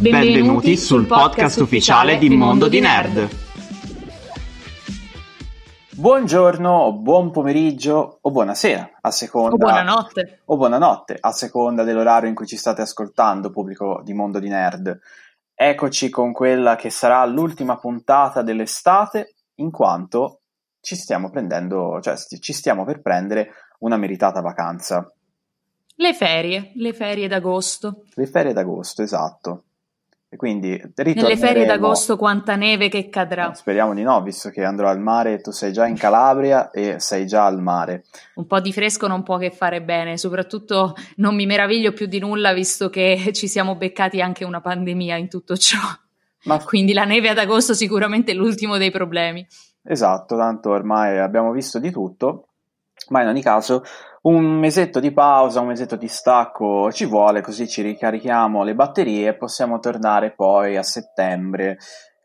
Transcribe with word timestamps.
Benvenuti 0.00 0.78
sul 0.78 1.04
podcast 1.04 1.60
ufficiale 1.60 2.16
di 2.16 2.30
Mondo 2.30 2.68
di 2.68 2.80
Nerd. 2.80 3.28
Buongiorno, 5.90 6.94
buon 6.94 7.30
pomeriggio 7.30 8.20
o 8.22 8.30
buonasera, 8.30 8.96
a 9.02 9.10
seconda 9.10 9.56
O 9.56 9.58
buonanotte. 9.58 10.40
o 10.46 10.56
buonanotte, 10.56 11.18
a 11.20 11.32
seconda 11.32 11.82
dell'orario 11.82 12.30
in 12.30 12.34
cui 12.34 12.46
ci 12.46 12.56
state 12.56 12.80
ascoltando, 12.80 13.50
pubblico 13.50 14.00
di 14.02 14.14
Mondo 14.14 14.38
di 14.38 14.48
Nerd. 14.48 14.98
Eccoci 15.54 16.08
con 16.08 16.32
quella 16.32 16.76
che 16.76 16.88
sarà 16.88 17.22
l'ultima 17.26 17.76
puntata 17.76 18.40
dell'estate, 18.40 19.34
in 19.56 19.70
quanto 19.70 20.40
ci 20.80 20.96
stiamo 20.96 21.28
prendendo, 21.28 22.00
cioè 22.00 22.14
ci 22.16 22.54
stiamo 22.54 22.86
per 22.86 23.02
prendere 23.02 23.50
una 23.80 23.98
meritata 23.98 24.40
vacanza. 24.40 25.12
Le 25.96 26.14
ferie, 26.14 26.72
le 26.76 26.94
ferie 26.94 27.28
d'agosto. 27.28 28.04
Le 28.14 28.26
ferie 28.26 28.54
d'agosto, 28.54 29.02
esatto. 29.02 29.64
E 30.32 30.36
quindi 30.36 30.68
Nelle 30.68 30.92
ritorneremo... 30.94 31.40
ferie 31.40 31.66
d'agosto 31.66 32.16
quanta 32.16 32.54
neve 32.54 32.88
che 32.88 33.08
cadrà. 33.08 33.52
Speriamo 33.52 33.94
di 33.94 34.02
no, 34.02 34.22
visto 34.22 34.50
che 34.50 34.62
andrò 34.62 34.88
al 34.88 35.00
mare, 35.00 35.40
tu 35.40 35.50
sei 35.50 35.72
già 35.72 35.88
in 35.88 35.96
Calabria 35.96 36.70
e 36.70 37.00
sei 37.00 37.26
già 37.26 37.46
al 37.46 37.60
mare. 37.60 38.04
Un 38.36 38.46
po' 38.46 38.60
di 38.60 38.72
fresco 38.72 39.08
non 39.08 39.24
può 39.24 39.38
che 39.38 39.50
fare 39.50 39.82
bene, 39.82 40.16
soprattutto 40.16 40.94
non 41.16 41.34
mi 41.34 41.46
meraviglio 41.46 41.92
più 41.92 42.06
di 42.06 42.20
nulla 42.20 42.52
visto 42.52 42.88
che 42.90 43.30
ci 43.34 43.48
siamo 43.48 43.74
beccati 43.74 44.20
anche 44.20 44.44
una 44.44 44.60
pandemia 44.60 45.16
in 45.16 45.28
tutto 45.28 45.56
ciò. 45.56 45.80
Ma 46.44 46.62
Quindi 46.62 46.92
la 46.92 47.04
neve 47.04 47.28
ad 47.28 47.38
agosto 47.38 47.74
sicuramente 47.74 48.30
è 48.30 48.34
l'ultimo 48.36 48.76
dei 48.76 48.92
problemi. 48.92 49.44
Esatto, 49.82 50.36
tanto 50.36 50.70
ormai 50.70 51.18
abbiamo 51.18 51.50
visto 51.50 51.80
di 51.80 51.90
tutto, 51.90 52.50
ma 53.08 53.22
in 53.22 53.26
ogni 53.26 53.42
caso 53.42 53.82
un 54.22 54.44
mesetto 54.44 55.00
di 55.00 55.12
pausa, 55.12 55.60
un 55.60 55.68
mesetto 55.68 55.96
di 55.96 56.08
stacco 56.08 56.92
ci 56.92 57.06
vuole, 57.06 57.40
così 57.40 57.66
ci 57.66 57.80
ricarichiamo 57.82 58.62
le 58.62 58.74
batterie 58.74 59.28
e 59.28 59.36
possiamo 59.36 59.78
tornare 59.78 60.32
poi 60.32 60.76
a 60.76 60.82
settembre 60.82 61.78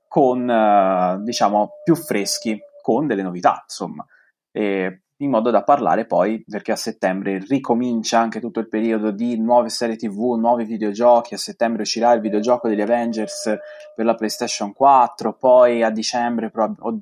con, 0.08 0.50
eh, 0.50 1.20
diciamo, 1.24 1.72
più 1.84 1.96
freschi, 1.96 2.60
con 2.82 3.08
delle 3.08 3.22
novità, 3.22 3.62
insomma, 3.64 4.06
e 4.52 5.02
in 5.20 5.30
modo 5.30 5.50
da 5.50 5.64
parlare 5.64 6.06
poi, 6.06 6.44
perché 6.46 6.74
a 6.74 6.76
settembre 6.76 7.44
ricomincia 7.48 8.20
anche 8.20 8.42
tutto 8.42 8.60
il 8.60 8.68
periodo 8.68 9.12
di 9.12 9.40
nuove 9.40 9.70
serie 9.70 9.96
tv, 9.96 10.36
nuovi 10.38 10.66
videogiochi, 10.66 11.34
a 11.34 11.38
settembre 11.38 11.84
uscirà 11.84 12.12
il 12.12 12.20
videogioco 12.20 12.68
degli 12.68 12.82
Avengers 12.82 13.58
per 13.96 14.06
la 14.06 14.16
PlayStation 14.16 14.74
4, 14.74 15.38
poi 15.38 15.84
a 15.84 15.90
dicembre, 15.90 16.52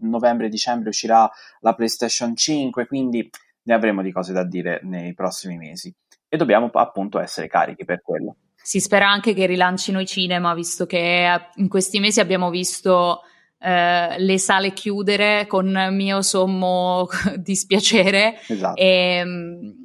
novembre-dicembre 0.02 0.90
uscirà 0.90 1.30
la 1.62 1.74
PlayStation 1.74 2.36
5, 2.36 2.86
quindi 2.86 3.28
ne 3.64 3.74
avremo 3.74 4.02
di 4.02 4.12
cose 4.12 4.34
da 4.34 4.44
dire 4.44 4.80
nei 4.84 5.14
prossimi 5.14 5.58
mesi 5.58 5.94
e 6.28 6.38
dobbiamo 6.38 6.70
appunto 6.74 7.20
essere 7.20 7.48
carichi 7.48 7.86
per 7.86 8.02
quello. 8.02 8.36
Si 8.56 8.80
spera 8.80 9.10
anche 9.10 9.34
che 9.34 9.46
rilancino 9.46 10.00
i 10.00 10.06
cinema, 10.06 10.54
visto 10.54 10.86
che 10.86 11.32
eh, 11.32 11.48
in 11.56 11.68
questi 11.68 12.00
mesi 12.00 12.20
abbiamo 12.20 12.50
visto 12.50 13.22
eh, 13.60 14.20
le 14.20 14.38
sale 14.40 14.74
chiudere 14.74 15.48
con 15.48 15.90
mio 15.92 16.22
sommo 16.22 17.08
dispiacere 17.38 18.40
Esatto. 18.48 18.80
e, 18.80 19.76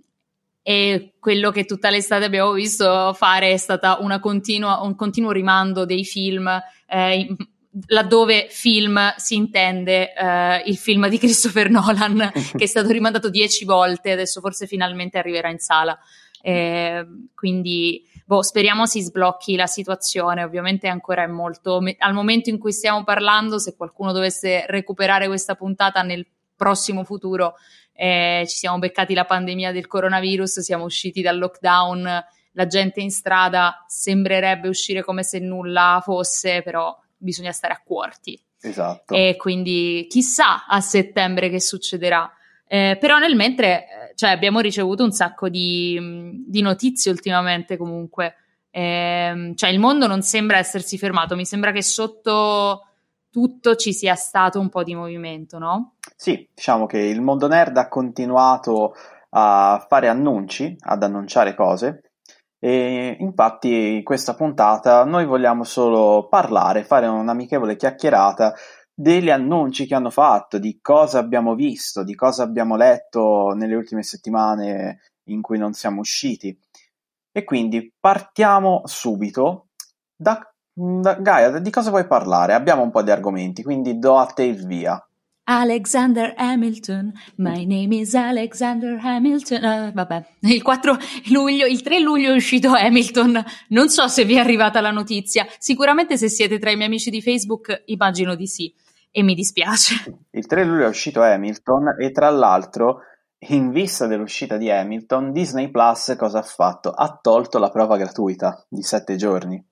e 0.62 1.12
quello 1.19 1.50
che 1.50 1.65
tutta 1.65 1.91
l'estate 1.91 2.25
abbiamo 2.25 2.53
visto 2.53 3.12
fare 3.15 3.53
è 3.53 3.56
stata 3.56 3.99
continua, 4.21 4.81
un 4.83 4.94
continuo 4.94 5.33
rimando 5.33 5.84
dei 5.84 6.05
film, 6.05 6.49
eh, 6.87 7.37
laddove 7.87 8.47
film 8.51 9.15
si 9.17 9.34
intende 9.37 10.12
eh, 10.15 10.62
il 10.67 10.77
film 10.77 11.09
di 11.09 11.19
Christopher 11.19 11.71
Nolan, 11.71 12.31
che 12.33 12.65
è 12.65 12.67
stato 12.67 12.91
rimandato 12.91 13.31
dieci 13.31 13.65
volte, 13.65 14.12
adesso 14.12 14.41
forse 14.41 14.67
finalmente 14.67 15.19
arriverà 15.19 15.51
in 15.51 15.59
sala. 15.59 15.99
Eh, 16.41 17.05
quindi 17.34 18.05
boh, 18.25 18.43
speriamo 18.43 18.87
si 18.87 19.01
sblocchi 19.01 19.56
la 19.56 19.67
situazione. 19.67 20.45
Ovviamente 20.45 20.89
ancora 20.89 21.23
è 21.23 21.27
molto. 21.27 21.81
Al 21.99 22.12
momento 22.15 22.51
in 22.51 22.59
cui 22.59 22.73
stiamo 22.73 23.05
parlando, 23.05 23.59
se 23.59 23.77
qualcuno 23.77 24.12
dovesse 24.12 24.65
recuperare 24.67 25.27
questa 25.27 25.55
puntata 25.55 26.03
nel 26.03 26.27
prossimo 26.55 27.05
futuro, 27.05 27.55
eh, 27.93 28.45
ci 28.47 28.56
siamo 28.56 28.79
beccati 28.79 29.15
la 29.15 29.25
pandemia 29.25 29.73
del 29.73 29.87
coronavirus, 29.87 30.61
siamo 30.61 30.85
usciti 30.85 31.23
dal 31.23 31.39
lockdown, 31.39 32.25
la 32.53 32.67
gente 32.67 33.00
in 33.00 33.11
strada 33.11 33.85
sembrerebbe 33.87 34.69
uscire 34.69 35.03
come 35.03 35.23
se 35.23 35.39
nulla 35.39 36.00
fosse, 36.03 36.62
però 36.62 36.97
bisogna 37.19 37.53
stare 37.53 37.75
accorti. 37.75 38.41
Esatto. 38.61 39.15
E 39.15 39.37
quindi 39.37 40.06
chissà 40.09 40.67
a 40.67 40.81
settembre 40.81 41.49
che 41.49 41.61
succederà. 41.61 42.31
Eh, 42.67 42.97
però 43.01 43.19
nel 43.19 43.37
mentre 43.37 43.84
eh, 43.84 44.12
cioè, 44.15 44.31
abbiamo 44.31 44.61
ricevuto 44.61 45.05
un 45.05 45.12
sacco 45.12 45.49
di, 45.49 45.99
mh, 45.99 46.45
di 46.47 46.61
notizie 46.61 47.11
ultimamente 47.11 47.77
comunque. 47.77 48.34
Ehm, 48.71 49.55
cioè 49.55 49.71
il 49.71 49.79
mondo 49.79 50.06
non 50.06 50.23
sembra 50.23 50.59
essersi 50.59 50.99
fermato, 50.99 51.37
mi 51.37 51.47
sembra 51.47 51.73
che 51.73 51.83
sotto 51.83 52.83
tutto 53.31 53.77
ci 53.77 53.93
sia 53.93 54.15
stato 54.15 54.61
un 54.61 54.69
po' 54.69 54.83
di 54.83 54.95
movimento, 54.95 55.59
no? 55.59 55.95
Sì, 56.17 56.49
diciamo 56.55 56.87
che 56.87 56.99
il 56.99 57.21
mondo 57.21 57.47
nerd 57.47 57.77
ha 57.77 57.89
continuato 57.89 58.95
a 59.31 59.85
fare 59.89 60.09
annunci, 60.09 60.77
ad 60.81 61.03
annunciare 61.03 61.55
cose 61.55 62.08
e 62.61 63.17
infatti 63.21 63.97
in 63.97 64.03
questa 64.03 64.35
puntata 64.35 65.05
noi 65.05 65.27
vogliamo 65.27 65.65
solo 65.65 66.27
parlare, 66.29 66.85
fare 66.85 67.07
un'amichevole 67.07 67.77
chiacchierata 67.77 68.55
degli 68.93 69.31
annunci 69.31 69.87
che 69.87 69.95
hanno 69.95 70.11
fatto, 70.11 70.59
di 70.59 70.81
cosa 70.81 71.21
abbiamo 71.21 71.55
visto, 71.55 72.03
di 72.03 72.17
cosa 72.17 72.43
abbiamo 72.43 72.77
letto 72.77 73.53
nelle 73.55 73.77
ultime 73.77 74.03
settimane 74.03 74.99
in 75.29 75.41
cui 75.41 75.57
non 75.57 75.73
siamo 75.73 76.01
usciti. 76.01 76.59
E 77.31 77.45
quindi 77.45 77.93
partiamo 78.01 78.83
subito 78.87 79.69
da, 80.17 80.41
da 80.73 81.15
Gaia, 81.15 81.61
di 81.61 81.71
cosa 81.71 81.91
vuoi 81.91 82.09
parlare? 82.09 82.55
Abbiamo 82.55 82.83
un 82.83 82.91
po' 82.91 83.03
di 83.03 83.13
argomenti, 83.13 83.63
quindi 83.63 84.01
do 84.01 84.19
a 84.19 84.27
te 84.27 84.43
il 84.43 84.67
via. 84.67 85.01
Alexander 85.51 86.35
Hamilton, 86.37 87.11
my 87.37 87.65
name 87.65 87.95
is 87.95 88.15
Alexander 88.15 88.99
Hamilton. 89.03 89.65
Eh, 89.65 89.93
vabbè, 89.95 90.25
il 90.41 90.63
4 90.63 90.99
luglio, 91.31 91.65
il 91.65 91.81
3 91.81 92.01
luglio 92.01 92.33
è 92.33 92.35
uscito 92.35 92.75
Hamilton. 92.75 93.43
Non 93.69 93.89
so 93.89 94.09
se 94.09 94.27
vi 94.27 94.35
è 94.35 94.41
arrivata 94.41 94.83
la 94.83 94.91
notizia. 94.91 95.47
Sicuramente 95.57 96.19
se 96.19 96.29
siete 96.29 96.59
tra 96.59 96.71
i 96.71 96.77
miei 96.77 96.89
amici 96.89 97.09
di 97.09 97.23
Facebook, 97.23 97.85
immagino 97.87 98.35
di 98.35 98.47
sì. 98.47 98.71
E 99.11 99.23
mi 99.23 99.35
dispiace. 99.35 99.95
Il 100.33 100.47
3 100.47 100.65
luglio 100.65 100.85
è 100.85 100.89
uscito 100.89 101.23
Hamilton 101.23 101.97
e 101.99 102.11
tra 102.11 102.29
l'altro, 102.29 103.01
in 103.39 103.71
vista 103.71 104.07
dell'uscita 104.07 104.59
di 104.59 104.71
Hamilton, 104.71 105.33
Disney 105.33 105.71
Plus 105.71 106.15
cosa 106.19 106.41
ha 106.41 106.43
fatto? 106.43 106.91
Ha 106.91 107.19
tolto 107.23 107.59
la 107.59 107.71
prova 107.71 107.97
gratuita 107.97 108.63
di 108.69 108.83
7 108.83 109.17
giorni. 109.17 109.65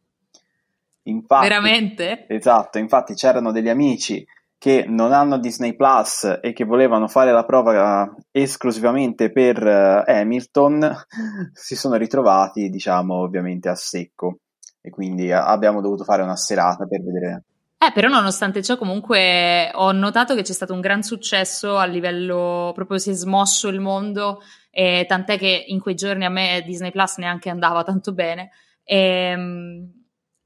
Infatti, 1.03 1.49
Veramente? 1.49 2.25
Esatto, 2.29 2.79
infatti 2.79 3.13
c'erano 3.13 3.53
degli 3.53 3.69
amici 3.69 4.27
che 4.59 4.84
non 4.89 5.12
hanno 5.12 5.39
Disney 5.39 5.77
Plus 5.77 6.39
e 6.41 6.53
che 6.53 6.65
volevano 6.65 7.09
fare 7.09 7.33
la 7.33 7.44
prova 7.44 8.05
eh, 8.05 8.41
esclusivamente 8.43 9.31
per 9.31 9.65
eh, 9.67 10.05
Hamilton, 10.06 10.94
si 11.53 11.77
sono 11.77 11.97
ritrovati, 11.97 12.69
diciamo, 12.69 13.15
ovviamente 13.15 13.69
a 13.69 13.75
secco. 13.75 14.39
E 14.81 14.91
quindi 14.91 15.28
eh, 15.28 15.33
abbiamo 15.33 15.81
dovuto 15.81 16.04
fare 16.04 16.22
una 16.22 16.36
serata 16.36 16.86
per 16.86 17.03
vedere. 17.03 17.42
Eh, 17.78 17.92
però 17.92 18.09
nonostante 18.09 18.63
ciò 18.63 18.78
comunque 18.78 19.71
ho 19.75 19.92
notato 19.92 20.34
che 20.34 20.42
c'è 20.42 20.54
stato 20.54 20.72
un 20.72 20.81
gran 20.81 21.03
successo 21.03 21.77
a 21.77 21.84
livello, 21.84 22.72
proprio 22.75 22.97
si 22.97 23.10
è 23.10 23.13
smosso 23.13 23.69
il 23.69 23.81
mondo, 23.81 24.41
e 24.71 25.04
tant'è 25.07 25.36
che 25.36 25.65
in 25.66 25.81
quei 25.81 25.95
giorni 25.95 26.25
a 26.25 26.31
me 26.31 26.63
Disney 26.65 26.91
Plus 26.91 27.19
neanche 27.19 27.51
andava 27.51 27.83
tanto 27.83 28.15
bene. 28.15 28.51
Ehm, 28.84 29.96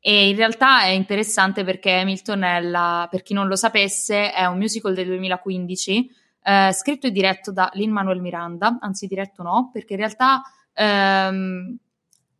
E, 0.01 0.29
in 0.29 0.37
realtà 0.37 0.83
è 0.83 0.89
interessante 0.89 1.63
perché 1.63 1.93
Hamilton 1.93 2.43
è 2.43 2.61
la, 2.61 3.07
per 3.11 3.23
chi 3.23 3.35
non 3.35 3.47
lo 3.47 3.57
sapesse, 3.57 4.33
è 4.33 4.47
un 4.47 4.57
musical 4.59 4.95
del 4.95 5.07
2015, 5.07 6.11
eh, 6.43 6.73
scritto 6.73 7.07
e 7.07 7.11
diretto 7.11 7.53
da 7.53 7.71
Lin-Manuel 7.75 8.21
Miranda, 8.21 8.79
anzi 8.81 9.07
diretto 9.07 9.43
no, 9.43 9.71
perché 9.73 9.93
in 9.93 9.99
realtà 9.99 10.43
ehm, 10.73 11.79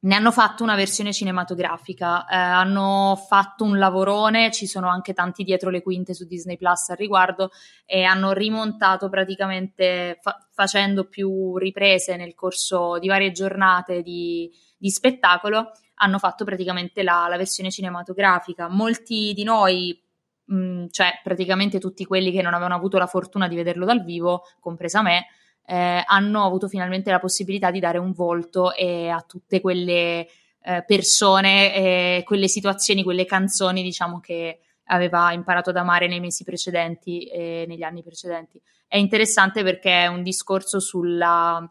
ne 0.03 0.15
hanno 0.15 0.33
fatto 0.33 0.63
una 0.63 0.77
versione 0.77 1.13
cinematografica, 1.13 2.27
eh, 2.27 2.35
hanno 2.35 3.23
fatto 3.29 3.65
un 3.65 3.77
lavorone, 3.79 4.51
ci 4.51 4.67
sono 4.67 4.89
anche 4.89 5.13
tanti 5.13 5.45
dietro 5.45 5.69
le 5.69 5.83
quinte 5.83 6.15
su 6.15 6.27
Disney 6.27 6.57
Plus 6.57 6.89
al 6.89 6.97
riguardo 6.97 7.51
e 7.85 8.05
hanno 8.05 8.33
rimontato 8.33 9.11
praticamente 9.11 10.19
fa- 10.23 10.39
facendo 10.51 11.05
più 11.05 11.59
riprese 11.59 12.17
nel 12.17 12.35
corso 12.35 12.99
di 12.99 13.09
varie 13.09 13.33
giornate 13.33 14.01
di, 14.01 14.51
di 14.79 14.89
spettacolo, 14.89 15.73
hanno 16.03 16.19
fatto 16.19 16.45
praticamente 16.45 17.03
la, 17.03 17.27
la 17.29 17.37
versione 17.37 17.71
cinematografica. 17.71 18.69
Molti 18.69 19.33
di 19.35 19.45
noi 19.45 20.03
mh, 20.47 20.87
cioè 20.91 21.21
praticamente 21.23 21.79
tutti 21.79 22.05
quelli 22.05 22.33
che 22.33 22.43
non 22.43 22.55
avevano 22.55 22.75
avuto 22.75 22.99
la 22.99 23.07
fortuna 23.07 23.49
di 23.49 23.57
vederlo 23.57 23.85
dal 23.85 24.03
vivo, 24.03 24.43
compresa 24.61 25.03
me, 25.03 25.27
eh, 25.67 26.03
hanno 26.05 26.45
avuto 26.45 26.69
finalmente 26.69 27.11
la 27.11 27.19
possibilità 27.19 27.71
di 27.71 27.81
dare 27.81 27.99
un 27.99 28.13
volto 28.13 28.75
eh, 28.75 29.09
a 29.09 29.21
tutte 29.21 29.61
quelle 29.61 30.27
eh, 30.63 30.85
persone, 30.87 31.75
eh, 31.75 32.23
quelle 32.25 32.49
situazioni, 32.49 33.03
quelle 33.03 33.27
canzoni, 33.27 33.83
diciamo, 33.83 34.21
che 34.21 34.61
aveva 34.85 35.33
imparato 35.33 35.71
ad 35.71 35.77
amare 35.77 36.09
nei 36.09 36.19
mesi 36.19 36.43
precedenti 36.45 37.25
e 37.25 37.65
negli 37.69 37.83
anni 37.83 38.03
precedenti. 38.03 38.61
È 38.89 38.97
interessante 38.97 39.63
perché 39.63 40.03
è 40.03 40.07
un 40.09 40.25
discorso 40.25 40.81
sulla, 40.81 41.65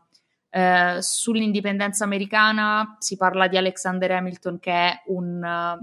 eh, 0.50 0.98
sull'indipendenza 1.00 2.04
americana, 2.04 2.96
si 3.00 3.18
parla 3.18 3.48
di 3.48 3.57
Alexander 3.57 4.12
Hamilton 4.12 4.60
che 4.60 4.72
è 4.72 5.01
un 5.07 5.78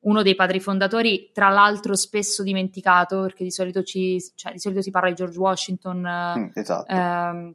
uno 0.00 0.22
dei 0.22 0.34
padri 0.34 0.60
fondatori, 0.60 1.30
tra 1.32 1.48
l'altro 1.48 1.96
spesso 1.96 2.42
dimenticato, 2.42 3.22
perché 3.22 3.44
di 3.44 3.50
solito, 3.50 3.82
ci, 3.82 4.18
cioè, 4.36 4.52
di 4.52 4.58
solito 4.58 4.80
si 4.80 4.90
parla 4.90 5.08
di 5.08 5.14
George 5.14 5.38
Washington, 5.38 5.98
mm, 6.38 6.48
esatto. 6.54 6.92
ehm, 6.92 7.54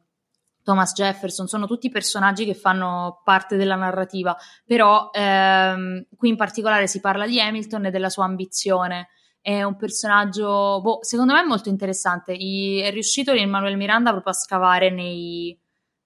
Thomas 0.61 0.93
Jefferson, 0.93 1.47
sono 1.47 1.67
tutti 1.67 1.89
personaggi 1.89 2.45
che 2.45 2.53
fanno 2.53 3.21
parte 3.23 3.55
della 3.57 3.75
narrativa, 3.75 4.35
però 4.65 5.09
ehm, 5.11 6.05
qui 6.15 6.29
in 6.29 6.35
particolare 6.37 6.87
si 6.87 6.99
parla 6.99 7.25
di 7.25 7.39
Hamilton 7.39 7.85
e 7.85 7.91
della 7.91 8.09
sua 8.09 8.25
ambizione. 8.25 9.09
È 9.41 9.61
un 9.61 9.75
personaggio, 9.75 10.79
boh, 10.81 10.99
secondo 11.01 11.33
me 11.33 11.43
molto 11.43 11.67
interessante. 11.67 12.31
I, 12.31 12.79
è 12.79 12.91
riuscito 12.91 13.33
in 13.33 13.49
Manuel 13.49 13.75
Miranda 13.75 14.11
proprio 14.11 14.31
a 14.31 14.35
scavare 14.35 14.89
nei... 14.89 15.57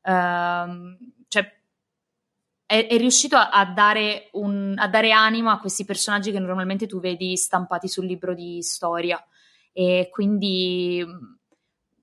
Ehm, 0.08 0.98
cioè, 1.28 1.54
è, 2.66 2.88
è 2.88 2.98
riuscito 2.98 3.36
a, 3.36 3.50
a, 3.50 3.66
dare 3.66 4.30
un, 4.34 4.74
a, 4.78 4.88
dare 4.88 5.12
anima 5.12 5.54
a 5.54 5.60
questi 5.60 5.86
personaggi 5.86 6.32
che 6.32 6.40
normalmente 6.40 6.88
tu 6.88 7.00
vedi 7.00 7.36
stampati 7.36 7.88
sul 7.88 8.06
libro 8.06 8.34
di 8.34 8.62
storia. 8.62 9.24
E 9.74 10.10
quindi 10.12 11.06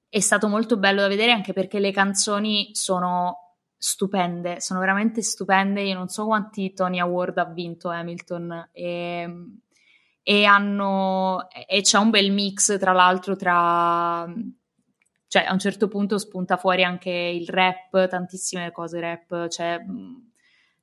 è 0.09 0.21
stato 0.21 0.49
molto 0.49 0.77
bello 0.77 1.01
da 1.01 1.09
vedere 1.09 1.33
anche 1.33 1.53
perché 1.53 1.81
le 1.81 1.91
canzoni 1.91 2.71
sono 2.73 3.57
stupende, 3.77 4.61
sono 4.61 4.81
veramente 4.81 5.23
stupende. 5.23 5.83
Io 5.83 5.95
non 5.95 6.09
so 6.09 6.27
quanti 6.27 6.73
Tony 6.73 7.01
Award 7.01 7.39
ha 7.39 7.47
vinto 7.47 7.89
Hamilton 7.89 8.71
e, 8.73 9.47
e 10.23 10.45
hanno 10.45 11.49
e 11.67 11.81
c'è 11.81 11.99
un 11.99 12.11
bel 12.11 12.31
mix 12.33 12.79
tra 12.79 12.93
l'altro 12.93 13.35
tra 13.37 14.33
cioè 15.35 15.47
a 15.49 15.53
un 15.53 15.59
certo 15.59 15.89
punto 15.89 16.17
spunta 16.17 16.57
fuori 16.57 16.85
anche 16.85 17.11
il 17.11 17.49
rap, 17.49 18.07
tantissime 18.07 18.71
cose 18.71 19.01
rap, 19.01 19.49
cioè 19.49 19.81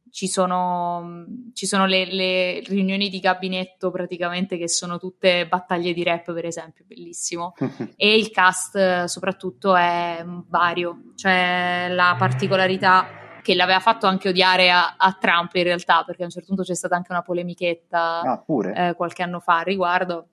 ci 0.09 0.27
sono, 0.27 1.25
ci 1.53 1.65
sono 1.65 1.85
le, 1.85 2.03
le, 2.03 2.59
riunioni 2.59 3.07
di 3.07 3.21
gabinetto 3.21 3.91
praticamente 3.91 4.57
che 4.57 4.67
sono 4.67 4.99
tutte 4.99 5.47
battaglie 5.47 5.93
di 5.93 6.03
rap, 6.03 6.33
per 6.33 6.43
esempio, 6.43 6.83
bellissimo. 6.85 7.53
e 7.95 8.17
il 8.17 8.29
cast 8.29 9.05
soprattutto 9.05 9.73
è 9.73 10.21
vario, 10.49 11.13
cioè 11.15 11.87
la 11.89 12.13
particolarità 12.19 13.07
che 13.41 13.55
l'aveva 13.55 13.79
fatto 13.79 14.05
anche 14.05 14.27
odiare 14.27 14.69
a, 14.69 14.97
a, 14.97 15.13
Trump 15.17 15.55
in 15.55 15.63
realtà, 15.63 16.03
perché 16.03 16.23
a 16.23 16.25
un 16.25 16.31
certo 16.31 16.49
punto 16.49 16.63
c'è 16.63 16.75
stata 16.75 16.97
anche 16.97 17.13
una 17.13 17.21
polemichetta 17.21 18.19
ah, 18.19 18.43
eh, 18.75 18.95
qualche 18.95 19.23
anno 19.23 19.39
fa 19.39 19.59
al 19.59 19.65
riguardo. 19.65 20.27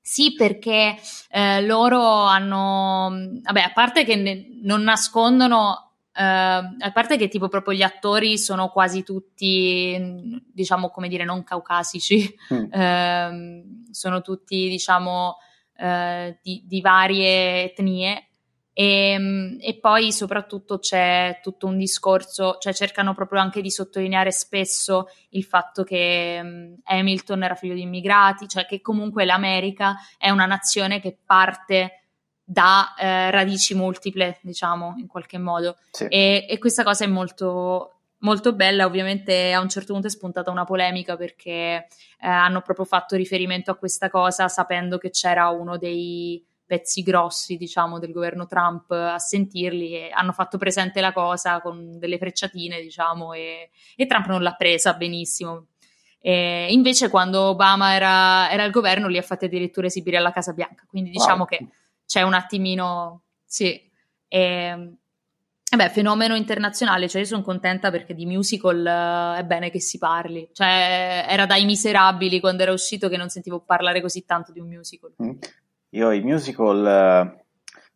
Sì, 0.00 0.34
perché 0.34 0.96
eh, 1.30 1.62
loro 1.62 2.02
hanno, 2.02 3.10
vabbè, 3.42 3.60
a 3.60 3.72
parte 3.72 4.04
che 4.04 4.16
ne, 4.16 4.46
non 4.62 4.82
nascondono 4.82 5.84
Uh, 6.12 6.76
a 6.80 6.90
parte 6.92 7.16
che 7.16 7.28
tipo 7.28 7.48
proprio 7.48 7.72
gli 7.72 7.82
attori 7.82 8.36
sono 8.36 8.68
quasi 8.68 9.04
tutti, 9.04 10.42
diciamo 10.52 10.90
come 10.90 11.08
dire, 11.08 11.24
non 11.24 11.44
caucasici, 11.44 12.34
mm. 12.52 12.64
uh, 12.64 13.88
sono 13.90 14.20
tutti, 14.20 14.68
diciamo, 14.68 15.36
uh, 15.78 16.36
di, 16.42 16.64
di, 16.66 16.80
varie 16.80 17.62
etnie. 17.62 18.29
E, 18.80 19.10
ehm, 19.10 19.58
e, 19.60 19.78
poi 19.78 20.10
soprattutto 20.10 20.78
c'è 20.78 21.40
tutto 21.42 21.66
un 21.66 21.76
discorso, 21.76 22.56
cioè 22.58 22.72
cercano 22.72 23.14
proprio 23.14 23.40
anche 23.40 23.60
di 23.60 23.70
sottolineare 23.70 24.32
spesso 24.32 25.08
il 25.30 25.44
fatto 25.44 25.84
che 25.84 26.40
um, 26.42 26.76
Hamilton 26.84 27.42
era 27.42 27.54
figlio 27.54 27.74
di 27.74 27.82
immigrati, 27.82 28.48
cioè 28.48 28.64
che 28.64 28.80
comunque 28.80 29.26
l'America 29.26 29.96
è 30.16 30.30
una 30.30 30.46
nazione 30.46 30.98
che 30.98 31.14
parte 31.22 32.04
da 32.42 32.94
eh, 32.98 33.30
radici 33.30 33.74
multiple, 33.74 34.38
diciamo, 34.40 34.94
in 34.96 35.06
qualche 35.06 35.36
modo. 35.36 35.76
Sì. 35.90 36.06
E, 36.06 36.46
e, 36.48 36.58
questa 36.58 36.82
cosa 36.82 37.04
è 37.04 37.06
molto, 37.06 37.98
molto 38.20 38.54
bella. 38.54 38.86
Ovviamente 38.86 39.52
a 39.52 39.60
un 39.60 39.68
certo 39.68 39.92
punto 39.92 40.08
è 40.08 40.10
spuntata 40.10 40.50
una 40.50 40.64
polemica 40.64 41.16
perché 41.16 41.50
eh, 41.50 41.86
hanno 42.26 42.62
proprio 42.62 42.86
fatto 42.86 43.14
riferimento 43.14 43.70
a 43.70 43.76
questa 43.76 44.08
cosa 44.08 44.48
sapendo 44.48 44.96
che 44.96 45.10
c'era 45.10 45.48
uno 45.50 45.76
dei 45.76 46.42
pezzi 46.70 47.02
grossi, 47.02 47.56
diciamo, 47.56 47.98
del 47.98 48.12
governo 48.12 48.46
Trump 48.46 48.92
a 48.92 49.18
sentirli 49.18 49.92
e 49.92 50.10
hanno 50.12 50.30
fatto 50.30 50.56
presente 50.56 51.00
la 51.00 51.12
cosa 51.12 51.60
con 51.60 51.98
delle 51.98 52.16
frecciatine, 52.16 52.80
diciamo, 52.80 53.32
e, 53.32 53.70
e 53.96 54.06
Trump 54.06 54.26
non 54.28 54.40
l'ha 54.40 54.54
presa 54.54 54.94
benissimo. 54.94 55.66
E 56.20 56.68
invece 56.70 57.10
quando 57.10 57.40
Obama 57.40 57.92
era, 57.92 58.48
era, 58.52 58.62
al 58.62 58.70
governo 58.70 59.08
li 59.08 59.18
ha 59.18 59.22
fatti 59.22 59.46
addirittura 59.46 59.88
esibire 59.88 60.16
alla 60.16 60.30
Casa 60.30 60.52
Bianca, 60.52 60.84
quindi 60.86 61.10
diciamo 61.10 61.38
wow. 61.38 61.46
che 61.46 61.66
c'è 62.06 62.22
un 62.22 62.34
attimino, 62.34 63.22
sì. 63.44 63.90
E, 64.28 64.92
e 65.72 65.76
beh, 65.76 65.88
fenomeno 65.88 66.36
internazionale, 66.36 67.08
cioè 67.08 67.22
io 67.22 67.26
sono 67.26 67.42
contenta 67.42 67.90
perché 67.90 68.14
di 68.14 68.26
musical 68.26 68.78
uh, 68.78 69.40
è 69.40 69.44
bene 69.44 69.70
che 69.70 69.80
si 69.80 69.98
parli. 69.98 70.48
Cioè, 70.52 71.26
era 71.28 71.46
dai 71.46 71.64
miserabili 71.64 72.38
quando 72.38 72.62
era 72.62 72.70
uscito 72.70 73.08
che 73.08 73.16
non 73.16 73.28
sentivo 73.28 73.58
parlare 73.58 74.00
così 74.00 74.24
tanto 74.24 74.52
di 74.52 74.60
un 74.60 74.68
musical. 74.68 75.12
Mm. 75.20 75.30
Io 75.90 76.12
i 76.12 76.20
musical, 76.20 77.32
uh, 77.34 77.42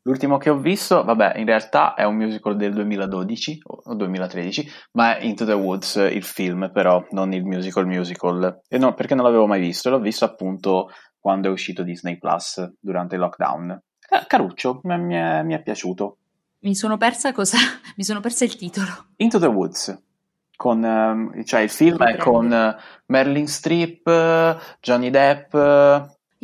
l'ultimo 0.02 0.36
che 0.36 0.50
ho 0.50 0.58
visto, 0.58 1.04
vabbè, 1.04 1.34
in 1.36 1.46
realtà 1.46 1.94
è 1.94 2.04
un 2.04 2.16
musical 2.16 2.56
del 2.56 2.72
2012 2.72 3.60
o 3.62 3.94
2013, 3.94 4.68
ma 4.92 5.16
è 5.16 5.24
Into 5.24 5.44
the 5.44 5.52
Woods, 5.52 5.94
il 5.96 6.24
film, 6.24 6.70
però 6.72 7.06
non 7.10 7.32
il 7.32 7.44
musical 7.44 7.86
musical. 7.86 8.62
E 8.68 8.78
no, 8.78 8.94
perché 8.94 9.14
non 9.14 9.24
l'avevo 9.24 9.46
mai 9.46 9.60
visto, 9.60 9.90
l'ho 9.90 10.00
visto 10.00 10.24
appunto 10.24 10.90
quando 11.20 11.48
è 11.48 11.50
uscito 11.52 11.84
Disney 11.84 12.18
Plus 12.18 12.68
durante 12.80 13.14
il 13.14 13.20
lockdown. 13.20 13.70
Eh, 14.10 14.24
caruccio, 14.26 14.80
mi 14.82 15.14
è, 15.14 15.42
mi 15.42 15.54
è 15.54 15.62
piaciuto. 15.62 16.18
Mi 16.60 16.74
sono 16.74 16.96
persa 16.96 17.32
cosa? 17.32 17.58
Mi 17.96 18.02
sono 18.02 18.20
persa 18.20 18.44
il 18.44 18.56
titolo. 18.56 19.06
Into 19.16 19.38
the 19.38 19.46
Woods. 19.46 20.02
Con, 20.56 20.82
um, 20.82 21.44
cioè 21.44 21.60
il 21.60 21.70
film 21.70 22.02
è 22.04 22.16
con 22.16 22.76
Merlin 23.06 23.46
Streep, 23.46 24.78
Johnny 24.80 25.10
Depp. 25.10 25.52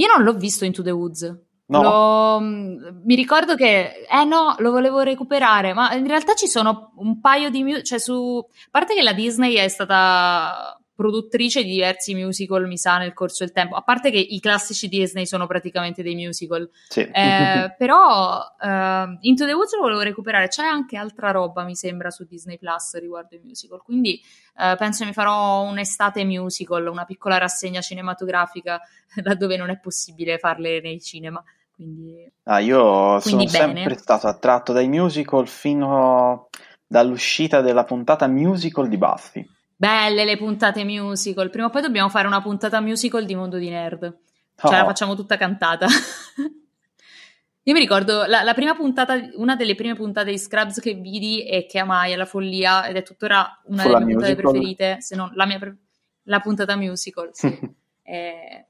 Io 0.00 0.06
non 0.06 0.24
l'ho 0.24 0.32
visto 0.32 0.64
Into 0.64 0.82
the 0.82 0.90
Woods. 0.90 1.38
No. 1.66 1.82
Lo, 1.82 2.40
mm, 2.40 3.02
mi 3.04 3.14
ricordo 3.14 3.54
che, 3.54 4.06
eh 4.10 4.24
no, 4.24 4.56
lo 4.58 4.70
volevo 4.72 5.00
recuperare, 5.00 5.72
ma 5.72 5.92
in 5.94 6.06
realtà 6.06 6.34
ci 6.34 6.48
sono 6.48 6.92
un 6.96 7.20
paio 7.20 7.50
di, 7.50 7.84
cioè 7.84 7.98
su, 8.00 8.44
a 8.44 8.68
parte 8.70 8.94
che 8.94 9.02
la 9.02 9.12
Disney 9.12 9.54
è 9.54 9.68
stata 9.68 10.79
produttrice 11.00 11.62
di 11.62 11.70
diversi 11.70 12.12
musical, 12.12 12.66
mi 12.66 12.76
sa, 12.76 12.98
nel 12.98 13.14
corso 13.14 13.42
del 13.42 13.54
tempo. 13.54 13.74
A 13.74 13.80
parte 13.80 14.10
che 14.10 14.18
i 14.18 14.38
classici 14.38 14.86
Disney 14.86 15.24
sono 15.24 15.46
praticamente 15.46 16.02
dei 16.02 16.14
musical. 16.14 16.68
Sì. 16.88 17.00
Eh, 17.00 17.74
però 17.78 18.38
eh, 18.62 19.16
Into 19.22 19.46
the 19.46 19.54
Woods 19.54 19.74
lo 19.76 19.80
volevo 19.80 20.02
recuperare. 20.02 20.48
C'è 20.48 20.62
anche 20.62 20.98
altra 20.98 21.30
roba, 21.30 21.64
mi 21.64 21.74
sembra, 21.74 22.10
su 22.10 22.26
Disney 22.26 22.58
Plus 22.58 22.98
riguardo 22.98 23.34
i 23.34 23.40
musical. 23.42 23.80
Quindi 23.82 24.20
eh, 24.58 24.74
penso 24.76 25.06
mi 25.06 25.14
farò 25.14 25.62
un'estate 25.62 26.22
musical, 26.24 26.86
una 26.86 27.06
piccola 27.06 27.38
rassegna 27.38 27.80
cinematografica 27.80 28.78
laddove 29.24 29.56
non 29.56 29.70
è 29.70 29.78
possibile 29.78 30.36
farle 30.36 30.82
nei 30.82 31.00
cinema. 31.00 31.42
Quindi, 31.74 32.30
ah, 32.42 32.58
io 32.58 33.18
quindi 33.20 33.48
sono 33.48 33.68
bene. 33.68 33.80
sempre 33.84 33.96
stato 33.96 34.26
attratto 34.26 34.74
dai 34.74 34.86
musical 34.86 35.48
fino 35.48 36.50
dall'uscita 36.86 37.62
della 37.62 37.84
puntata 37.84 38.26
musical 38.26 38.86
di 38.86 38.98
Buffy. 38.98 39.48
Belle 39.80 40.26
le 40.26 40.36
puntate 40.36 40.84
musical. 40.84 41.48
Prima 41.48 41.68
o 41.68 41.70
poi 41.70 41.80
dobbiamo 41.80 42.10
fare 42.10 42.26
una 42.26 42.42
puntata 42.42 42.82
musical 42.82 43.24
di 43.24 43.34
Mondo 43.34 43.56
di 43.56 43.70
Nerd. 43.70 44.14
Cioè, 44.54 44.74
oh. 44.74 44.76
la 44.76 44.84
facciamo 44.84 45.16
tutta 45.16 45.38
cantata. 45.38 45.86
Io 47.62 47.72
mi 47.72 47.80
ricordo 47.80 48.26
la, 48.26 48.42
la, 48.42 48.52
prima 48.52 48.74
puntata, 48.74 49.18
una 49.36 49.56
delle 49.56 49.74
prime 49.74 49.94
puntate 49.94 50.32
di 50.32 50.38
Scrubs 50.38 50.80
che 50.80 50.92
vidi 50.92 51.46
e 51.46 51.64
che 51.64 51.78
amai 51.78 52.12
alla 52.12 52.26
follia, 52.26 52.88
ed 52.88 52.96
è 52.96 53.02
tuttora 53.02 53.58
una 53.68 53.82
Full 53.84 53.92
delle 53.92 54.04
mie 54.04 54.14
puntate 54.16 54.36
preferite, 54.36 55.00
se 55.00 55.16
non 55.16 55.30
la 55.32 55.46
mia 55.46 55.58
pre- 55.58 55.76
la 56.24 56.40
puntata 56.40 56.76
musical. 56.76 57.30
Sì. 57.32 57.46
eh, 58.04 58.66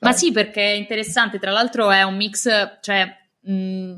ma 0.00 0.12
sì, 0.12 0.32
perché 0.32 0.60
è 0.60 0.74
interessante. 0.74 1.38
Tra 1.38 1.50
l'altro, 1.50 1.90
è 1.90 2.02
un 2.02 2.16
mix, 2.16 2.78
cioè, 2.82 3.08
mh, 3.40 3.94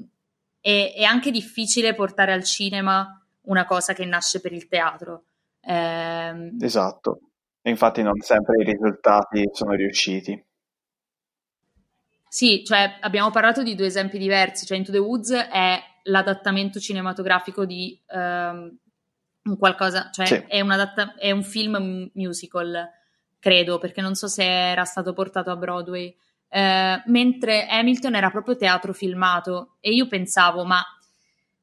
è, 0.61 0.93
è 0.95 1.03
anche 1.03 1.33
difficile 1.33 1.97
portare 1.97 2.33
al 2.33 2.45
cinema 2.45 3.21
una 3.47 3.65
cosa 3.65 3.93
che 3.93 4.05
nasce 4.05 4.41
per 4.41 4.53
il 4.53 4.69
teatro 4.69 5.25
Eh, 5.69 6.55
esatto, 6.61 7.21
e 7.61 7.71
infatti 7.71 8.01
non 8.01 8.21
sempre 8.21 8.63
i 8.63 8.65
risultati 8.65 9.49
sono 9.53 9.73
riusciti. 9.73 10.41
Sì, 12.29 12.63
cioè 12.65 12.99
abbiamo 13.01 13.31
parlato 13.31 13.65
di 13.65 13.75
due 13.75 13.87
esempi 13.87 14.19
diversi, 14.19 14.65
cioè 14.65 14.77
Into 14.77 14.93
the 14.93 14.99
Woods 14.99 15.33
è 15.33 15.81
l'adattamento 16.05 16.79
cinematografico 16.79 17.65
di 17.65 18.01
um, 18.11 18.77
qualcosa, 19.59 20.11
cioè 20.13 20.27
sì. 20.27 20.45
è, 20.47 20.61
un 20.61 20.71
adatta- 20.71 21.15
è, 21.15 21.33
un 21.33 21.43
film 21.43 22.11
musical, 22.15 22.89
credo, 23.41 23.79
perché 23.79 24.01
non 24.01 24.15
so 24.15 24.29
se 24.29 24.45
era 24.45 24.85
stato 24.85 25.13
portato 25.13 25.51
a 25.51 25.57
Broadway, 25.57 26.15
eh, 26.49 27.03
mentre 27.07 27.67
Hamilton 27.67 28.15
era 28.15 28.31
proprio 28.31 28.57
teatro 28.57 28.93
filmato 28.93 29.77
e 29.81 29.93
io 29.93 30.07
pensavo, 30.07 30.65
ma 30.65 30.81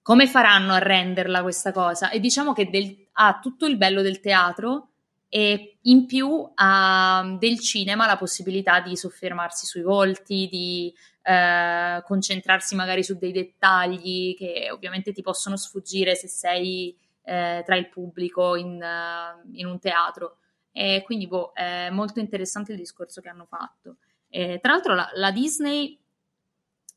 come 0.01 0.27
faranno 0.27 0.73
a 0.73 0.79
renderla 0.79 1.41
questa 1.41 1.71
cosa? 1.71 2.09
E 2.09 2.19
diciamo 2.19 2.51
che 2.51 2.69
del- 2.69 3.02
ha 3.13 3.39
tutto 3.41 3.65
il 3.65 3.77
bello 3.77 4.01
del 4.01 4.19
teatro 4.19 4.89
e 5.29 5.77
in 5.81 6.05
più 6.05 6.51
ha 6.53 7.35
del 7.39 7.59
cinema 7.59 8.05
la 8.05 8.17
possibilità 8.17 8.79
di 8.81 8.95
soffermarsi 8.95 9.65
sui 9.65 9.81
volti, 9.81 10.47
di 10.47 10.93
eh, 11.23 12.03
concentrarsi 12.05 12.75
magari 12.75 13.03
su 13.03 13.17
dei 13.17 13.31
dettagli 13.31 14.35
che 14.35 14.69
ovviamente 14.71 15.11
ti 15.11 15.23
possono 15.23 15.57
sfuggire 15.57 16.15
se 16.15 16.27
sei 16.27 16.95
eh, 17.23 17.63
tra 17.65 17.75
il 17.75 17.89
pubblico 17.89 18.55
in, 18.55 18.79
uh, 18.79 19.49
in, 19.53 19.65
un 19.65 19.79
teatro. 19.79 20.37
E 20.71 21.01
quindi 21.05 21.27
boh, 21.27 21.51
è 21.53 21.89
molto 21.89 22.19
interessante 22.19 22.73
il 22.73 22.77
discorso 22.77 23.21
che 23.21 23.29
hanno 23.29 23.45
fatto. 23.45 23.97
E, 24.29 24.59
tra 24.61 24.73
l'altro 24.73 24.93
la, 24.93 25.09
la 25.15 25.31
Disney 25.31 25.99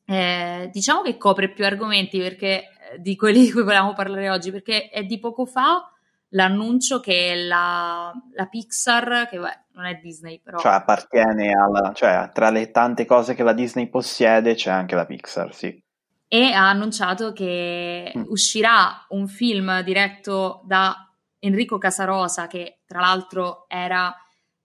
eh, 0.04 0.68
diciamo 0.72 1.02
che 1.02 1.16
copre 1.16 1.50
più 1.50 1.64
argomenti 1.64 2.18
perché, 2.18 2.68
eh, 2.92 3.00
di 3.00 3.16
quelli 3.16 3.40
di 3.40 3.50
cui 3.50 3.62
volevamo 3.62 3.92
parlare 3.92 4.30
oggi, 4.30 4.50
perché 4.50 4.88
è 4.88 5.04
di 5.04 5.18
poco 5.18 5.46
fa 5.46 5.90
l'annuncio 6.30 7.00
che 7.00 7.34
la, 7.34 8.12
la 8.32 8.46
Pixar, 8.46 9.28
che 9.28 9.38
beh, 9.38 9.64
non 9.72 9.84
è 9.84 9.94
Disney 9.96 10.40
però... 10.40 10.58
Cioè 10.58 10.72
appartiene 10.72 11.52
alla... 11.52 11.92
cioè 11.92 12.30
tra 12.32 12.50
le 12.50 12.70
tante 12.70 13.04
cose 13.04 13.34
che 13.34 13.42
la 13.42 13.52
Disney 13.52 13.88
possiede 13.88 14.54
c'è 14.54 14.70
anche 14.70 14.94
la 14.94 15.06
Pixar, 15.06 15.54
sì. 15.54 15.82
E 16.28 16.52
ha 16.52 16.68
annunciato 16.68 17.32
che 17.32 18.12
mm. 18.16 18.24
uscirà 18.26 19.06
un 19.10 19.28
film 19.28 19.82
diretto 19.82 20.62
da 20.64 21.08
Enrico 21.38 21.78
Casarosa, 21.78 22.48
che 22.48 22.80
tra 22.86 23.00
l'altro 23.00 23.66
era, 23.68 24.10
eh, 24.10 24.14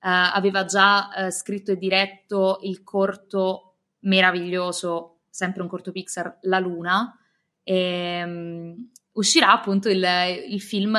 aveva 0.10 0.66
già 0.66 1.14
eh, 1.14 1.32
scritto 1.32 1.72
e 1.72 1.78
diretto 1.78 2.60
il 2.64 2.84
corto 2.84 3.76
meraviglioso, 4.00 5.20
sempre 5.30 5.62
un 5.62 5.68
corto 5.68 5.92
Pixar, 5.92 6.40
La 6.42 6.58
Luna. 6.58 7.16
E, 7.64 8.24
um, 8.24 8.90
uscirà 9.14 9.52
appunto 9.52 9.88
il, 9.90 10.04
il 10.50 10.62
film 10.62 10.98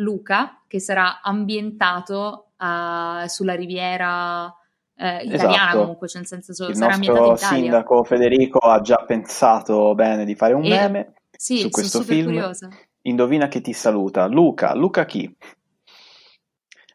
Luca, 0.00 0.62
che 0.66 0.80
sarà 0.80 1.20
ambientato 1.22 2.52
uh, 2.58 3.26
sulla 3.26 3.54
riviera 3.54 4.54
eh, 4.96 5.24
italiana 5.24 5.68
esatto. 5.68 5.78
comunque, 5.78 6.08
cioè 6.08 6.18
nel 6.18 6.26
senso 6.28 6.66
il 6.66 6.76
sarà 6.76 6.96
nostro 6.96 7.36
sindaco 7.36 8.04
Federico 8.04 8.58
ha 8.58 8.80
già 8.80 9.02
pensato 9.06 9.94
bene 9.94 10.26
di 10.26 10.34
fare 10.34 10.52
un 10.52 10.64
e... 10.64 10.68
meme 10.68 11.12
sì, 11.30 11.58
su 11.58 11.70
questo 11.70 12.02
film. 12.02 12.26
Curiosa. 12.26 12.68
Indovina 13.02 13.48
che 13.48 13.62
ti 13.62 13.72
saluta. 13.72 14.26
Luca, 14.26 14.74
Luca 14.74 15.06
chi? 15.06 15.34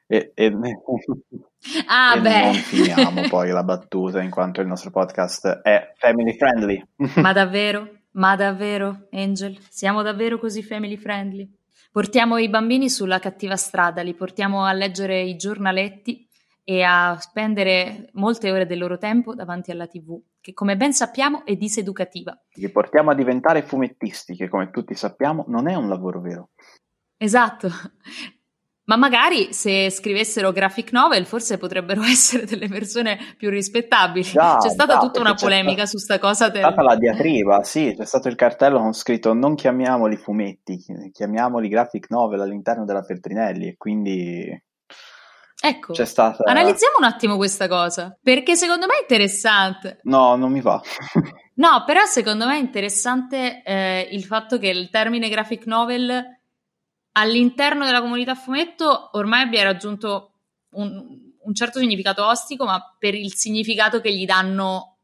E, 0.08 0.32
e, 0.36 0.56
ah, 1.88 2.16
e 2.16 2.42
non 2.44 2.54
finiamo 2.54 3.28
poi 3.28 3.50
la 3.50 3.64
battuta 3.64 4.22
in 4.22 4.30
quanto 4.30 4.62
il 4.62 4.68
nostro 4.68 4.92
podcast 4.92 5.62
è 5.64 5.94
family 5.96 6.38
friendly. 6.38 6.86
Ma 7.16 7.34
davvero? 7.34 7.90
Ma 8.12 8.36
davvero, 8.36 9.08
Angel? 9.12 9.58
Siamo 9.68 10.04
davvero 10.04 10.38
così 10.38 10.62
family 10.62 10.96
friendly? 10.96 11.52
Portiamo 11.96 12.38
i 12.38 12.50
bambini 12.50 12.90
sulla 12.90 13.20
cattiva 13.20 13.56
strada, 13.56 14.02
li 14.02 14.14
portiamo 14.14 14.66
a 14.66 14.74
leggere 14.74 15.22
i 15.22 15.38
giornaletti 15.38 16.28
e 16.62 16.84
a 16.84 17.18
spendere 17.22 18.10
molte 18.16 18.52
ore 18.52 18.66
del 18.66 18.80
loro 18.80 18.98
tempo 18.98 19.34
davanti 19.34 19.72
alla 19.72 19.88
TV, 19.88 20.22
che 20.42 20.52
come 20.52 20.76
ben 20.76 20.92
sappiamo 20.92 21.46
è 21.46 21.56
diseducativa. 21.56 22.38
Li 22.56 22.70
portiamo 22.70 23.12
a 23.12 23.16
diventare 23.16 23.62
fumettisti, 23.62 24.36
che 24.36 24.50
come 24.50 24.72
tutti 24.72 24.94
sappiamo 24.94 25.46
non 25.48 25.70
è 25.70 25.76
un 25.76 25.88
lavoro 25.88 26.20
vero. 26.20 26.50
Esatto. 27.16 27.70
Ma 28.86 28.98
magari 28.98 29.52
se 29.52 29.90
scrivessero 29.90 30.52
graphic 30.52 30.92
novel 30.92 31.26
forse 31.26 31.58
potrebbero 31.58 32.02
essere 32.04 32.46
delle 32.46 32.68
persone 32.68 33.18
più 33.38 33.50
rispettabili. 33.50 34.26
Già, 34.26 34.58
c'è 34.58 34.70
stata 34.70 34.94
già, 34.94 35.00
tutta 35.00 35.20
una 35.20 35.34
polemica 35.34 35.86
su 35.86 35.98
sta 35.98 36.20
cosa. 36.20 36.52
C'è 36.52 36.60
stata 36.60 36.84
la 36.84 36.96
diatriba, 36.96 37.64
sì, 37.64 37.94
c'è 37.98 38.06
stato 38.06 38.28
il 38.28 38.36
cartello 38.36 38.80
con 38.80 38.94
scritto 38.94 39.34
non 39.34 39.56
chiamiamoli 39.56 40.18
fumetti, 40.18 40.84
chiamiamoli 41.12 41.68
graphic 41.68 42.10
novel 42.10 42.42
all'interno 42.42 42.86
della 42.86 43.04
Feltrinelli 43.04 43.68
e 43.70 43.76
quindi... 43.78 44.64
Ecco, 45.58 45.94
c'è 45.94 46.06
stata... 46.06 46.44
analizziamo 46.44 46.98
un 47.00 47.06
attimo 47.06 47.38
questa 47.38 47.68
cosa, 47.68 48.16
perché 48.22 48.56
secondo 48.56 48.86
me 48.86 48.98
è 48.98 49.02
interessante. 49.02 50.00
No, 50.04 50.36
non 50.36 50.52
mi 50.52 50.62
va. 50.62 50.80
no, 51.56 51.84
però 51.88 52.06
secondo 52.06 52.46
me 52.46 52.58
è 52.58 52.60
interessante 52.60 53.64
eh, 53.64 54.08
il 54.12 54.26
fatto 54.26 54.60
che 54.60 54.68
il 54.68 54.92
termine 54.92 55.28
graphic 55.28 55.66
novel 55.66 56.35
all'interno 57.18 57.86
della 57.86 58.02
comunità 58.02 58.36
fumetto 58.36 59.10
ormai 59.14 59.44
abbia 59.44 59.64
raggiunto 59.64 60.32
un, 60.72 61.34
un, 61.40 61.54
certo 61.54 61.80
significato 61.80 62.26
ostico, 62.26 62.66
ma 62.66 62.96
per 62.98 63.14
il 63.14 63.34
significato 63.34 64.02
che 64.02 64.14
gli 64.14 64.26
danno 64.26 64.98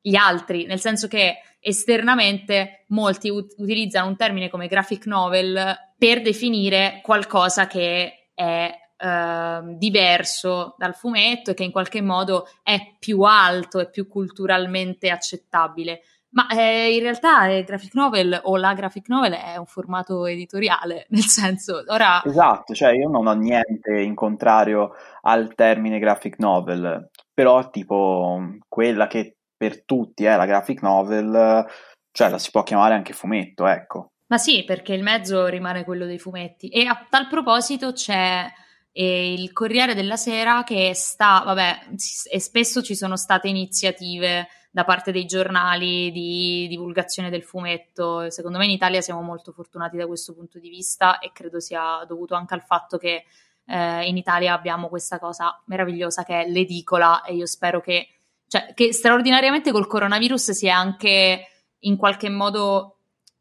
gli 0.00 0.14
altri, 0.14 0.66
nel 0.66 0.80
senso 0.80 1.08
che 1.08 1.38
esternamente 1.60 2.84
molti 2.88 3.28
ut- 3.28 3.54
utilizzano 3.58 4.08
un 4.08 4.16
termine 4.16 4.48
come 4.48 4.68
graphic 4.68 5.06
novel 5.06 5.76
per 5.96 6.22
definire 6.22 7.00
qualcosa 7.02 7.66
che 7.66 8.30
è 8.32 8.72
eh, 8.96 9.60
diverso 9.76 10.74
dal 10.78 10.94
fumetto 10.94 11.50
e 11.50 11.54
che 11.54 11.64
in 11.64 11.72
qualche 11.72 12.00
modo 12.00 12.46
è 12.62 12.96
più 12.98 13.22
alto 13.22 13.80
e 13.80 13.90
più 13.90 14.06
culturalmente 14.06 15.10
accettabile. 15.10 16.02
Ma 16.30 16.46
eh, 16.48 16.94
in 16.94 17.00
realtà 17.00 17.46
il 17.46 17.64
graphic 17.64 17.94
novel 17.94 18.38
o 18.44 18.56
la 18.56 18.74
graphic 18.74 19.08
novel 19.08 19.32
è 19.32 19.56
un 19.56 19.66
formato 19.66 20.26
editoriale, 20.26 21.06
nel 21.10 21.24
senso, 21.24 21.82
ora... 21.86 22.22
Esatto, 22.24 22.74
cioè 22.74 22.90
io 22.90 23.08
non 23.08 23.26
ho 23.26 23.32
niente 23.32 23.98
in 23.98 24.14
contrario 24.14 24.92
al 25.22 25.54
termine 25.54 25.98
graphic 25.98 26.38
novel, 26.38 27.08
però 27.32 27.70
tipo 27.70 28.40
quella 28.68 29.06
che 29.06 29.36
per 29.56 29.84
tutti 29.84 30.24
è 30.24 30.36
la 30.36 30.46
graphic 30.46 30.82
novel, 30.82 31.66
cioè 32.12 32.28
la 32.28 32.38
si 32.38 32.50
può 32.50 32.62
chiamare 32.62 32.94
anche 32.94 33.12
fumetto, 33.12 33.66
ecco. 33.66 34.10
Ma 34.28 34.36
sì, 34.36 34.64
perché 34.64 34.92
il 34.92 35.02
mezzo 35.02 35.46
rimane 35.46 35.84
quello 35.84 36.04
dei 36.04 36.18
fumetti. 36.18 36.68
E 36.68 36.86
a 36.86 37.06
tal 37.08 37.28
proposito 37.28 37.92
c'è 37.92 38.46
eh, 38.92 39.32
il 39.32 39.52
Corriere 39.52 39.94
della 39.94 40.16
Sera 40.16 40.62
che 40.64 40.92
sta, 40.94 41.42
vabbè, 41.44 41.88
e 42.30 42.40
spesso 42.40 42.82
ci 42.82 42.94
sono 42.94 43.16
state 43.16 43.48
iniziative 43.48 44.48
da 44.78 44.84
parte 44.84 45.10
dei 45.10 45.24
giornali 45.24 46.12
di 46.12 46.68
divulgazione 46.68 47.30
del 47.30 47.42
fumetto. 47.42 48.30
Secondo 48.30 48.58
me 48.58 48.64
in 48.64 48.70
Italia 48.70 49.00
siamo 49.00 49.22
molto 49.22 49.50
fortunati 49.50 49.96
da 49.96 50.06
questo 50.06 50.34
punto 50.34 50.60
di 50.60 50.68
vista 50.68 51.18
e 51.18 51.32
credo 51.32 51.58
sia 51.58 52.04
dovuto 52.06 52.36
anche 52.36 52.54
al 52.54 52.62
fatto 52.62 52.96
che 52.96 53.24
eh, 53.66 54.06
in 54.06 54.16
Italia 54.16 54.52
abbiamo 54.54 54.88
questa 54.88 55.18
cosa 55.18 55.60
meravigliosa 55.64 56.22
che 56.22 56.42
è 56.42 56.48
l'edicola 56.48 57.22
e 57.24 57.34
io 57.34 57.46
spero 57.46 57.80
che, 57.80 58.06
cioè, 58.46 58.72
che 58.72 58.92
straordinariamente 58.92 59.72
col 59.72 59.88
coronavirus 59.88 60.52
sia 60.52 60.76
anche 60.76 61.48
in 61.80 61.96
qualche 61.96 62.28
modo 62.28 62.98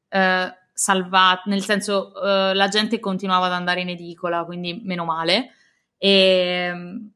eh, 0.10 0.52
salvata, 0.74 1.44
nel 1.46 1.62
senso 1.64 2.20
eh, 2.20 2.56
la 2.56 2.68
gente 2.68 3.00
continuava 3.00 3.46
ad 3.46 3.54
andare 3.54 3.82
in 3.82 3.90
edicola, 3.90 4.44
quindi 4.44 4.82
meno 4.84 5.06
male. 5.06 5.52
E, 6.00 7.12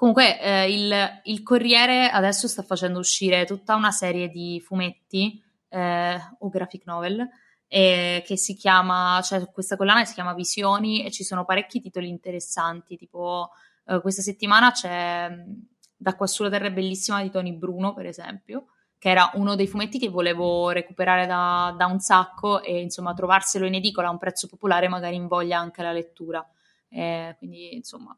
Comunque, 0.00 0.40
eh, 0.40 0.72
il, 0.72 1.20
il, 1.24 1.42
Corriere 1.42 2.08
adesso 2.08 2.48
sta 2.48 2.62
facendo 2.62 2.98
uscire 2.98 3.44
tutta 3.44 3.74
una 3.74 3.90
serie 3.90 4.30
di 4.30 4.58
fumetti 4.58 5.38
eh, 5.68 6.18
o 6.38 6.48
graphic 6.48 6.86
novel 6.86 7.28
eh, 7.68 8.22
che 8.24 8.38
si 8.38 8.54
chiama, 8.54 9.20
cioè 9.22 9.50
questa 9.52 9.76
collana 9.76 10.06
si 10.06 10.14
chiama 10.14 10.32
Visioni 10.32 11.04
e 11.04 11.10
ci 11.10 11.22
sono 11.22 11.44
parecchi 11.44 11.82
titoli 11.82 12.08
interessanti, 12.08 12.96
tipo 12.96 13.50
eh, 13.88 14.00
questa 14.00 14.22
settimana 14.22 14.70
c'è 14.70 15.28
mm, 15.28 15.52
Da 15.98 16.16
qua 16.16 16.26
sulla 16.26 16.48
terra 16.48 16.68
è 16.68 16.72
bellissima 16.72 17.20
di 17.20 17.28
Tony 17.28 17.52
Bruno, 17.52 17.92
per 17.92 18.06
esempio, 18.06 18.68
che 18.96 19.10
era 19.10 19.30
uno 19.34 19.54
dei 19.54 19.66
fumetti 19.66 19.98
che 19.98 20.08
volevo 20.08 20.70
recuperare 20.70 21.26
da, 21.26 21.74
da 21.76 21.84
un 21.84 22.00
sacco 22.00 22.62
e 22.62 22.80
insomma 22.80 23.12
trovarselo 23.12 23.66
in 23.66 23.74
edicola 23.74 24.08
a 24.08 24.12
un 24.12 24.18
prezzo 24.18 24.48
popolare 24.48 24.88
magari 24.88 25.16
invoglia 25.16 25.58
anche 25.58 25.82
la 25.82 25.92
lettura. 25.92 26.42
Eh, 26.88 27.34
quindi 27.38 27.74
insomma 27.74 28.16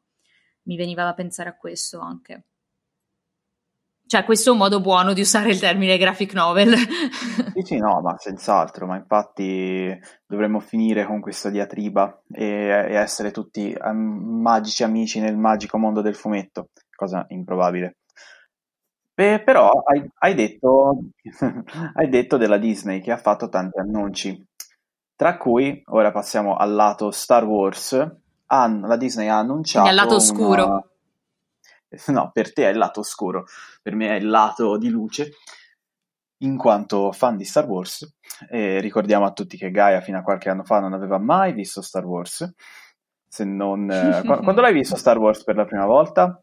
mi 0.65 0.77
veniva 0.77 1.05
da 1.05 1.15
pensare 1.15 1.49
a 1.49 1.57
questo 1.57 2.01
anche. 2.01 2.45
Cioè, 4.13 4.25
questo 4.25 4.51
è 4.51 4.53
un 4.53 4.59
modo 4.59 4.81
buono 4.83 5.15
di 5.15 5.23
usare 5.23 5.49
il 5.51 5.59
termine 5.59 5.97
graphic 5.97 6.35
novel. 6.35 6.75
sì, 7.55 7.63
sì, 7.63 7.77
no, 7.79 8.01
ma 8.03 8.15
senz'altro, 8.19 8.87
ma 8.87 8.97
infatti 8.97 9.99
dovremmo 10.27 10.61
finire 10.61 11.07
con 11.07 11.21
questa 11.21 11.49
diatriba 11.49 12.23
e, 12.31 12.45
e 12.45 12.95
essere 12.95 13.31
tutti 13.31 13.75
magici 13.81 14.83
amici 14.83 15.19
nel 15.19 15.39
magico 15.39 15.79
mondo 15.79 16.03
del 16.03 16.15
fumetto, 16.15 16.69
cosa 16.95 17.25
improbabile. 17.29 17.97
Beh, 19.15 19.43
però 19.43 19.71
hai, 19.85 20.07
hai, 20.19 20.35
detto, 20.35 20.99
hai 21.95 22.09
detto 22.11 22.37
della 22.37 22.59
Disney 22.59 23.01
che 23.01 23.13
ha 23.13 23.19
fatto 23.19 23.49
tanti 23.49 23.79
annunci, 23.79 24.47
tra 25.17 25.37
cui, 25.39 25.81
ora 25.87 26.11
passiamo 26.11 26.57
al 26.57 26.73
lato 26.75 27.11
Star 27.11 27.45
Wars, 27.45 28.21
hanno, 28.53 28.87
la 28.87 28.97
Disney 28.97 29.29
ha 29.29 29.39
annunciato... 29.39 29.85
Quindi 29.87 30.01
al 30.01 30.07
lato 30.07 30.17
oscuro. 30.17 30.65
Una... 30.65 30.87
No, 32.07 32.31
per 32.33 32.55
te 32.55 32.67
è 32.67 32.71
il 32.71 32.79
lato 32.79 33.01
oscuro, 33.01 33.45
per 33.83 33.95
me 33.95 34.09
è 34.09 34.15
il 34.15 34.27
lato 34.27 34.79
di 34.79 34.89
luce, 34.89 35.33
in 36.39 36.57
quanto 36.57 37.13
fan 37.13 37.37
di 37.37 37.45
Star 37.45 37.67
Wars. 37.67 38.17
E 38.49 38.81
ricordiamo 38.81 39.27
a 39.27 39.33
tutti 39.33 39.59
che 39.59 39.71
Gaia 39.71 40.01
fino 40.01 40.17
a 40.17 40.23
qualche 40.23 40.49
anno 40.49 40.65
fa 40.65 40.81
non 40.81 40.95
aveva 40.95 41.19
mai 41.19 41.53
visto 41.53 41.83
Star 41.83 42.07
Wars. 42.07 42.51
Se 43.29 43.45
non... 43.45 43.91
Eh, 43.91 44.23
quando 44.43 44.63
l'hai 44.63 44.73
visto 44.73 44.97
Star 44.97 45.19
Wars 45.19 45.45
per 45.45 45.57
la 45.57 45.67
prima 45.67 45.85
volta? 45.85 46.41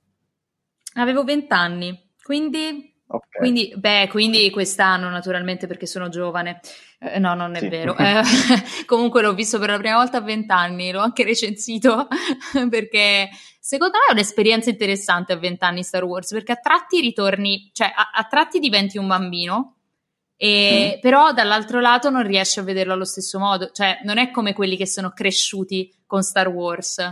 Avevo 0.94 1.24
vent'anni, 1.24 2.12
quindi 2.22 2.88
Okay. 3.12 3.42
Quindi, 3.42 3.74
beh, 3.75 4.08
quindi 4.08 4.51
quest'anno 4.51 5.10
naturalmente 5.10 5.66
perché 5.66 5.88
sono 5.88 6.10
giovane. 6.10 6.60
Eh, 7.00 7.18
no, 7.18 7.34
non 7.34 7.56
è 7.56 7.60
sì. 7.60 7.68
vero. 7.68 7.96
Eh, 8.00 8.22
comunque 8.86 9.24
l'ho 9.24 9.34
visto 9.34 9.58
per 9.58 9.70
la 9.70 9.78
prima 9.78 9.96
volta 9.96 10.18
a 10.18 10.22
vent'anni, 10.22 10.92
l'ho 10.92 11.01
anche 11.01 11.24
recensito 11.24 12.08
perché 12.70 13.30
secondo 13.60 13.98
me 13.98 14.10
è 14.10 14.13
un'esperienza 14.13 14.70
interessante 14.70 15.34
a 15.34 15.38
vent'anni 15.38 15.84
Star 15.84 16.04
Wars 16.04 16.32
perché 16.32 16.51
a 16.51 16.58
tratti 16.58 17.00
ritorni, 17.00 17.72
cioè 17.74 17.92
a, 17.94 18.12
a 18.13 18.24
tratti 18.25 18.60
diventi 18.60 19.00
un 19.00 19.08
bambino. 19.08 19.78
E, 20.38 20.96
mm. 20.98 21.01
Però 21.01 21.34
dall'altro 21.34 21.80
lato 21.80 22.12
non 22.12 22.25
riesci 22.25 22.60
a 22.60 22.63
vederlo 22.63 22.94
allo 22.94 23.06
stesso 23.06 23.39
modo, 23.39 23.72
cioè 23.72 24.01
non 24.04 24.20
è 24.20 24.30
come 24.30 24.54
quelli 24.54 24.78
che 24.78 24.86
sono 24.86 25.10
cresciuti 25.10 25.92
con 26.06 26.22
Star 26.22 26.48
Wars 26.48 27.04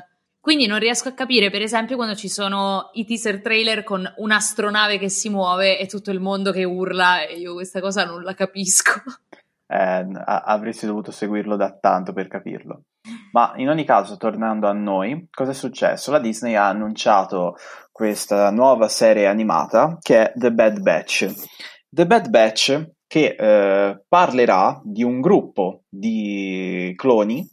quindi 0.48 0.66
non 0.66 0.80
riesco 0.80 1.10
a 1.10 1.12
capire, 1.12 1.50
per 1.50 1.62
esempio, 1.62 1.98
quando 1.98 2.16
ci 2.16 2.30
sono 2.30 2.92
i 2.94 3.04
teaser 3.04 3.42
trailer 3.42 3.84
con 3.84 4.10
un'astronave 4.16 4.98
che 4.98 5.10
si 5.10 5.28
muove 5.28 5.78
e 5.78 5.88
tutto 5.88 6.10
il 6.10 6.22
mondo 6.22 6.54
che 6.54 6.64
urla, 6.64 7.26
e 7.26 7.38
io 7.38 7.52
questa 7.52 7.82
cosa 7.82 8.06
non 8.06 8.24
la 8.24 8.34
capisco. 8.34 8.94
Eh, 9.68 10.08
avresti 10.26 10.86
dovuto 10.86 11.12
seguirlo 11.12 11.58
da 11.58 11.78
tanto 11.78 12.14
per 12.14 12.30
capirlo. 12.30 12.84
Ma 13.34 13.52
in 13.58 13.68
ogni 13.68 13.84
caso, 13.84 14.16
tornando 14.16 14.70
a 14.70 14.72
noi, 14.72 15.28
cosa 15.30 15.52
è 15.52 15.54
successo? 15.54 16.12
La 16.12 16.20
Disney 16.20 16.56
ha 16.56 16.70
annunciato 16.70 17.58
questa 17.92 18.50
nuova 18.50 18.88
serie 18.88 19.28
animata 19.28 19.98
che 20.00 20.30
è 20.30 20.34
The 20.34 20.54
Bad 20.54 20.80
Batch. 20.80 21.30
The 21.90 22.08
Bad 22.08 22.30
Batch 22.30 22.92
che 23.06 23.36
eh, 23.38 24.02
parlerà 24.08 24.80
di 24.82 25.04
un 25.04 25.20
gruppo 25.20 25.82
di 25.90 26.94
cloni 26.96 27.46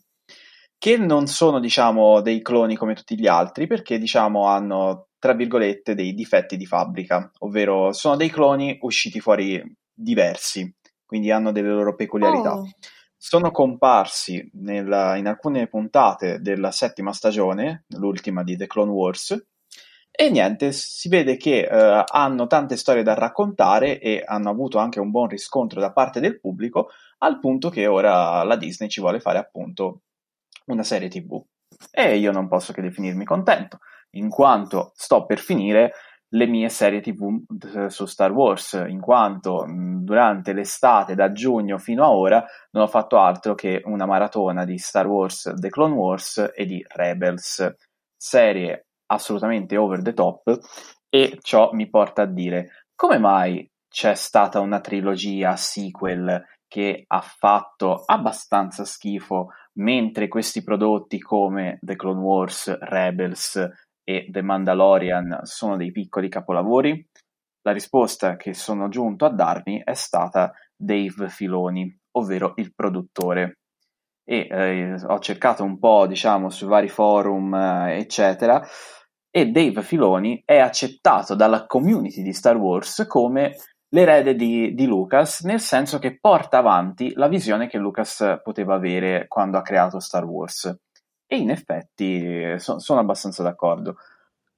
che 0.85 0.99
non 0.99 1.27
sono, 1.27 1.61
diciamo, 1.61 2.21
dei 2.21 2.43
cloni 2.43 2.77
come 2.77 2.93
tutti 2.93 3.19
gli 3.19 3.27
altri, 3.27 3.67
perché, 3.67 3.97
diciamo, 3.97 4.49
hanno, 4.49 5.07
tra 5.19 5.33
virgolette, 5.33 5.95
dei 5.95 6.13
difetti 6.13 6.59
di 6.59 6.67
fabbrica, 6.67 7.31
ovvero 7.39 7.93
sono 7.93 8.17
dei 8.17 8.29
cloni 8.29 8.77
usciti 8.83 9.19
fuori 9.19 9.65
diversi, 9.91 10.71
quindi 11.07 11.31
hanno 11.31 11.53
delle 11.53 11.71
loro 11.71 11.95
peculiarità. 11.95 12.59
Oh. 12.59 12.69
Sono 13.17 13.51
comparsi 13.51 14.47
nella, 14.57 15.17
in 15.17 15.27
alcune 15.27 15.69
puntate 15.69 16.43
della 16.43 16.71
settima 16.71 17.15
stagione, 17.15 17.87
l'ultima 17.97 18.43
di 18.45 18.55
The 18.55 18.67
Clone 18.67 18.91
Wars, 18.91 19.43
e 20.11 20.31
niente, 20.31 20.71
si 20.73 21.09
vede 21.09 21.39
che 21.39 21.61
eh, 21.61 22.05
hanno 22.07 22.47
tante 22.47 22.77
storie 22.77 23.03
da 23.03 23.15
raccontare 23.15 23.99
e 24.01 24.23
hanno 24.23 24.51
avuto 24.51 24.77
anche 24.77 25.01
un 25.01 25.11
buon 25.11 25.29
riscontro 25.29 25.81
da 25.81 25.93
parte 25.93 26.21
del 26.21 26.39
pubblico, 26.39 26.91
al 27.21 27.39
punto 27.41 27.71
che 27.71 27.87
ora 27.87 28.43
la 28.43 28.57
Disney 28.57 28.91
ci 28.91 29.01
vuole 29.01 29.19
fare 29.19 29.39
appunto 29.39 30.01
una 30.67 30.83
serie 30.83 31.09
TV. 31.09 31.43
E 31.91 32.17
io 32.17 32.31
non 32.33 32.49
posso 32.49 32.73
che 32.73 32.83
definirmi 32.83 33.25
contento, 33.25 33.79
in 34.11 34.29
quanto 34.29 34.93
sto 34.95 35.27
per 35.27 35.39
finire 35.39 35.93
le 36.35 36.47
mie 36.47 36.69
serie 36.69 37.01
TV 37.01 37.43
su 37.89 38.07
Star 38.07 38.33
Wars, 38.33 38.73
in 38.89 39.01
quanto 39.01 39.65
durante 39.69 40.53
l'estate, 40.53 41.15
da 41.15 41.33
giugno 41.33 41.79
fino 41.79 42.05
a 42.05 42.11
ora, 42.11 42.45
non 42.73 42.85
ho 42.85 42.89
fatto 42.89 43.19
altro 43.19 43.55
che 43.55 43.83
una 43.85 44.07
maratona 44.07 44.65
di 44.65 44.77
Star 44.79 45.07
Wars 45.07 45.53
The 45.55 45.69
Clone 45.69 45.95
Wars 45.95 46.53
e 46.55 46.65
di 46.67 46.85
Rebels, 46.89 47.75
serie 48.17 48.87
assolutamente 49.07 49.77
over 49.77 50.03
the 50.03 50.13
top, 50.13 50.59
e 51.09 51.39
ciò 51.41 51.71
mi 51.73 51.89
porta 51.89 52.23
a 52.23 52.27
dire 52.27 52.87
come 52.97 53.19
mai 53.19 53.69
c'è 53.89 54.15
stata 54.15 54.59
una 54.59 54.81
trilogia 54.81 55.55
sequel 55.55 56.45
che 56.67 57.05
ha 57.07 57.21
fatto 57.21 58.03
abbastanza 58.05 58.85
schifo 58.85 59.51
mentre 59.79 60.29
questi 60.29 60.63
prodotti 60.63 61.19
come 61.21 61.79
The 61.81 61.97
Clone 61.97 62.21
Wars, 62.21 62.79
Rebels 62.79 63.69
e 64.03 64.27
The 64.31 64.43
Mandalorian 64.43 65.41
sono 65.43 65.77
dei 65.77 65.91
piccoli 65.91 66.29
capolavori? 66.29 67.07
La 67.63 67.73
risposta 67.73 68.37
che 68.37 68.53
sono 68.53 68.89
giunto 68.89 69.25
a 69.25 69.31
darmi 69.31 69.83
è 69.83 69.95
stata 69.95 70.53
Dave 70.77 71.29
Filoni, 71.29 71.99
ovvero 72.13 72.53
il 72.57 72.75
produttore. 72.75 73.59
E 74.23 74.47
eh, 74.51 74.95
ho 75.07 75.19
cercato 75.19 75.65
un 75.65 75.79
po', 75.79 76.07
diciamo, 76.07 76.51
su 76.51 76.67
vari 76.67 76.89
forum, 76.89 77.55
eh, 77.55 77.99
eccetera, 77.99 78.63
e 79.31 79.51
Dave 79.51 79.83
Filoni 79.83 80.43
è 80.45 80.59
accettato 80.59 81.35
dalla 81.35 81.67
community 81.67 82.23
di 82.23 82.33
Star 82.33 82.57
Wars 82.57 83.05
come 83.09 83.57
l'erede 83.95 84.35
di, 84.35 84.75
di, 84.75 84.87
Lucas, 84.87 85.43
nel 85.43 85.61
senso 85.61 86.01
che 86.01 86.19
porta 86.19 86.59
avanti 86.59 87.13
la 87.15 87.29
visione 87.29 87.69
che 87.69 87.79
Lucas 87.79 88.41
poteva 88.43 88.75
avere 88.75 89.27
quando 89.29 89.57
ha 89.57 89.63
creato 89.63 90.01
Star 90.01 90.25
Wars. 90.25 90.77
E 91.27 91.37
in 91.37 91.51
effetti 91.51 92.59
so, 92.59 92.81
sono 92.81 93.01
abbastanza 93.01 93.45
d'accordo. 93.45 93.97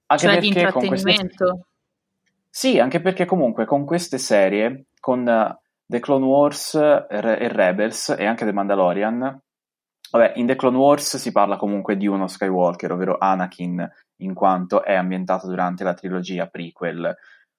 Anche 0.06 0.26
cioè 0.26 0.38
di 0.38 0.48
intrattenimento. 0.48 1.44
Queste... 1.44 1.66
Sì, 2.48 2.78
anche 2.78 3.02
perché 3.02 3.26
comunque 3.26 3.66
con 3.66 3.84
queste 3.84 4.16
serie, 4.16 4.86
con 4.98 5.20
uh, 5.20 5.54
The 5.84 6.00
Clone 6.00 6.24
Wars 6.24 6.74
e 6.74 7.48
Rebels 7.48 8.14
e 8.18 8.24
anche 8.24 8.46
The 8.46 8.52
Mandalorian, 8.52 9.40
vabbè, 10.10 10.32
in 10.36 10.46
The 10.46 10.56
Clone 10.56 10.78
Wars 10.78 11.18
si 11.18 11.30
parla 11.30 11.56
comunque 11.56 11.98
di 11.98 12.06
uno 12.06 12.26
Skywalker, 12.26 12.92
ovvero 12.92 13.18
Anakin, 13.18 13.86
in 14.20 14.32
quanto 14.32 14.82
è 14.82 14.94
ambientato 14.94 15.46
durante 15.46 15.84
la 15.84 15.92
trilogia 15.92 16.46
prequel 16.46 17.14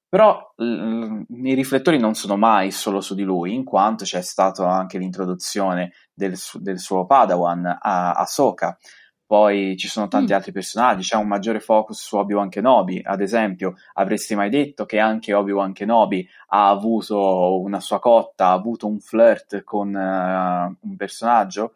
però 0.10 0.54
l- 0.56 1.24
i 1.44 1.54
riflettori 1.54 2.00
non 2.00 2.14
sono 2.14 2.38
mai 2.38 2.72
solo 2.72 3.02
su 3.02 3.14
di 3.16 3.24
lui, 3.24 3.54
in 3.54 3.64
quanto 3.64 4.04
c'è 4.06 4.22
stata 4.22 4.70
anche 4.70 4.98
l'introduzione 4.98 5.92
del, 6.14 6.38
su- 6.38 6.60
del 6.60 6.80
suo 6.80 7.06
Padawan 7.06 7.66
a 7.82 8.14
Ahsoka. 8.14 8.78
Poi 9.28 9.76
ci 9.76 9.90
sono 9.90 10.08
tanti 10.08 10.32
mm. 10.32 10.36
altri 10.36 10.52
personaggi, 10.54 11.02
c'è 11.02 11.18
un 11.18 11.28
maggiore 11.28 11.60
focus 11.60 12.02
su 12.02 12.16
Obi-Wan 12.16 12.48
Kenobi, 12.48 13.02
ad 13.04 13.20
esempio. 13.20 13.76
Avresti 13.96 14.36
mai 14.36 14.50
detto 14.50 14.86
che 14.86 15.00
anche 15.00 15.34
Obi-Wan 15.34 15.74
Kenobi 15.74 16.26
ha 16.48 16.70
avuto 16.70 17.60
una 17.60 17.82
sua 17.82 18.00
cotta, 18.00 18.48
ha 18.48 18.52
avuto 18.54 18.88
un 18.88 19.00
flirt 19.02 19.66
con 19.66 19.90
uh, 19.94 20.88
un 20.88 20.96
personaggio? 20.96 21.74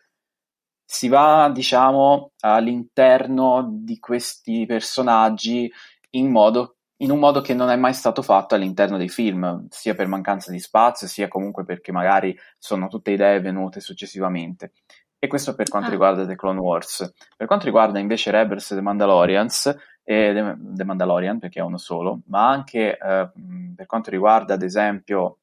Si 0.86 1.10
va, 1.10 1.50
diciamo, 1.54 2.32
all'interno 2.39 3.67
di 3.70 4.00
questi 4.00 4.65
personaggi 4.65 5.70
in 6.12 6.30
modo 6.32 6.78
in 7.02 7.12
un 7.12 7.20
modo 7.20 7.42
che 7.42 7.54
non 7.54 7.70
è 7.70 7.76
mai 7.76 7.94
stato 7.94 8.22
fatto 8.22 8.56
all'interno 8.56 8.98
dei 8.98 9.10
film, 9.10 9.66
sia 9.70 9.96
per 9.96 10.08
mancanza 10.08 10.52
di 10.52 10.60
spazio, 10.60 11.08
sia 11.08 11.28
comunque 11.28 11.64
perché 11.66 11.92
magari 11.92 12.38
sono 12.58 12.88
tutte 12.88 13.12
idee 13.12 13.40
venute 13.42 13.80
successivamente. 13.80 14.74
E 15.18 15.28
questo 15.28 15.54
per 15.56 15.70
quanto 15.70 15.90
ah. 15.90 15.92
riguarda 15.92 16.26
The 16.26 16.36
Clone 16.36 16.60
Wars. 16.60 17.14
Per 17.36 17.48
quanto 17.48 17.66
riguarda 17.66 18.00
invece 18.00 18.32
Rebels 18.32 18.72
e 18.72 18.76
The 18.76 18.82
Mandalorians, 18.82 19.66
e 20.04 20.34
The, 20.34 20.56
The 20.60 20.84
Mandalorian, 20.84 21.40
perché 21.40 21.60
è 21.60 21.64
uno 21.64 21.78
solo, 21.78 22.22
ma 22.28 22.50
anche 22.50 22.98
eh, 22.98 23.32
per 23.76 23.86
quanto 23.88 24.10
riguarda, 24.10 24.54
ad 24.54 24.64
esempio, 24.64 25.40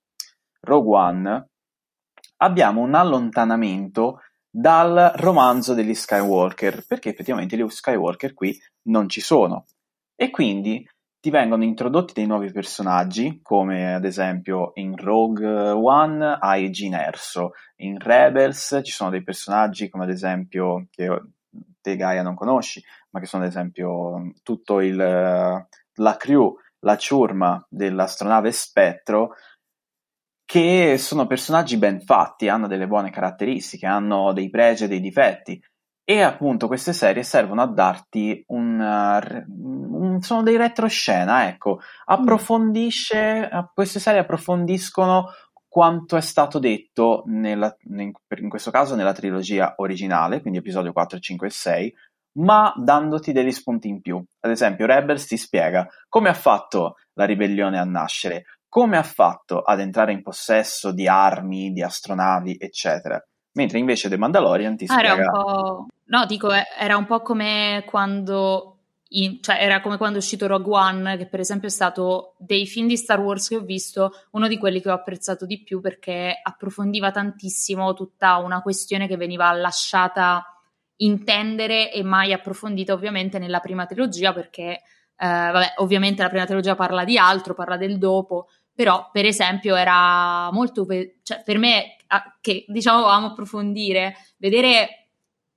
Rogue 0.60 0.96
One, 0.96 1.48
abbiamo 2.38 2.82
un 2.82 2.94
allontanamento 2.94 4.20
dal 4.48 5.12
romanzo 5.16 5.74
degli 5.74 5.94
Skywalker, 5.94 6.84
perché 6.86 7.10
effettivamente 7.10 7.56
gli 7.56 7.68
Skywalker 7.68 8.32
qui 8.34 8.56
non 8.88 9.08
ci 9.08 9.20
sono. 9.20 9.66
E 10.14 10.30
quindi 10.30 10.84
ti 11.20 11.30
vengono 11.30 11.64
introdotti 11.64 12.12
dei 12.14 12.26
nuovi 12.26 12.52
personaggi, 12.52 13.40
come 13.42 13.94
ad 13.94 14.04
esempio 14.04 14.70
in 14.74 14.96
Rogue 14.96 15.70
One 15.70 16.38
hai 16.40 16.70
Gin 16.70 16.94
Erso, 16.94 17.52
in 17.76 17.98
Rebels 17.98 18.80
ci 18.84 18.92
sono 18.92 19.10
dei 19.10 19.22
personaggi 19.22 19.88
come 19.88 20.04
ad 20.04 20.10
esempio 20.10 20.86
che 20.90 21.08
te 21.80 21.96
Gaia 21.96 22.22
non 22.22 22.34
conosci, 22.34 22.82
ma 23.10 23.20
che 23.20 23.26
sono 23.26 23.42
ad 23.42 23.48
esempio 23.50 24.32
tutto 24.42 24.80
il, 24.80 24.96
la 24.96 26.16
crew, 26.16 26.56
la 26.80 26.96
ciurma 26.96 27.66
dell'astronave 27.68 28.52
Spettro, 28.52 29.34
che 30.44 30.96
sono 30.98 31.26
personaggi 31.26 31.76
ben 31.76 32.00
fatti, 32.00 32.48
hanno 32.48 32.68
delle 32.68 32.86
buone 32.86 33.10
caratteristiche, 33.10 33.86
hanno 33.86 34.32
dei 34.32 34.48
pregi 34.48 34.84
e 34.84 34.88
dei 34.88 35.00
difetti. 35.00 35.62
E 36.10 36.22
appunto 36.22 36.68
queste 36.68 36.94
serie 36.94 37.22
servono 37.22 37.60
a 37.60 37.66
darti 37.66 38.42
un, 38.46 38.80
un 38.80 40.22
sono 40.22 40.42
dei 40.42 40.56
retroscena, 40.56 41.48
ecco, 41.48 41.80
approfondisce, 42.06 43.50
queste 43.74 44.00
serie 44.00 44.20
approfondiscono 44.20 45.26
quanto 45.68 46.16
è 46.16 46.22
stato 46.22 46.58
detto 46.58 47.24
nella, 47.26 47.76
in, 47.90 48.10
in 48.38 48.48
questo 48.48 48.70
caso 48.70 48.94
nella 48.94 49.12
trilogia 49.12 49.74
originale, 49.76 50.40
quindi 50.40 50.60
episodio 50.60 50.94
4, 50.94 51.18
5 51.18 51.46
e 51.46 51.50
6, 51.50 51.94
ma 52.38 52.72
dandoti 52.74 53.32
degli 53.32 53.52
spunti 53.52 53.88
in 53.88 54.00
più. 54.00 54.16
Ad 54.40 54.50
esempio, 54.50 54.86
Rebels 54.86 55.26
ti 55.26 55.36
spiega 55.36 55.86
come 56.08 56.30
ha 56.30 56.34
fatto 56.34 56.94
la 57.18 57.26
ribellione 57.26 57.78
a 57.78 57.84
nascere, 57.84 58.44
come 58.66 58.96
ha 58.96 59.02
fatto 59.02 59.60
ad 59.60 59.78
entrare 59.78 60.12
in 60.12 60.22
possesso 60.22 60.90
di 60.90 61.06
armi, 61.06 61.70
di 61.70 61.82
astronavi, 61.82 62.56
eccetera 62.58 63.22
Mentre 63.58 63.78
invece 63.78 64.08
The 64.08 64.16
Mandalorian 64.16 64.76
ti 64.76 64.86
spiega... 64.86 65.14
Ah, 65.14 65.16
era 65.16 65.24
un 65.24 65.30
po'... 65.30 65.86
No, 66.04 66.26
dico, 66.26 66.52
eh, 66.52 66.64
era 66.78 66.96
un 66.96 67.06
po' 67.06 67.22
come 67.22 67.82
quando... 67.86 68.76
In... 69.08 69.42
cioè, 69.42 69.56
era 69.60 69.80
come 69.80 69.96
quando 69.96 70.16
è 70.16 70.20
uscito 70.20 70.46
Rogue 70.46 70.76
One, 70.76 71.16
che 71.16 71.26
per 71.26 71.40
esempio 71.40 71.66
è 71.66 71.70
stato 71.72 72.34
dei 72.38 72.68
film 72.68 72.86
di 72.86 72.96
Star 72.96 73.18
Wars 73.18 73.48
che 73.48 73.56
ho 73.56 73.62
visto, 73.62 74.12
uno 74.32 74.46
di 74.46 74.58
quelli 74.58 74.80
che 74.80 74.90
ho 74.90 74.94
apprezzato 74.94 75.44
di 75.44 75.60
più 75.60 75.80
perché 75.80 76.38
approfondiva 76.40 77.10
tantissimo 77.10 77.94
tutta 77.94 78.36
una 78.36 78.62
questione 78.62 79.08
che 79.08 79.16
veniva 79.16 79.50
lasciata 79.52 80.44
intendere 80.98 81.92
e 81.92 82.04
mai 82.04 82.32
approfondita 82.32 82.92
ovviamente 82.92 83.40
nella 83.40 83.60
prima 83.60 83.86
trilogia 83.86 84.32
perché 84.32 84.82
eh, 85.20 85.26
vabbè, 85.26 85.74
ovviamente 85.78 86.22
la 86.22 86.28
prima 86.28 86.44
trilogia 86.44 86.76
parla 86.76 87.04
di 87.04 87.18
altro, 87.18 87.54
parla 87.54 87.76
del 87.76 87.98
dopo, 87.98 88.48
però 88.78 89.10
per 89.10 89.26
esempio 89.26 89.74
era 89.74 90.52
molto, 90.52 90.86
cioè, 91.24 91.42
per 91.44 91.58
me 91.58 91.96
che 92.40 92.64
diciamo 92.68 93.00
volevamo 93.00 93.26
approfondire, 93.26 94.14
vedere 94.36 95.08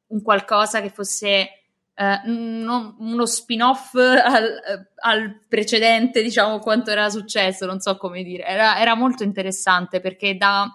un 0.08 0.24
qualcosa 0.24 0.82
che 0.82 0.90
fosse 0.90 1.50
eh, 1.94 2.20
uno 2.26 3.26
spin-off 3.28 3.94
al, 3.94 4.60
al, 4.96 5.40
precedente, 5.48 6.24
diciamo 6.24 6.58
quanto 6.58 6.90
era 6.90 7.12
successo, 7.12 7.68
non 7.68 7.80
so 7.80 7.96
come 7.98 8.24
dire, 8.24 8.44
era, 8.44 8.80
era 8.80 8.96
molto 8.96 9.22
interessante 9.22 10.00
perché 10.00 10.36
dà 10.36 10.68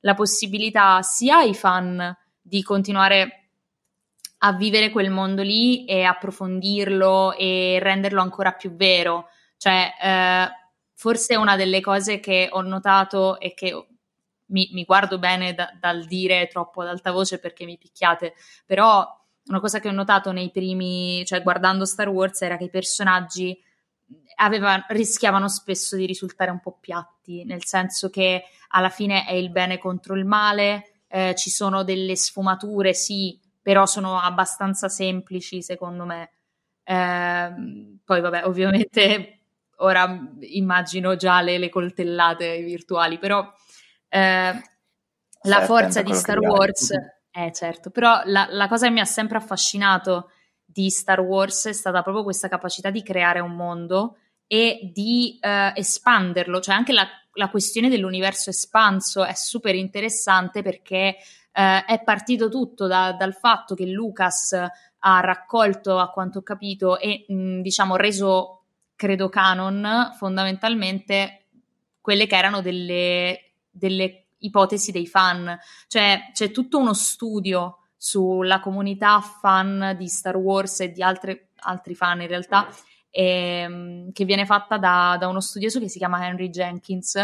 la 0.00 0.12
possibilità 0.12 1.00
sia 1.00 1.38
ai 1.38 1.54
fan 1.54 2.14
di 2.38 2.62
continuare 2.62 3.46
a 4.40 4.52
vivere 4.52 4.90
quel 4.90 5.08
mondo 5.08 5.40
lì 5.40 5.86
e 5.86 6.04
approfondirlo 6.04 7.34
e 7.34 7.78
renderlo 7.80 8.20
ancora 8.20 8.52
più 8.52 8.76
vero. 8.76 9.28
Cioè, 9.56 9.90
eh, 10.02 10.63
forse 10.94 11.36
una 11.36 11.56
delle 11.56 11.80
cose 11.80 12.20
che 12.20 12.48
ho 12.50 12.62
notato 12.62 13.38
e 13.40 13.54
che 13.54 13.86
mi, 14.46 14.68
mi 14.72 14.84
guardo 14.84 15.18
bene 15.18 15.54
da, 15.54 15.70
dal 15.78 16.04
dire 16.04 16.48
troppo 16.48 16.82
ad 16.82 16.88
alta 16.88 17.10
voce 17.10 17.38
perché 17.38 17.64
mi 17.64 17.78
picchiate, 17.78 18.34
però 18.64 19.06
una 19.46 19.60
cosa 19.60 19.80
che 19.80 19.88
ho 19.88 19.92
notato 19.92 20.32
nei 20.32 20.50
primi, 20.50 21.24
cioè 21.26 21.42
guardando 21.42 21.84
Star 21.84 22.08
Wars, 22.08 22.40
era 22.42 22.56
che 22.56 22.64
i 22.64 22.70
personaggi 22.70 23.58
aveva, 24.36 24.84
rischiavano 24.88 25.48
spesso 25.48 25.96
di 25.96 26.06
risultare 26.06 26.50
un 26.50 26.60
po' 26.60 26.78
piatti, 26.80 27.44
nel 27.44 27.64
senso 27.64 28.08
che 28.10 28.44
alla 28.68 28.88
fine 28.88 29.26
è 29.26 29.34
il 29.34 29.50
bene 29.50 29.78
contro 29.78 30.14
il 30.14 30.24
male, 30.24 31.02
eh, 31.08 31.34
ci 31.36 31.50
sono 31.50 31.84
delle 31.84 32.16
sfumature, 32.16 32.94
sì, 32.94 33.38
però 33.60 33.86
sono 33.86 34.18
abbastanza 34.18 34.88
semplici 34.88 35.62
secondo 35.62 36.04
me. 36.04 36.30
Eh, 36.82 37.52
poi 38.04 38.20
vabbè, 38.20 38.44
ovviamente 38.46 39.43
ora 39.78 40.18
immagino 40.40 41.16
già 41.16 41.40
le, 41.40 41.58
le 41.58 41.68
coltellate 41.68 42.60
virtuali, 42.62 43.18
però 43.18 43.46
eh, 44.08 44.52
la 45.42 45.60
forza 45.62 46.02
di 46.02 46.14
Star 46.14 46.38
Wars, 46.38 46.90
eh 47.30 47.52
certo, 47.52 47.90
però 47.90 48.22
la, 48.24 48.46
la 48.50 48.68
cosa 48.68 48.86
che 48.86 48.92
mi 48.92 49.00
ha 49.00 49.04
sempre 49.04 49.38
affascinato 49.38 50.30
di 50.64 50.88
Star 50.90 51.20
Wars 51.20 51.66
è 51.66 51.72
stata 51.72 52.02
proprio 52.02 52.24
questa 52.24 52.48
capacità 52.48 52.90
di 52.90 53.02
creare 53.02 53.40
un 53.40 53.54
mondo 53.54 54.16
e 54.46 54.90
di 54.92 55.38
eh, 55.40 55.72
espanderlo, 55.74 56.60
cioè 56.60 56.74
anche 56.74 56.92
la, 56.92 57.06
la, 57.32 57.48
questione 57.48 57.88
dell'universo 57.88 58.50
espanso 58.50 59.24
è 59.24 59.34
super 59.34 59.74
interessante 59.74 60.62
perché 60.62 61.16
eh, 61.52 61.84
è 61.84 62.02
partito 62.02 62.48
tutto 62.48 62.86
da, 62.86 63.12
dal 63.12 63.34
fatto 63.34 63.74
che 63.74 63.86
Lucas 63.86 64.52
ha 65.06 65.20
raccolto, 65.20 65.98
a 65.98 66.10
quanto 66.10 66.38
ho 66.38 66.42
capito, 66.42 66.98
e 66.98 67.24
mh, 67.28 67.60
diciamo 67.60 67.96
reso, 67.96 68.63
credo, 69.04 69.28
canon 69.28 70.12
fondamentalmente 70.16 71.48
quelle 72.00 72.26
che 72.26 72.36
erano 72.36 72.62
delle, 72.62 73.52
delle 73.70 74.28
ipotesi 74.38 74.92
dei 74.92 75.06
fan. 75.06 75.58
Cioè 75.88 76.30
c'è 76.32 76.50
tutto 76.50 76.78
uno 76.78 76.94
studio 76.94 77.80
sulla 77.96 78.60
comunità 78.60 79.20
fan 79.20 79.94
di 79.98 80.08
Star 80.08 80.36
Wars 80.36 80.80
e 80.80 80.90
di 80.90 81.02
altre, 81.02 81.50
altri 81.56 81.94
fan 81.94 82.22
in 82.22 82.28
realtà, 82.28 82.68
ehm, 83.10 84.10
che 84.12 84.24
viene 84.24 84.46
fatta 84.46 84.78
da, 84.78 85.16
da, 85.18 85.28
uno 85.28 85.40
studioso 85.40 85.80
che 85.80 85.88
si 85.88 85.98
chiama 85.98 86.26
Henry 86.26 86.48
Jenkins 86.48 87.16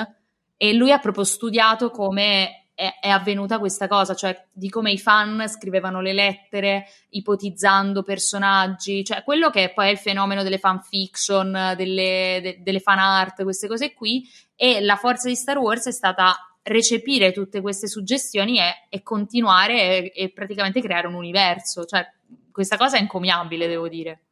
e 0.58 0.74
lui 0.74 0.92
ha 0.92 0.98
proprio 0.98 1.24
studiato 1.24 1.90
come 1.90 2.59
è, 2.80 2.98
è, 2.98 3.10
avvenuta 3.10 3.58
questa 3.58 3.86
cosa, 3.86 4.14
cioè 4.14 4.46
di 4.50 4.70
come 4.70 4.90
i 4.90 4.98
fan 4.98 5.46
scrivevano 5.48 6.00
le 6.00 6.14
lettere 6.14 6.86
ipotizzando 7.10 8.02
personaggi, 8.02 9.04
cioè 9.04 9.22
quello 9.22 9.50
che 9.50 9.70
poi 9.74 9.88
è 9.88 9.90
il 9.90 9.98
fenomeno 9.98 10.42
delle 10.42 10.56
fanfiction, 10.56 11.74
delle, 11.76 12.40
de, 12.42 12.58
delle 12.62 12.80
fan 12.80 12.98
art, 12.98 13.42
queste 13.42 13.68
cose 13.68 13.92
qui, 13.92 14.26
e 14.56 14.80
la 14.80 14.96
forza 14.96 15.28
di 15.28 15.36
Star 15.36 15.58
Wars 15.58 15.88
è 15.88 15.92
stata 15.92 16.34
recepire 16.62 17.32
tutte 17.32 17.60
queste 17.60 17.86
suggestioni 17.86 18.58
e, 18.58 18.86
e 18.88 19.02
continuare 19.02 20.12
e, 20.12 20.12
e, 20.14 20.32
praticamente 20.32 20.80
creare 20.80 21.06
un 21.06 21.14
universo, 21.14 21.84
cioè 21.84 22.10
questa 22.50 22.78
cosa 22.78 22.96
è 22.96 23.00
encomiabile, 23.00 23.68
devo 23.68 23.88
dire. 23.88 24.22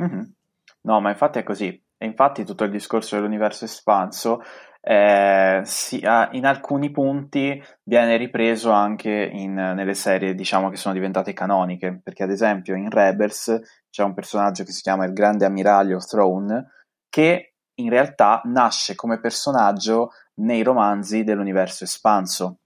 Mm-hmm. 0.00 0.22
No, 0.82 1.00
ma 1.00 1.10
infatti 1.10 1.40
è 1.40 1.42
così. 1.42 1.82
E 1.98 2.04
infatti 2.04 2.44
tutto 2.44 2.62
il 2.62 2.70
discorso 2.70 3.16
dell'universo 3.16 3.64
espanso 3.64 4.42
eh, 4.88 5.62
si, 5.64 5.98
in 5.98 6.46
alcuni 6.46 6.92
punti 6.92 7.60
viene 7.82 8.16
ripreso 8.16 8.70
anche 8.70 9.10
in, 9.10 9.54
nelle 9.54 9.94
serie 9.94 10.32
diciamo 10.32 10.70
che 10.70 10.76
sono 10.76 10.94
diventate 10.94 11.32
canoniche 11.32 12.00
perché 12.00 12.22
ad 12.22 12.30
esempio 12.30 12.76
in 12.76 12.88
Rebels 12.88 13.60
c'è 13.90 14.04
un 14.04 14.14
personaggio 14.14 14.62
che 14.62 14.70
si 14.70 14.82
chiama 14.82 15.04
il 15.04 15.12
grande 15.12 15.44
ammiraglio 15.44 15.98
Throne 15.98 16.70
che 17.08 17.54
in 17.80 17.90
realtà 17.90 18.42
nasce 18.44 18.94
come 18.94 19.18
personaggio 19.18 20.10
nei 20.34 20.62
romanzi 20.62 21.24
dell'universo 21.24 21.82
espanso 21.82 22.58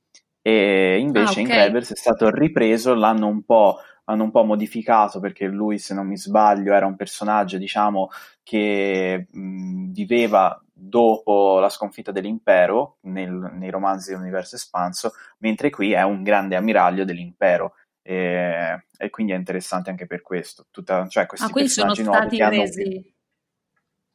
e 0.42 0.98
invece 0.98 1.40
ah, 1.40 1.42
okay. 1.42 1.44
in 1.44 1.48
Rebels 1.48 1.92
è 1.92 1.96
stato 1.96 2.28
ripreso 2.28 2.92
l'hanno 2.92 3.28
un 3.28 3.42
po' 3.44 3.78
hanno 4.10 4.24
un 4.24 4.30
po' 4.30 4.44
modificato 4.44 5.20
perché 5.20 5.46
lui, 5.46 5.78
se 5.78 5.94
non 5.94 6.06
mi 6.06 6.16
sbaglio, 6.16 6.74
era 6.74 6.86
un 6.86 6.96
personaggio, 6.96 7.58
diciamo, 7.58 8.10
che 8.42 9.28
mh, 9.30 9.92
viveva 9.92 10.60
dopo 10.72 11.58
la 11.60 11.68
sconfitta 11.68 12.10
dell'impero 12.10 12.96
nel, 13.02 13.30
nei 13.30 13.70
romanzi 13.70 14.10
dell'universo 14.10 14.56
espanso, 14.56 15.12
mentre 15.38 15.70
qui 15.70 15.92
è 15.92 16.02
un 16.02 16.22
grande 16.22 16.56
ammiraglio 16.56 17.04
dell'impero. 17.04 17.74
E, 18.02 18.86
e 18.96 19.10
quindi 19.10 19.32
è 19.32 19.36
interessante 19.36 19.90
anche 19.90 20.06
per 20.06 20.22
questo. 20.22 20.66
Tutta, 20.70 21.06
cioè, 21.06 21.26
questi 21.26 21.46
ah, 21.46 21.50
quindi 21.50 21.70
sono 21.70 21.94
stati 21.94 22.38
resi... 22.42 22.82
Hanno... 22.82 23.04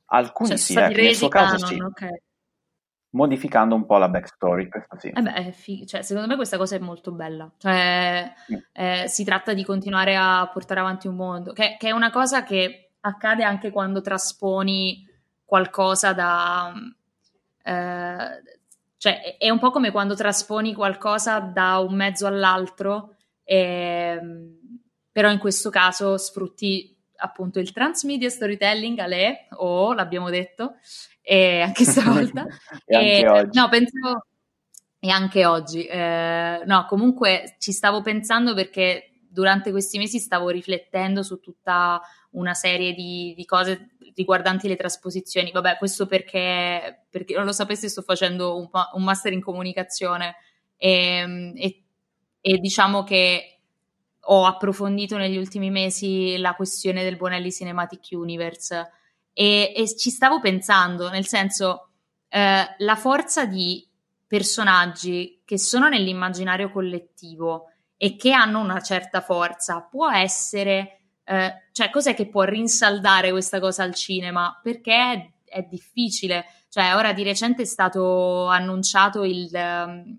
Alcuni 0.08 0.50
cioè, 0.50 0.58
sì, 0.58 0.76
eh, 0.76 0.88
nel 0.90 1.16
suo 1.16 1.30
caso 1.30 1.66
canon, 1.66 1.68
sì. 1.68 1.82
Okay 1.82 2.22
modificando 3.16 3.76
un 3.76 3.86
po' 3.86 3.98
la 3.98 4.10
backstory. 4.10 4.68
Questo 4.68 4.98
sì. 5.00 5.08
Eh 5.08 5.22
beh, 5.22 5.52
fi- 5.54 5.88
cioè, 5.88 6.02
secondo 6.02 6.28
me 6.28 6.36
questa 6.36 6.58
cosa 6.58 6.76
è 6.76 6.80
molto 6.80 7.12
bella. 7.12 7.50
Cioè, 7.58 8.34
mm. 8.52 8.58
eh, 8.74 9.06
si 9.08 9.24
tratta 9.24 9.54
di 9.54 9.64
continuare 9.64 10.16
a 10.16 10.48
portare 10.52 10.82
avanti 10.82 11.08
un 11.08 11.16
mondo, 11.16 11.54
che, 11.54 11.78
che, 11.80 11.88
è 11.88 11.92
una 11.92 12.12
cosa 12.12 12.44
che 12.44 12.92
accade 13.00 13.44
anche 13.44 13.72
quando 13.72 14.02
trasponi 14.02 15.08
qualcosa 15.44 16.14
da... 16.14 16.74
Eh, 17.64 18.44
cioè, 18.98 19.38
è 19.38 19.50
un 19.50 19.60
po' 19.60 19.72
come 19.72 19.92
quando 19.92 20.16
trasponi 20.16 20.74
qualcosa 20.74 21.40
da 21.40 21.80
un 21.80 21.96
mezzo 21.96 22.28
all'altro, 22.28 23.16
eh, 23.44 24.20
però 25.12 25.32
in 25.32 25.40
questo 25.40 25.70
caso 25.70 26.18
sfrutti 26.18 26.94
appunto 27.18 27.60
il 27.60 27.72
transmedia 27.72 28.30
storytelling, 28.30 29.00
Ale, 29.00 29.48
o 29.52 29.94
l'abbiamo 29.94 30.30
detto, 30.30 30.76
e 31.28 31.62
anche 31.62 31.84
stavolta. 31.86 32.46
e, 32.86 33.20
e 33.20 33.26
anche 33.26 33.60
no, 33.60 33.68
pensavo, 33.68 34.26
e 35.00 35.10
anche 35.10 35.46
oggi. 35.46 35.86
Eh, 35.86 36.62
no, 36.66 36.86
comunque 36.88 37.56
ci 37.60 37.72
stavo 37.72 38.02
pensando 38.02 38.54
perché 38.54 39.10
durante 39.28 39.72
questi 39.72 39.98
mesi 39.98 40.20
stavo 40.20 40.50
riflettendo 40.50 41.24
su 41.24 41.40
tutta 41.40 42.00
una 42.32 42.54
serie 42.54 42.94
di, 42.94 43.34
di 43.36 43.46
cose 43.46 43.90
riguardanti 44.14 44.68
le 44.68 44.76
trasposizioni. 44.76 45.52
Vabbè, 45.52 45.78
questo 45.78 46.06
perché, 46.06 47.06
perché 47.10 47.36
non 47.36 47.46
lo 47.46 47.52
sapessi, 47.52 47.90
sto 47.90 48.04
facendo 48.04 48.56
un, 48.58 48.70
un 48.94 49.04
master 49.04 49.34
in 49.34 49.42
comunicazione 49.42 50.36
e, 50.78 51.54
e, 51.56 51.84
e 52.40 52.58
diciamo 52.60 53.04
che 53.04 53.60
ho 54.28 54.46
approfondito 54.46 55.18
negli 55.18 55.38
ultimi 55.38 55.70
mesi 55.70 56.38
la 56.38 56.56
questione 56.56 57.04
del 57.04 57.18
Bonelli 57.18 57.52
Cinematic 57.52 58.08
Universe 58.12 58.90
e, 59.38 59.74
e 59.76 59.98
ci 59.98 60.12
stavo 60.12 60.40
pensando, 60.40 61.10
nel 61.10 61.28
senso, 61.28 61.90
eh, 62.30 62.66
la 62.78 62.96
forza 62.96 63.46
di 63.46 63.86
personaggi 64.26 65.42
che 65.44 65.60
sono 65.60 65.90
nell'immaginario 65.90 66.72
collettivo 66.72 67.72
e 67.98 68.16
che 68.16 68.32
hanno 68.32 68.62
una 68.62 68.80
certa 68.80 69.20
forza 69.20 69.82
può 69.82 70.10
essere, 70.10 71.02
eh, 71.26 71.54
cioè 71.74 71.90
cos'è 71.90 72.16
che 72.16 72.30
può 72.30 72.44
rinsaldare 72.44 73.32
questa 73.32 73.60
cosa 73.60 73.84
al 73.84 73.94
cinema? 73.94 74.58
Perché 74.64 74.94
è, 74.94 75.32
è 75.44 75.62
difficile, 75.64 76.46
cioè 76.70 76.96
ora 76.96 77.12
di 77.12 77.24
recente 77.24 77.64
è 77.64 77.66
stato 77.66 78.48
annunciato 78.48 79.26
il, 79.26 79.50
um, 79.52 80.18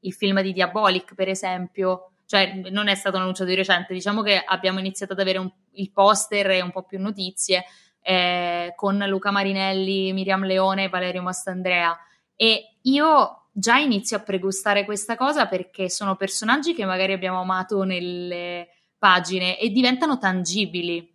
il 0.00 0.12
film 0.12 0.42
di 0.42 0.52
Diabolic, 0.52 1.14
per 1.14 1.28
esempio, 1.28 2.12
cioè 2.26 2.52
non 2.70 2.88
è 2.88 2.94
stato 2.94 3.16
annunciato 3.16 3.48
di 3.48 3.56
recente, 3.56 3.94
diciamo 3.94 4.20
che 4.20 4.42
abbiamo 4.44 4.78
iniziato 4.78 5.14
ad 5.14 5.20
avere 5.20 5.38
un, 5.38 5.50
il 5.72 5.90
poster 5.90 6.50
e 6.50 6.60
un 6.60 6.70
po' 6.70 6.82
più 6.82 7.00
notizie 7.00 7.64
eh, 8.08 8.72
con 8.74 8.96
Luca 9.06 9.30
Marinelli, 9.30 10.14
Miriam 10.14 10.42
Leone 10.42 10.84
e 10.84 10.88
Valerio 10.88 11.20
Mastandrea 11.20 11.94
e 12.36 12.76
io 12.80 13.48
già 13.52 13.76
inizio 13.76 14.16
a 14.16 14.20
pregustare 14.20 14.86
questa 14.86 15.14
cosa 15.14 15.46
perché 15.46 15.90
sono 15.90 16.16
personaggi 16.16 16.72
che 16.72 16.86
magari 16.86 17.12
abbiamo 17.12 17.42
amato 17.42 17.82
nelle 17.82 18.68
pagine 18.96 19.58
e 19.58 19.68
diventano 19.68 20.16
tangibili. 20.16 21.14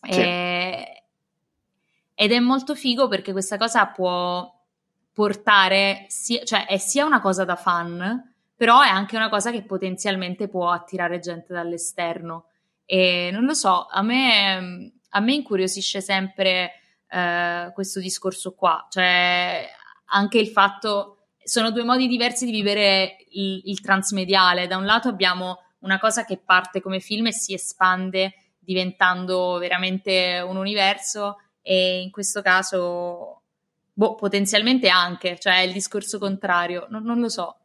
Sì. 0.00 0.10
E... 0.10 1.02
Ed 2.14 2.32
è 2.32 2.38
molto 2.38 2.74
figo 2.74 3.06
perché 3.06 3.32
questa 3.32 3.58
cosa 3.58 3.84
può 3.88 4.50
portare, 5.12 6.06
sia, 6.08 6.44
cioè 6.44 6.64
è 6.64 6.78
sia 6.78 7.04
una 7.04 7.20
cosa 7.20 7.44
da 7.44 7.56
fan, 7.56 8.32
però 8.56 8.80
è 8.80 8.88
anche 8.88 9.16
una 9.16 9.28
cosa 9.28 9.50
che 9.50 9.62
potenzialmente 9.64 10.48
può 10.48 10.70
attirare 10.70 11.18
gente 11.18 11.52
dall'esterno. 11.52 12.46
E 12.86 13.28
non 13.32 13.44
lo 13.44 13.54
so, 13.54 13.86
a 13.86 14.00
me, 14.00 14.99
a 15.10 15.20
me 15.20 15.34
incuriosisce 15.34 16.00
sempre 16.00 16.72
eh, 17.08 17.70
questo 17.74 18.00
discorso 18.00 18.54
qua, 18.54 18.86
cioè 18.90 19.68
anche 20.12 20.38
il 20.38 20.48
fatto, 20.48 21.26
sono 21.42 21.70
due 21.70 21.84
modi 21.84 22.06
diversi 22.06 22.44
di 22.44 22.52
vivere 22.52 23.16
il, 23.30 23.62
il 23.64 23.80
transmediale. 23.80 24.66
Da 24.66 24.76
un 24.76 24.84
lato 24.84 25.08
abbiamo 25.08 25.58
una 25.80 25.98
cosa 25.98 26.24
che 26.24 26.38
parte 26.38 26.80
come 26.80 27.00
film 27.00 27.26
e 27.26 27.32
si 27.32 27.54
espande 27.54 28.34
diventando 28.58 29.58
veramente 29.58 30.44
un 30.46 30.56
universo 30.56 31.38
e 31.62 32.00
in 32.00 32.10
questo 32.10 32.42
caso 32.42 33.42
boh, 33.92 34.14
potenzialmente 34.14 34.88
anche, 34.88 35.38
cioè 35.38 35.60
il 35.60 35.72
discorso 35.72 36.18
contrario, 36.18 36.86
non, 36.90 37.02
non 37.02 37.20
lo 37.20 37.28
so. 37.28 37.56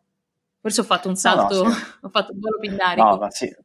Forse 0.59 0.81
ho 0.81 0.83
fatto 0.83 1.07
un 1.07 1.15
salto, 1.15 1.63
no, 1.63 1.69
no, 1.69 1.75
sì. 1.75 1.83
ho 2.01 2.09
fatto 2.09 2.33
un 2.33 2.39
volo 2.39 2.59
pindarico. 2.59 3.07
No, 3.07 3.17
ma 3.17 3.29
sì, 3.29 3.55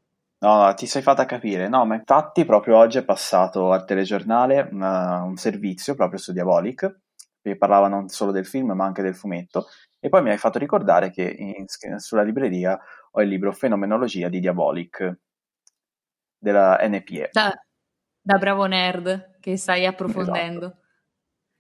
No, 0.42 0.72
ti 0.74 0.87
sei 0.87 1.03
fatta 1.03 1.26
capire. 1.26 1.68
No, 1.68 1.85
ma 1.85 1.96
infatti 1.96 2.46
proprio 2.46 2.79
oggi 2.79 2.98
è 2.98 3.05
passato 3.05 3.72
al 3.72 3.85
telegiornale 3.85 4.68
una, 4.72 5.22
un 5.22 5.37
servizio 5.37 5.94
proprio 5.94 6.18
su 6.18 6.33
Diabolic, 6.33 7.00
che 7.42 7.57
parlava 7.57 7.88
non 7.88 8.09
solo 8.09 8.33
del 8.33 8.46
film 8.46 8.72
ma 8.72 8.87
anche 8.87 9.03
del 9.03 9.14
fumetto, 9.14 9.66
e 9.98 10.09
poi 10.09 10.22
mi 10.22 10.31
hai 10.31 10.38
fatto 10.38 10.59
ricordare 10.59 11.11
che 11.11 11.22
in, 11.24 11.66
sulla 11.98 12.22
libreria 12.22 12.79
ho 13.12 13.20
il 13.20 13.29
libro 13.29 13.53
Fenomenologia 13.53 14.29
di 14.29 14.40
Diabolic 14.40 15.18
della 16.38 16.79
NPE. 16.81 17.29
Da, 17.33 17.53
da 18.22 18.38
bravo 18.38 18.64
nerd 18.64 19.38
che 19.40 19.59
stai 19.59 19.85
approfondendo. 19.85 20.79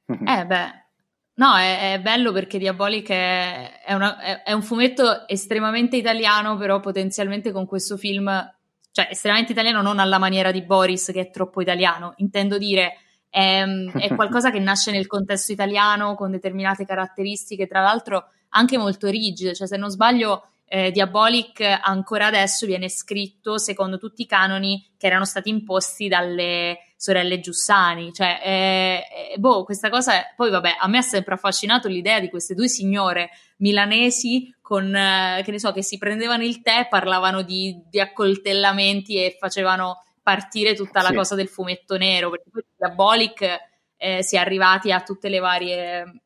Esatto. 0.06 0.30
eh 0.30 0.46
beh, 0.46 0.86
no, 1.34 1.54
è, 1.54 1.92
è, 1.92 2.00
bello 2.00 2.32
perché 2.32 2.56
Diabolic 2.56 3.10
è, 3.10 3.82
è, 3.84 3.92
una, 3.92 4.42
è 4.42 4.52
un 4.52 4.62
fumetto 4.62 5.28
estremamente 5.28 5.96
italiano, 5.98 6.56
però 6.56 6.80
potenzialmente 6.80 7.52
con 7.52 7.66
questo 7.66 7.98
film 7.98 8.58
cioè 8.92 9.08
estremamente 9.10 9.52
italiano 9.52 9.82
non 9.82 9.98
alla 9.98 10.18
maniera 10.18 10.50
di 10.50 10.62
Boris 10.62 11.10
che 11.12 11.20
è 11.20 11.30
troppo 11.30 11.60
italiano, 11.60 12.14
intendo 12.16 12.58
dire 12.58 12.94
è, 13.28 13.64
è 13.64 14.14
qualcosa 14.14 14.50
che 14.50 14.58
nasce 14.58 14.90
nel 14.90 15.06
contesto 15.06 15.52
italiano 15.52 16.14
con 16.14 16.30
determinate 16.30 16.84
caratteristiche, 16.84 17.66
tra 17.66 17.80
l'altro 17.80 18.30
anche 18.50 18.78
molto 18.78 19.08
rigide, 19.08 19.54
cioè 19.54 19.66
se 19.66 19.76
non 19.76 19.90
sbaglio 19.90 20.48
eh, 20.72 20.92
Diabolic 20.92 21.60
ancora 21.82 22.26
adesso 22.26 22.64
viene 22.64 22.88
scritto 22.88 23.58
secondo 23.58 23.98
tutti 23.98 24.22
i 24.22 24.26
canoni 24.26 24.92
che 24.96 25.06
erano 25.08 25.24
stati 25.24 25.48
imposti 25.50 26.06
dalle 26.06 26.78
sorelle 26.96 27.40
Giussani, 27.40 28.12
cioè 28.12 28.40
eh, 28.44 29.32
eh, 29.32 29.38
boh, 29.38 29.64
questa 29.64 29.88
cosa, 29.88 30.14
è... 30.14 30.34
poi 30.36 30.50
vabbè, 30.50 30.76
a 30.78 30.86
me 30.86 30.98
ha 30.98 31.02
sempre 31.02 31.34
affascinato 31.34 31.88
l'idea 31.88 32.20
di 32.20 32.28
queste 32.28 32.54
due 32.54 32.68
signore 32.68 33.30
milanesi 33.56 34.54
con, 34.70 34.94
eh, 34.94 35.42
che 35.44 35.50
ne 35.50 35.58
so, 35.58 35.72
che 35.72 35.82
si 35.82 35.98
prendevano 35.98 36.44
il 36.44 36.62
tè, 36.62 36.86
parlavano 36.88 37.42
di, 37.42 37.82
di 37.90 37.98
accoltellamenti 37.98 39.16
e 39.16 39.36
facevano 39.36 40.04
partire 40.22 40.76
tutta 40.76 41.02
la 41.02 41.08
sì. 41.08 41.14
cosa 41.16 41.34
del 41.34 41.48
fumetto 41.48 41.96
nero, 41.96 42.30
perché 42.30 42.50
poi 42.52 42.64
Diabolic 42.76 43.58
eh, 43.96 44.22
si 44.22 44.36
è 44.36 44.38
arrivati 44.38 44.92
a 44.92 45.02
tutte 45.02 45.28
le 45.28 45.40
varie, 45.40 46.22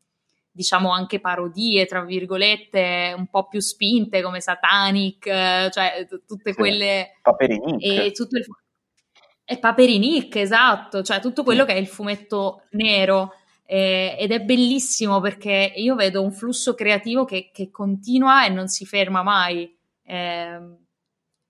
diciamo 0.50 0.92
anche 0.92 1.20
parodie, 1.20 1.86
tra 1.86 2.04
virgolette, 2.04 3.14
un 3.16 3.28
po' 3.28 3.48
più 3.48 3.60
spinte 3.60 4.20
come 4.20 4.42
Satanic, 4.42 5.24
eh, 5.24 5.70
cioè 5.72 6.04
t- 6.06 6.26
tutte 6.26 6.50
sì. 6.50 6.58
quelle... 6.58 7.18
Paperinic. 7.22 7.82
E 7.82 8.12
tutto 8.12 8.36
il... 8.36 8.44
E 9.42 9.58
Paperinic, 9.58 10.36
esatto, 10.36 11.02
cioè 11.02 11.18
tutto 11.18 11.44
quello 11.44 11.62
sì. 11.62 11.68
che 11.68 11.74
è 11.76 11.78
il 11.78 11.88
fumetto 11.88 12.64
nero 12.72 13.36
eh, 13.66 14.16
ed 14.18 14.30
è 14.30 14.40
bellissimo 14.40 15.20
perché 15.20 15.72
io 15.76 15.94
vedo 15.94 16.22
un 16.22 16.32
flusso 16.32 16.74
creativo 16.74 17.24
che, 17.24 17.50
che 17.52 17.70
continua 17.70 18.44
e 18.46 18.50
non 18.50 18.68
si 18.68 18.84
ferma 18.84 19.22
mai. 19.22 19.74
Eh, 20.02 20.60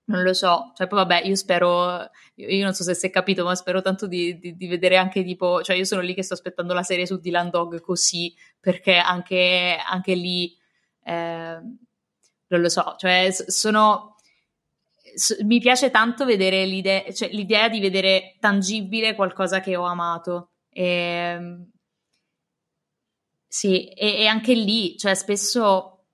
non 0.06 0.22
lo 0.22 0.34
so, 0.34 0.72
cioè 0.76 0.86
poi 0.86 0.98
vabbè, 0.98 1.22
io 1.24 1.34
spero, 1.34 2.10
io 2.34 2.64
non 2.64 2.74
so 2.74 2.82
se 2.82 2.94
si 2.94 3.06
è 3.06 3.10
capito, 3.10 3.44
ma 3.44 3.54
spero 3.54 3.80
tanto 3.80 4.06
di, 4.06 4.38
di, 4.38 4.54
di, 4.54 4.66
vedere 4.66 4.96
anche 4.96 5.24
tipo, 5.24 5.62
cioè 5.62 5.76
io 5.76 5.84
sono 5.84 6.02
lì 6.02 6.12
che 6.14 6.22
sto 6.22 6.34
aspettando 6.34 6.74
la 6.74 6.82
serie 6.82 7.06
su 7.06 7.18
Dylan 7.18 7.48
Dog 7.48 7.80
così, 7.80 8.34
perché 8.60 8.96
anche, 8.96 9.78
anche 9.82 10.14
lì, 10.14 10.54
eh, 11.04 11.58
non 12.46 12.60
lo 12.60 12.68
so, 12.68 12.96
cioè 12.98 13.30
sono, 13.32 14.16
mi 15.44 15.58
piace 15.58 15.90
tanto 15.90 16.26
vedere 16.26 16.66
l'idea, 16.66 17.10
cioè 17.12 17.30
l'idea 17.30 17.68
di 17.70 17.80
vedere 17.80 18.36
tangibile 18.40 19.14
qualcosa 19.14 19.60
che 19.60 19.74
ho 19.74 19.84
amato. 19.84 20.50
E, 20.68 20.84
ehm, 20.84 21.72
sì, 23.54 23.86
e, 23.86 24.22
e 24.22 24.26
anche 24.26 24.52
lì, 24.52 24.98
cioè 24.98 25.14
spesso, 25.14 26.06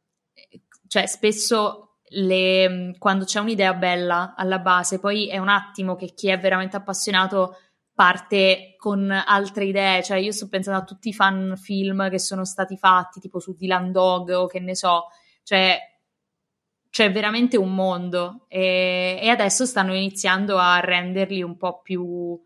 cioè 0.87 1.07
spesso 1.07 2.01
le, 2.11 2.95
quando 2.99 3.25
c'è 3.25 3.41
un'idea 3.41 3.73
bella 3.73 4.35
alla 4.37 4.59
base, 4.59 4.99
poi 5.01 5.27
è 5.31 5.39
un 5.39 5.49
attimo 5.49 5.97
che 5.97 6.13
chi 6.13 6.29
è 6.29 6.39
veramente 6.39 6.77
appassionato 6.77 7.57
parte 7.95 8.75
con 8.77 9.11
altre 9.11 9.65
idee, 9.65 10.03
cioè 10.03 10.19
io 10.19 10.33
sto 10.33 10.49
pensando 10.51 10.81
a 10.81 10.85
tutti 10.85 11.09
i 11.09 11.15
fan 11.15 11.55
film 11.57 12.11
che 12.11 12.19
sono 12.19 12.45
stati 12.45 12.77
fatti, 12.77 13.21
tipo 13.21 13.39
su 13.39 13.57
Dylan 13.57 13.91
Dog 13.91 14.29
o 14.33 14.47
che 14.47 14.61
ne 14.61 14.75
so, 14.77 15.07
cioè 15.43 15.79
c'è 16.91 17.11
veramente 17.11 17.57
un 17.57 17.75
mondo. 17.75 18.45
E, 18.49 19.19
e 19.19 19.31
adesso 19.31 19.65
stanno 19.65 19.95
iniziando 19.95 20.59
a 20.59 20.79
renderli 20.81 21.43
un 21.43 21.57
po' 21.57 21.81
più 21.81 22.39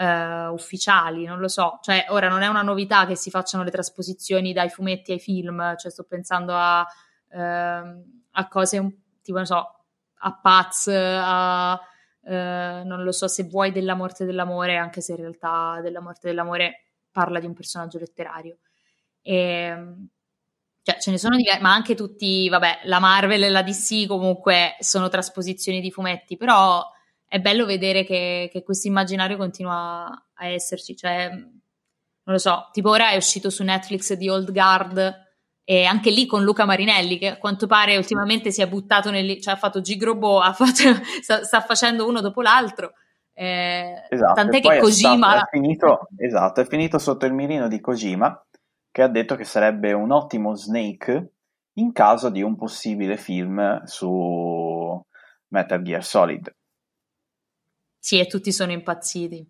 eh, 0.00 0.46
ufficiali, 0.46 1.26
non 1.26 1.38
lo 1.40 1.48
so. 1.48 1.78
Cioè, 1.82 2.06
ora 2.08 2.28
non 2.28 2.40
è 2.40 2.46
una 2.46 2.62
novità 2.62 3.04
che 3.06 3.16
si 3.16 3.28
facciano 3.28 3.62
le 3.62 3.70
trasposizioni 3.70 4.54
dai 4.54 4.70
fumetti 4.70 5.12
ai 5.12 5.20
film, 5.20 5.76
cioè 5.76 5.90
sto 5.90 6.04
pensando 6.04 6.54
a, 6.54 6.86
eh, 7.30 7.38
a 8.30 8.48
cose 8.48 8.78
tipo, 9.22 9.36
non 9.36 9.46
so, 9.46 9.84
a 10.18 10.38
Paz, 10.40 10.88
a... 10.88 11.80
Uh, 12.22 12.84
non 12.84 13.02
lo 13.02 13.12
so 13.12 13.28
se 13.28 13.44
vuoi 13.44 13.72
della 13.72 13.94
morte 13.94 14.26
dell'amore, 14.26 14.76
anche 14.76 15.00
se 15.00 15.12
in 15.12 15.18
realtà 15.20 15.80
della 15.80 16.02
morte 16.02 16.28
dell'amore 16.28 16.90
parla 17.10 17.40
di 17.40 17.46
un 17.46 17.54
personaggio 17.54 17.98
letterario. 17.98 18.58
E, 19.22 19.94
cioè, 20.82 20.98
ce 20.98 21.10
ne 21.10 21.18
sono 21.18 21.36
diversi, 21.36 21.62
ma 21.62 21.72
anche 21.72 21.94
tutti, 21.94 22.46
vabbè, 22.50 22.80
la 22.84 22.98
Marvel 22.98 23.42
e 23.42 23.48
la 23.48 23.62
DC 23.62 24.06
comunque 24.06 24.76
sono 24.80 25.08
trasposizioni 25.08 25.80
di 25.80 25.90
fumetti, 25.90 26.36
però 26.36 26.86
è 27.30 27.38
bello 27.38 27.64
vedere 27.64 28.04
che, 28.04 28.48
che 28.50 28.64
questo 28.64 28.88
immaginario 28.88 29.36
continua 29.36 30.06
a 30.34 30.46
esserci. 30.48 30.96
Cioè, 30.96 31.28
non 31.30 31.44
lo 32.24 32.38
so, 32.38 32.68
tipo 32.72 32.90
ora 32.90 33.10
è 33.10 33.16
uscito 33.16 33.50
su 33.50 33.62
Netflix 33.62 34.14
di 34.14 34.28
Old 34.28 34.50
Guard 34.50 35.28
e 35.62 35.84
anche 35.84 36.10
lì 36.10 36.26
con 36.26 36.42
Luca 36.42 36.64
Marinelli 36.64 37.18
che 37.18 37.28
a 37.28 37.38
quanto 37.38 37.68
pare 37.68 37.96
ultimamente 37.96 38.50
si 38.50 38.62
è 38.62 38.68
buttato 38.68 39.12
nel... 39.12 39.40
cioè 39.40 39.54
ha 39.54 39.56
fatto 39.56 39.80
Gigrobo, 39.80 40.40
ha 40.40 40.52
fatto, 40.52 40.72
sta, 41.22 41.44
sta, 41.44 41.60
facendo 41.60 42.04
uno 42.08 42.20
dopo 42.20 42.42
l'altro. 42.42 42.94
Eh, 43.32 44.06
esatto, 44.08 44.34
tant'è 44.34 44.60
che 44.60 44.80
Kojima... 44.80 45.12
È, 45.12 45.36
stato, 45.36 45.44
è, 45.44 45.48
finito, 45.52 46.08
esatto, 46.16 46.60
è 46.62 46.66
finito 46.66 46.98
sotto 46.98 47.26
il 47.26 47.32
mirino 47.32 47.68
di 47.68 47.80
Kojima 47.80 48.44
che 48.90 49.02
ha 49.02 49.08
detto 49.08 49.36
che 49.36 49.44
sarebbe 49.44 49.92
un 49.92 50.10
ottimo 50.10 50.56
Snake 50.56 51.34
in 51.74 51.92
caso 51.92 52.28
di 52.28 52.42
un 52.42 52.56
possibile 52.56 53.16
film 53.16 53.84
su 53.84 55.00
Metal 55.50 55.80
Gear 55.80 56.04
Solid. 56.04 56.52
Sì, 58.00 58.18
e 58.18 58.26
tutti 58.26 58.50
sono 58.50 58.72
impazziti. 58.72 59.46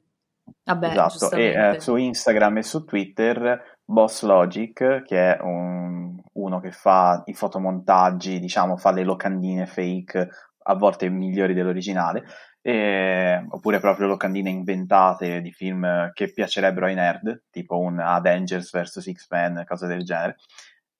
Vabbè, 0.64 0.88
esatto, 0.88 1.30
e 1.30 1.74
eh, 1.74 1.80
su 1.80 1.94
Instagram 1.94 2.58
e 2.58 2.62
su 2.64 2.84
Twitter 2.84 3.78
Boss 3.84 4.22
Logic, 4.22 5.02
che 5.04 5.36
è 5.36 5.40
un, 5.40 6.20
uno 6.32 6.60
che 6.60 6.72
fa 6.72 7.22
i 7.26 7.34
fotomontaggi, 7.34 8.40
diciamo, 8.40 8.76
fa 8.76 8.90
le 8.90 9.04
locandine 9.04 9.66
fake, 9.66 10.28
a 10.64 10.74
volte 10.74 11.08
migliori 11.08 11.54
dell'originale, 11.54 12.24
e, 12.60 13.46
oppure 13.48 13.78
proprio 13.78 14.08
locandine 14.08 14.50
inventate 14.50 15.40
di 15.40 15.52
film 15.52 16.10
che 16.12 16.32
piacerebbero 16.32 16.86
ai 16.86 16.94
nerd, 16.94 17.44
tipo 17.50 17.78
un 17.78 18.00
Avengers 18.00 18.70
vs 18.72 19.12
X-Men, 19.12 19.64
cose 19.66 19.86
del 19.86 20.04
genere, 20.04 20.36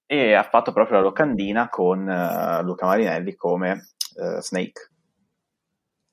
e 0.05 0.33
ha 0.33 0.43
fatto 0.43 0.71
proprio 0.71 0.97
la 0.97 1.03
locandina 1.03 1.69
con 1.69 1.99
uh, 1.99 2.63
Luca 2.63 2.85
Marinelli 2.85 3.35
come 3.35 3.87
uh, 4.15 4.41
Snake. 4.41 4.90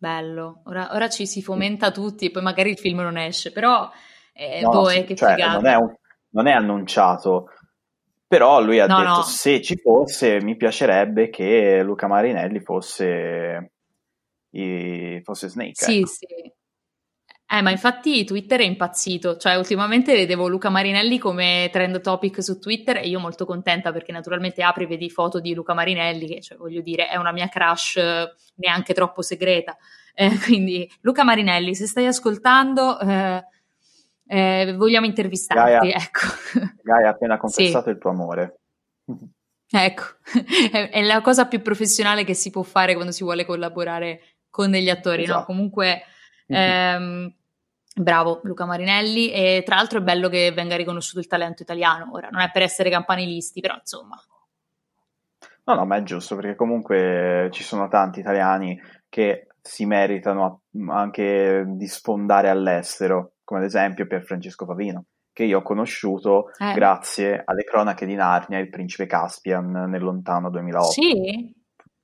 Bello, 0.00 0.62
ora, 0.66 0.90
ora, 0.92 1.08
ci 1.08 1.26
si 1.26 1.42
fomenta 1.42 1.90
tutti 1.90 2.26
e 2.26 2.30
poi 2.30 2.42
magari 2.42 2.70
il 2.70 2.78
film 2.78 3.00
non 3.00 3.16
esce, 3.18 3.50
però 3.50 3.90
eh, 4.32 4.60
no, 4.60 4.70
boh, 4.70 4.86
sì, 4.86 5.02
che 5.02 5.16
cioè, 5.16 5.34
non, 5.36 5.66
è 5.66 5.74
un, 5.74 5.92
non 6.30 6.46
è 6.46 6.52
annunciato, 6.52 7.48
però 8.24 8.62
lui 8.62 8.78
ha 8.78 8.86
no, 8.86 8.98
detto 8.98 9.08
no. 9.08 9.22
se 9.22 9.60
ci 9.60 9.76
fosse 9.76 10.40
mi 10.40 10.54
piacerebbe 10.56 11.30
che 11.30 11.82
Luca 11.82 12.06
Marinelli 12.06 12.60
fosse, 12.60 13.72
i, 14.50 15.20
fosse 15.24 15.48
Snake. 15.48 15.72
Sì, 15.74 15.98
ecco. 15.98 16.06
sì. 16.06 16.26
Eh, 17.50 17.62
ma 17.62 17.70
infatti 17.70 18.24
Twitter 18.24 18.60
è 18.60 18.64
impazzito, 18.64 19.38
cioè 19.38 19.54
ultimamente 19.54 20.14
vedevo 20.14 20.48
Luca 20.48 20.68
Marinelli 20.68 21.18
come 21.18 21.70
trend 21.72 22.02
topic 22.02 22.42
su 22.42 22.58
Twitter 22.58 22.98
e 22.98 23.08
io 23.08 23.18
molto 23.20 23.46
contenta 23.46 23.90
perché 23.90 24.12
naturalmente 24.12 24.62
apri 24.62 24.84
e 24.84 24.86
vedi 24.86 25.08
foto 25.08 25.40
di 25.40 25.54
Luca 25.54 25.72
Marinelli 25.72 26.26
che, 26.26 26.42
cioè, 26.42 26.58
voglio 26.58 26.82
dire, 26.82 27.08
è 27.08 27.16
una 27.16 27.32
mia 27.32 27.48
crush 27.48 27.96
eh, 27.96 28.34
neanche 28.56 28.92
troppo 28.92 29.22
segreta. 29.22 29.78
Eh, 30.12 30.28
quindi 30.44 30.86
Luca 31.00 31.24
Marinelli, 31.24 31.74
se 31.74 31.86
stai 31.86 32.04
ascoltando, 32.04 33.00
eh, 33.00 33.42
eh, 34.26 34.74
vogliamo 34.76 35.06
intervistarti. 35.06 35.88
Gaia, 35.88 35.96
ecco. 35.96 36.26
Gaia 36.84 37.08
ha 37.08 37.12
appena 37.12 37.38
confessato 37.38 37.84
sì. 37.84 37.90
il 37.92 37.98
tuo 37.98 38.10
amore. 38.10 38.58
Ecco, 39.70 40.02
è, 40.70 40.90
è, 40.90 41.02
la 41.02 41.22
cosa 41.22 41.46
più 41.46 41.62
professionale 41.62 42.24
che 42.24 42.34
si 42.34 42.50
può 42.50 42.62
fare 42.62 42.92
quando 42.92 43.10
si 43.10 43.24
vuole 43.24 43.46
collaborare 43.46 44.34
con 44.50 44.70
degli 44.70 44.90
attori, 44.90 45.22
esatto. 45.22 45.38
no? 45.38 45.44
Comunque... 45.46 46.02
Ehm, 46.50 47.36
Bravo 47.98 48.40
Luca 48.44 48.64
Marinelli 48.64 49.30
e 49.30 49.62
tra 49.64 49.76
l'altro 49.76 49.98
è 49.98 50.02
bello 50.02 50.28
che 50.28 50.52
venga 50.52 50.76
riconosciuto 50.76 51.18
il 51.18 51.26
talento 51.26 51.62
italiano, 51.62 52.10
ora 52.12 52.28
non 52.30 52.40
è 52.40 52.50
per 52.50 52.62
essere 52.62 52.90
campanilisti, 52.90 53.60
però 53.60 53.74
insomma. 53.74 54.16
No, 55.64 55.74
no, 55.74 55.84
ma 55.84 55.96
è 55.96 56.02
giusto 56.02 56.34
perché 56.34 56.54
comunque 56.54 57.48
ci 57.52 57.62
sono 57.62 57.88
tanti 57.88 58.20
italiani 58.20 58.80
che 59.08 59.48
si 59.60 59.84
meritano 59.84 60.62
anche 60.88 61.64
di 61.66 61.86
sfondare 61.86 62.48
all'estero, 62.48 63.32
come 63.44 63.60
ad 63.60 63.66
esempio 63.66 64.06
per 64.06 64.24
Francesco 64.24 64.64
Pavino, 64.64 65.04
che 65.32 65.44
io 65.44 65.58
ho 65.58 65.62
conosciuto 65.62 66.50
eh. 66.58 66.72
grazie 66.72 67.42
alle 67.44 67.64
cronache 67.64 68.06
di 68.06 68.14
Narnia, 68.14 68.58
il 68.58 68.70
principe 68.70 69.06
Caspian 69.06 69.70
nel 69.90 70.02
lontano 70.02 70.48
2008. 70.48 70.90
Sì, 70.90 71.54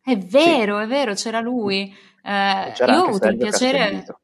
è 0.02 0.18
vero, 0.18 0.76
sì. 0.78 0.85
è 0.85 0.87
vero, 0.87 1.14
c'era 1.14 1.40
lui. 1.40 1.90
Eh, 2.22 2.72
c'era 2.74 2.92
io 2.92 3.00
ho 3.00 3.07
avuto 3.07 3.28
il 3.28 3.37
piacere... 3.38 3.78
Castellito 3.78 4.18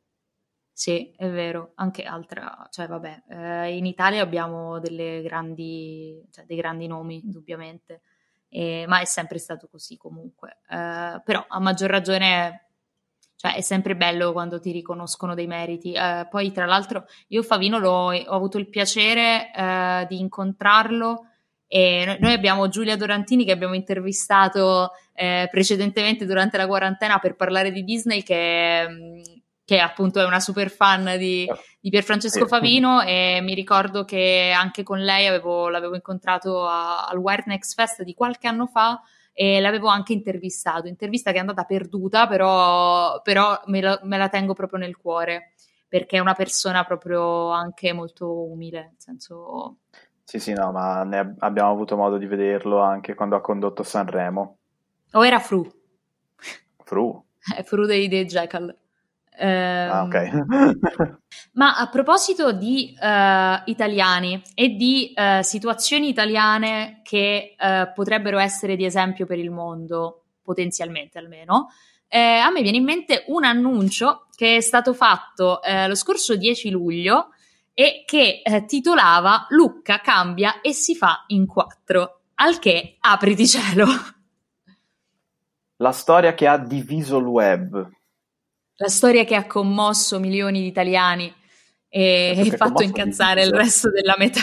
sì, 0.80 1.12
è 1.14 1.28
vero, 1.28 1.72
anche 1.74 2.04
altra, 2.04 2.66
cioè 2.70 2.86
vabbè, 2.86 3.24
eh, 3.28 3.76
in 3.76 3.84
Italia 3.84 4.22
abbiamo 4.22 4.78
delle 4.78 5.20
grandi, 5.20 6.26
cioè, 6.30 6.46
dei 6.46 6.56
grandi 6.56 6.86
nomi, 6.86 7.20
indubbiamente, 7.22 8.00
e, 8.48 8.86
ma 8.88 8.98
è 9.00 9.04
sempre 9.04 9.36
stato 9.38 9.68
così 9.70 9.98
comunque. 9.98 10.60
Eh, 10.70 11.20
però 11.22 11.44
a 11.46 11.60
maggior 11.60 11.90
ragione, 11.90 12.68
cioè, 13.36 13.56
è 13.56 13.60
sempre 13.60 13.94
bello 13.94 14.32
quando 14.32 14.58
ti 14.58 14.72
riconoscono 14.72 15.34
dei 15.34 15.46
meriti. 15.46 15.92
Eh, 15.92 16.26
poi, 16.30 16.50
tra 16.50 16.64
l'altro, 16.64 17.04
io 17.28 17.42
Favino 17.42 17.76
l'ho, 17.78 18.14
ho 18.14 18.34
avuto 18.34 18.56
il 18.56 18.70
piacere 18.70 19.52
eh, 19.54 20.06
di 20.08 20.18
incontrarlo. 20.18 21.26
E 21.72 22.16
noi 22.20 22.32
abbiamo 22.32 22.68
Giulia 22.68 22.96
Dorantini 22.96 23.44
che 23.44 23.52
abbiamo 23.52 23.74
intervistato 23.74 24.92
eh, 25.12 25.46
precedentemente 25.50 26.24
durante 26.24 26.56
la 26.56 26.66
quarantena 26.66 27.18
per 27.18 27.36
parlare 27.36 27.70
di 27.70 27.84
Disney, 27.84 28.22
che, 28.22 28.88
che 29.70 29.78
appunto 29.78 30.18
è 30.18 30.24
una 30.24 30.40
super 30.40 30.68
fan 30.68 31.16
di, 31.16 31.48
di 31.78 31.90
Pierfrancesco 31.90 32.48
Favino 32.48 33.02
e 33.02 33.38
mi 33.40 33.54
ricordo 33.54 34.04
che 34.04 34.52
anche 34.52 34.82
con 34.82 34.98
lei 34.98 35.28
avevo, 35.28 35.68
l'avevo 35.68 35.94
incontrato 35.94 36.66
a, 36.66 37.06
al 37.06 37.18
Wired 37.18 37.46
Next 37.46 37.74
Fest 37.74 38.02
di 38.02 38.12
qualche 38.12 38.48
anno 38.48 38.66
fa 38.66 39.00
e 39.32 39.60
l'avevo 39.60 39.86
anche 39.86 40.12
intervistato, 40.12 40.88
intervista 40.88 41.30
che 41.30 41.36
è 41.36 41.40
andata 41.40 41.62
perduta 41.62 42.26
però, 42.26 43.22
però 43.22 43.62
me, 43.66 43.80
la, 43.80 44.00
me 44.02 44.18
la 44.18 44.28
tengo 44.28 44.54
proprio 44.54 44.80
nel 44.80 44.96
cuore 44.96 45.52
perché 45.86 46.16
è 46.16 46.20
una 46.20 46.34
persona 46.34 46.82
proprio 46.82 47.50
anche 47.50 47.92
molto 47.92 48.50
umile, 48.50 48.80
nel 48.80 48.96
senso... 48.98 49.76
Sì, 50.24 50.40
sì, 50.40 50.52
no, 50.52 50.72
ma 50.72 51.04
ne 51.04 51.36
abbiamo 51.38 51.70
avuto 51.70 51.96
modo 51.96 52.18
di 52.18 52.26
vederlo 52.26 52.80
anche 52.80 53.14
quando 53.14 53.36
ha 53.36 53.40
condotto 53.40 53.84
Sanremo. 53.84 54.58
O 55.12 55.24
era 55.24 55.38
Fru? 55.38 55.64
Fru? 56.82 57.24
È 57.56 57.62
Fru 57.62 57.86
dei, 57.86 58.08
dei 58.08 58.24
Jackal. 58.26 58.76
Eh, 59.40 59.88
ah, 59.90 60.02
ok. 60.02 61.16
ma 61.52 61.74
a 61.78 61.88
proposito 61.88 62.52
di 62.52 62.94
uh, 62.94 63.62
italiani 63.64 64.42
e 64.54 64.76
di 64.76 65.14
uh, 65.16 65.40
situazioni 65.40 66.08
italiane 66.08 67.00
che 67.02 67.56
uh, 67.58 67.90
potrebbero 67.94 68.38
essere 68.38 68.76
di 68.76 68.84
esempio 68.84 69.24
per 69.24 69.38
il 69.38 69.50
mondo, 69.50 70.24
potenzialmente 70.42 71.18
almeno, 71.18 71.68
eh, 72.06 72.18
a 72.18 72.50
me 72.50 72.60
viene 72.60 72.76
in 72.76 72.84
mente 72.84 73.24
un 73.28 73.44
annuncio 73.44 74.26
che 74.34 74.56
è 74.56 74.60
stato 74.60 74.92
fatto 74.94 75.60
lo 75.86 75.94
scorso 75.94 76.34
10 76.34 76.70
luglio 76.70 77.28
e 77.72 78.02
che 78.04 78.42
titolava 78.66 79.46
Lucca 79.50 80.00
cambia 80.00 80.60
e 80.60 80.72
si 80.72 80.96
fa 80.96 81.22
in 81.28 81.46
quattro. 81.46 82.22
Al 82.34 82.58
che 82.58 82.96
apriti 82.98 83.46
cielo. 83.46 83.86
La 85.76 85.92
storia 85.92 86.34
che 86.34 86.48
ha 86.48 86.58
diviso 86.58 87.18
il 87.18 87.26
web 87.26 87.88
la 88.80 88.88
storia 88.88 89.24
che 89.24 89.34
ha 89.34 89.46
commosso 89.46 90.18
milioni 90.18 90.60
di 90.60 90.66
italiani 90.66 91.32
e, 91.86 92.34
e 92.34 92.56
fatto 92.56 92.82
incazzare 92.82 93.42
il 93.42 93.52
resto 93.52 93.90
della 93.90 94.14
metà. 94.16 94.40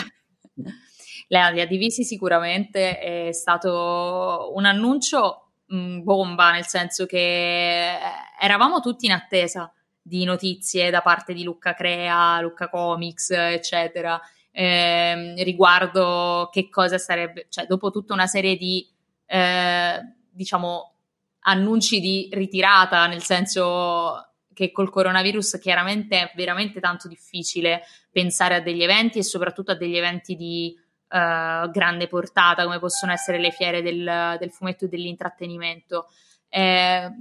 La, 1.26 1.48
li 1.50 1.60
ha 1.60 1.66
divisi 1.66 2.04
sicuramente, 2.04 3.00
è 3.00 3.32
stato 3.32 4.52
un 4.54 4.64
annuncio 4.64 5.50
mh, 5.66 6.02
bomba, 6.02 6.52
nel 6.52 6.66
senso 6.66 7.04
che 7.04 7.98
eravamo 8.40 8.78
tutti 8.78 9.06
in 9.06 9.12
attesa 9.12 9.72
di 10.00 10.22
notizie 10.24 10.90
da 10.90 11.02
parte 11.02 11.34
di 11.34 11.42
Lucca 11.42 11.74
Crea, 11.74 12.40
Lucca 12.40 12.70
Comics, 12.70 13.30
eccetera, 13.30 14.20
eh, 14.52 15.34
riguardo 15.42 16.48
che 16.52 16.68
cosa 16.68 16.96
sarebbe, 16.96 17.46
cioè 17.48 17.66
dopo 17.66 17.90
tutta 17.90 18.14
una 18.14 18.28
serie 18.28 18.56
di, 18.56 18.88
eh, 19.26 20.00
diciamo, 20.30 20.92
annunci 21.40 22.00
di 22.00 22.28
ritirata, 22.32 23.06
nel 23.06 23.22
senso 23.22 24.28
che 24.58 24.72
col 24.72 24.90
coronavirus 24.90 25.58
chiaramente 25.60 26.18
è 26.18 26.32
veramente 26.34 26.80
tanto 26.80 27.06
difficile 27.06 27.82
pensare 28.10 28.56
a 28.56 28.60
degli 28.60 28.82
eventi 28.82 29.18
e 29.18 29.22
soprattutto 29.22 29.70
a 29.70 29.76
degli 29.76 29.96
eventi 29.96 30.34
di 30.34 30.76
uh, 30.76 31.70
grande 31.70 32.08
portata 32.08 32.64
come 32.64 32.80
possono 32.80 33.12
essere 33.12 33.38
le 33.38 33.52
fiere 33.52 33.82
del, 33.82 34.36
del 34.38 34.50
fumetto 34.50 34.86
e 34.86 34.88
dell'intrattenimento. 34.88 36.08
Eh, 36.48 37.12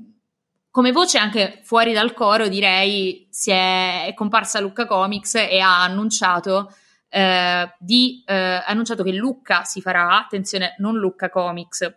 come 0.71 0.91
voce 0.91 1.17
anche 1.19 1.59
fuori 1.63 1.93
dal 1.93 2.13
coro 2.13 2.47
direi 2.47 3.27
si 3.29 3.51
è, 3.51 4.05
è 4.07 4.13
comparsa 4.15 4.59
Lucca 4.59 4.85
Comics 4.85 5.35
e 5.35 5.59
ha 5.59 5.83
annunciato, 5.83 6.73
eh, 7.09 7.71
di, 7.77 8.23
eh, 8.25 8.63
annunciato 8.65 9.03
che 9.03 9.11
Lucca 9.11 9.63
si 9.63 9.79
farà, 9.81 10.17
attenzione 10.17 10.75
non 10.79 10.97
Lucca 10.97 11.29
Comics, 11.29 11.95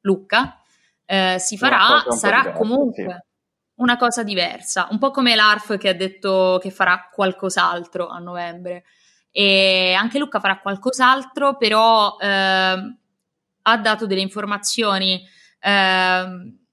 Lucca 0.00 0.61
eh, 1.12 1.38
si 1.38 1.58
farà, 1.58 2.04
sarà 2.10 2.38
diverso, 2.38 2.58
comunque... 2.58 3.04
Sì 3.04 3.30
una 3.74 3.96
cosa 3.96 4.22
diversa, 4.22 4.86
un 4.90 4.98
po' 4.98 5.10
come 5.10 5.34
l'ARF 5.34 5.76
che 5.76 5.88
ha 5.88 5.94
detto 5.94 6.58
che 6.62 6.70
farà 6.70 7.08
qualcos'altro 7.10 8.06
a 8.06 8.18
novembre. 8.18 8.84
E 9.30 9.94
anche 9.94 10.18
Luca 10.18 10.38
farà 10.38 10.60
qualcos'altro, 10.60 11.56
però 11.56 12.16
eh, 12.20 12.26
ha 13.62 13.76
dato 13.78 14.06
delle 14.06 14.20
informazioni, 14.20 15.20
eh, 15.58 15.70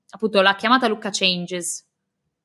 appunto 0.10 0.42
l'ha 0.42 0.56
chiamata 0.56 0.88
Luca 0.88 1.10
Changes, 1.10 1.88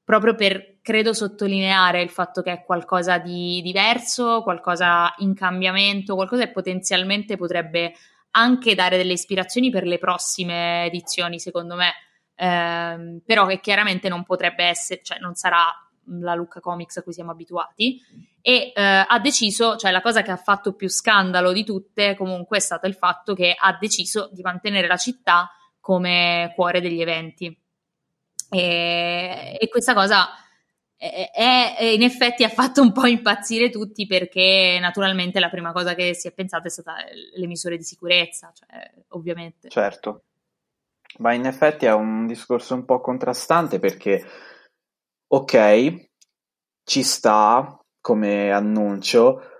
proprio 0.03 0.35
per, 0.35 0.79
credo, 0.81 1.13
sottolineare 1.13 2.01
il 2.01 2.11
fatto 2.11 2.41
che 2.41 2.53
è 2.53 2.65
qualcosa 2.65 3.19
di 3.19 3.61
diverso, 3.61 4.43
qualcosa 4.43 5.13
in 5.19 5.35
cambiamento, 5.35 6.15
qualcosa 6.15 6.45
che 6.45 6.53
potenzialmente 6.53 7.37
potrebbe 7.37 7.93
anche 8.37 8.75
dare 8.75 8.97
delle 8.97 9.13
ispirazioni 9.13 9.71
per 9.71 9.85
le 9.85 9.99
prossime 9.99 10.87
edizioni, 10.87 11.39
secondo 11.39 11.75
me. 11.75 11.93
Ehm, 12.37 13.21
però 13.25 13.47
che 13.47 13.61
chiaramente 13.61 14.09
non 14.09 14.25
potrebbe 14.25 14.65
essere, 14.65 15.01
cioè 15.03 15.19
non 15.19 15.35
sarà 15.35 15.67
la 16.21 16.35
Lucca 16.35 16.61
Comics 16.61 16.97
a 16.99 17.03
cui 17.03 17.13
siamo 17.13 17.31
abituati. 17.31 18.01
E 18.41 18.73
eh, 18.75 19.07
ha 19.09 19.19
deciso, 19.21 19.77
cioè 19.77 19.91
la 19.91 20.03
cosa 20.03 20.23
che 20.23 20.31
ha 20.31 20.37
fatto 20.37 20.75
più 20.75 20.89
scandalo 20.89 21.53
di 21.53 21.65
tutte 21.65 22.15
comunque 22.15 22.59
è 22.59 22.61
stato 22.61 22.87
il 22.87 22.95
fatto 22.95 23.35
che 23.35 23.55
ha 23.57 23.77
deciso 23.79 24.29
di 24.33 24.43
mantenere 24.43 24.87
la 24.87 24.97
città 24.97 25.51
come 25.81 26.53
cuore 26.55 26.81
degli 26.81 27.01
eventi. 27.01 27.57
E, 28.51 29.57
e 29.59 29.69
questa 29.69 29.95
cosa 29.95 30.29
è, 31.33 31.85
in 31.85 32.03
effetti 32.03 32.45
ha 32.45 32.49
fatto 32.49 32.81
un 32.81 32.93
po' 32.93 33.07
impazzire 33.07 33.69
tutti 33.71 34.07
perché 34.07 34.79
naturalmente 34.81 35.41
la 35.41 35.51
prima 35.51 35.73
cosa 35.73 35.95
che 35.95 36.15
si 36.15 36.29
è 36.29 36.33
pensata 36.33 36.67
è 36.67 36.71
stata 36.71 36.95
le 37.35 37.47
misure 37.47 37.77
di 37.77 37.83
sicurezza, 37.83 38.53
cioè, 38.55 38.91
ovviamente. 39.09 39.69
Certo. 39.69 40.23
Ma 41.19 41.33
in 41.33 41.47
effetti 41.47 41.87
è 41.87 41.93
un 41.93 42.27
discorso 42.27 42.75
un 42.75 42.85
po' 42.85 43.01
contrastante 43.01 43.79
perché, 43.79 44.25
ok, 45.29 46.09
ci 46.83 47.03
sta 47.03 47.79
come 48.01 48.51
annuncio, 48.51 49.54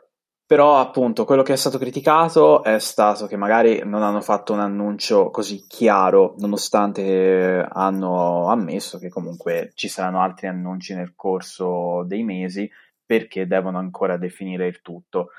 però 0.55 0.79
appunto 0.79 1.25
quello 1.25 1.43
che 1.43 1.55
è 1.55 1.57
stato 1.57 1.79
criticato 1.79 2.63
è 2.63 2.79
stato 2.79 3.27
che 3.27 3.35
magari 3.35 3.83
non 3.85 4.05
hanno 4.05 4.21
fatto 4.21 4.53
un 4.53 4.61
annuncio 4.61 5.31
così 5.31 5.65
chiaro, 5.67 6.37
nonostante 6.39 7.67
hanno 7.69 8.47
ammesso 8.49 9.01
che 9.01 9.09
comunque 9.09 9.73
ci 9.75 9.89
saranno 9.89 10.21
altri 10.21 10.47
annunci 10.47 10.95
nel 10.95 11.15
corso 11.17 12.05
dei 12.07 12.23
mesi 12.23 12.71
perché 13.05 13.49
devono 13.49 13.79
ancora 13.79 14.17
definire 14.17 14.69
il 14.69 14.81
tutto. 14.81 15.31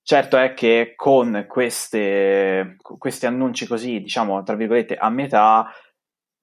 Certo 0.00 0.36
è 0.36 0.54
che 0.54 0.92
con 0.94 1.46
queste, 1.48 2.76
questi 2.80 3.26
annunci 3.26 3.66
così, 3.66 4.00
diciamo, 4.00 4.44
tra 4.44 4.54
virgolette, 4.54 4.94
a 4.94 5.10
metà, 5.10 5.66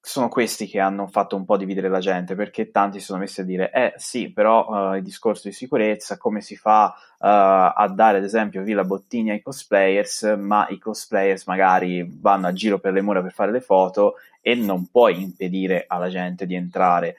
sono 0.05 0.27
questi 0.27 0.67
che 0.67 0.81
hanno 0.81 1.07
fatto 1.07 1.37
un 1.37 1.45
po' 1.45 1.55
dividere 1.55 1.87
la 1.87 1.99
gente, 1.99 2.35
perché 2.35 2.71
tanti 2.71 2.99
si 2.99 3.05
sono 3.05 3.19
messi 3.19 3.39
a 3.39 3.45
dire, 3.45 3.71
eh 3.71 3.93
sì, 3.95 4.33
però 4.33 4.67
uh, 4.67 4.95
il 4.95 5.01
discorso 5.01 5.47
di 5.47 5.53
sicurezza, 5.53 6.17
come 6.17 6.41
si 6.41 6.57
fa 6.57 6.93
uh, 6.93 7.15
a 7.19 7.87
dare 7.95 8.17
ad 8.17 8.25
esempio 8.25 8.63
Villa 8.63 8.83
Bottini 8.83 9.31
ai 9.31 9.41
cosplayers, 9.41 10.35
ma 10.37 10.67
i 10.67 10.77
cosplayers 10.77 11.45
magari 11.45 12.05
vanno 12.19 12.47
a 12.47 12.51
giro 12.51 12.79
per 12.79 12.91
le 12.91 13.01
mura 13.01 13.21
per 13.21 13.31
fare 13.31 13.51
le 13.53 13.61
foto 13.61 14.15
e 14.41 14.55
non 14.55 14.87
puoi 14.91 15.21
impedire 15.21 15.85
alla 15.87 16.09
gente 16.09 16.45
di 16.45 16.55
entrare. 16.55 17.15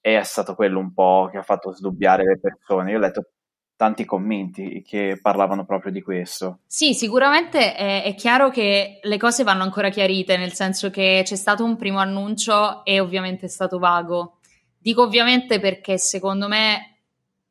E 0.00 0.18
è 0.18 0.22
stato 0.24 0.56
quello 0.56 0.80
un 0.80 0.92
po' 0.92 1.28
che 1.30 1.38
ha 1.38 1.42
fatto 1.42 1.72
sdubbiare 1.72 2.24
le 2.24 2.38
persone. 2.40 2.90
Io 2.90 2.96
ho 2.96 3.00
letto 3.00 3.28
tanti 3.76 4.04
commenti 4.04 4.82
che 4.86 5.18
parlavano 5.20 5.64
proprio 5.64 5.92
di 5.92 6.02
questo. 6.02 6.60
Sì, 6.66 6.94
sicuramente 6.94 7.74
è, 7.74 8.02
è, 8.04 8.14
chiaro 8.14 8.50
che 8.50 9.00
le 9.02 9.18
cose 9.18 9.42
vanno 9.42 9.62
ancora 9.62 9.88
chiarite, 9.88 10.36
nel 10.36 10.52
senso 10.52 10.90
che 10.90 11.22
c'è 11.24 11.36
stato 11.36 11.64
un 11.64 11.76
primo 11.76 11.98
annuncio 11.98 12.84
e 12.84 13.00
ovviamente 13.00 13.46
è 13.46 13.48
stato 13.48 13.78
vago. 13.78 14.38
Dico 14.78 15.02
ovviamente 15.02 15.60
perché 15.60 15.98
secondo 15.98 16.46
me 16.46 16.98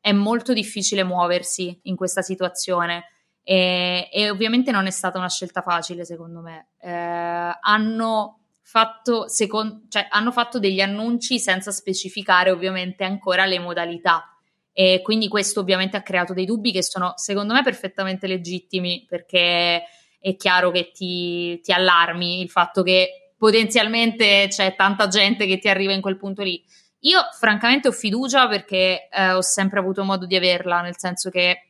è 0.00 0.12
molto 0.12 0.52
difficile 0.52 1.04
muoversi 1.04 1.78
in 1.84 1.96
questa 1.96 2.22
situazione 2.22 3.10
e, 3.42 4.08
e 4.12 4.30
ovviamente 4.30 4.70
non 4.70 4.86
è 4.86 4.90
stata 4.90 5.18
una 5.18 5.28
scelta 5.28 5.60
facile 5.62 6.04
secondo 6.04 6.40
me. 6.40 6.68
Eh, 6.78 7.58
hanno 7.60 8.40
fatto, 8.62 9.28
second, 9.28 9.88
cioè, 9.88 10.06
hanno 10.10 10.32
fatto 10.32 10.58
degli 10.58 10.80
annunci 10.80 11.38
senza 11.38 11.70
specificare 11.70 12.50
ovviamente 12.50 13.04
ancora 13.04 13.44
le 13.44 13.58
modalità 13.58 14.33
e 14.76 15.00
quindi 15.02 15.28
questo 15.28 15.60
ovviamente 15.60 15.96
ha 15.96 16.02
creato 16.02 16.34
dei 16.34 16.44
dubbi 16.44 16.72
che 16.72 16.82
sono 16.82 17.12
secondo 17.14 17.54
me 17.54 17.62
perfettamente 17.62 18.26
legittimi 18.26 19.06
perché 19.08 19.84
è 20.18 20.36
chiaro 20.36 20.72
che 20.72 20.90
ti, 20.92 21.60
ti 21.60 21.72
allarmi 21.72 22.40
il 22.40 22.50
fatto 22.50 22.82
che 22.82 23.34
potenzialmente 23.38 24.48
c'è 24.48 24.74
tanta 24.74 25.06
gente 25.06 25.46
che 25.46 25.58
ti 25.58 25.68
arriva 25.68 25.92
in 25.92 26.00
quel 26.00 26.16
punto 26.16 26.42
lì. 26.42 26.60
Io 27.00 27.20
francamente 27.38 27.86
ho 27.86 27.92
fiducia 27.92 28.48
perché 28.48 29.08
eh, 29.08 29.32
ho 29.32 29.42
sempre 29.42 29.78
avuto 29.78 30.02
modo 30.02 30.26
di 30.26 30.34
averla, 30.34 30.80
nel 30.80 30.96
senso 30.96 31.30
che 31.30 31.68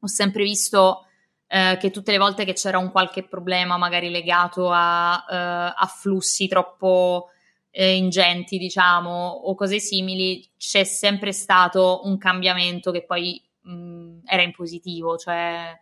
ho 0.00 0.06
sempre 0.08 0.42
visto 0.42 1.06
eh, 1.46 1.76
che 1.78 1.90
tutte 1.90 2.10
le 2.10 2.18
volte 2.18 2.44
che 2.44 2.54
c'era 2.54 2.78
un 2.78 2.90
qualche 2.90 3.22
problema 3.22 3.76
magari 3.76 4.10
legato 4.10 4.70
a, 4.72 5.24
eh, 5.30 5.34
a 5.76 5.86
flussi 5.86 6.48
troppo 6.48 7.28
eh, 7.76 7.96
ingenti, 7.96 8.56
diciamo, 8.56 9.10
o 9.10 9.56
cose 9.56 9.80
simili, 9.80 10.48
c'è 10.56 10.84
sempre 10.84 11.32
stato 11.32 12.02
un 12.04 12.16
cambiamento 12.18 12.92
che 12.92 13.04
poi 13.04 13.42
mh, 13.62 14.20
era 14.26 14.42
in 14.42 14.52
positivo, 14.52 15.16
cioè 15.16 15.76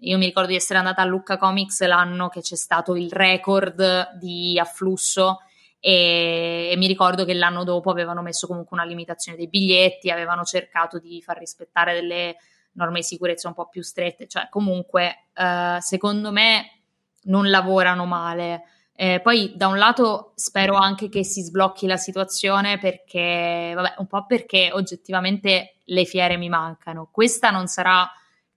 io 0.00 0.18
mi 0.18 0.26
ricordo 0.26 0.50
di 0.50 0.56
essere 0.56 0.78
andata 0.78 1.00
a 1.00 1.06
Lucca 1.06 1.38
Comics 1.38 1.82
l'anno 1.86 2.28
che 2.28 2.42
c'è 2.42 2.56
stato 2.56 2.94
il 2.94 3.10
record 3.10 4.18
di 4.18 4.58
afflusso 4.58 5.38
e, 5.78 6.68
e, 6.72 6.76
mi 6.76 6.86
ricordo 6.86 7.24
che 7.24 7.32
l'anno 7.32 7.64
dopo 7.64 7.90
avevano 7.90 8.20
messo 8.20 8.46
comunque 8.46 8.76
una 8.76 8.86
limitazione 8.86 9.38
dei 9.38 9.48
biglietti, 9.48 10.10
avevano 10.10 10.44
cercato 10.44 10.98
di 10.98 11.22
far 11.22 11.38
rispettare 11.38 11.94
delle 11.94 12.36
norme 12.72 13.00
di 13.00 13.06
sicurezza 13.06 13.48
un 13.48 13.54
po' 13.54 13.66
più 13.68 13.82
strette, 13.82 14.26
cioè 14.26 14.48
comunque 14.50 15.28
eh, 15.32 15.78
secondo 15.80 16.32
me 16.32 16.82
non 17.22 17.48
lavorano 17.48 18.04
male. 18.04 18.64
Eh, 19.02 19.20
poi 19.22 19.54
da 19.56 19.66
un 19.66 19.78
lato 19.78 20.32
spero 20.34 20.74
anche 20.74 21.08
che 21.08 21.24
si 21.24 21.40
sblocchi 21.40 21.86
la 21.86 21.96
situazione 21.96 22.78
perché, 22.78 23.72
vabbè, 23.74 23.94
un 23.96 24.06
po' 24.06 24.26
perché 24.26 24.68
oggettivamente 24.74 25.76
le 25.84 26.04
fiere 26.04 26.36
mi 26.36 26.50
mancano. 26.50 27.08
Questa 27.10 27.48
non 27.48 27.66
sarà, 27.66 28.06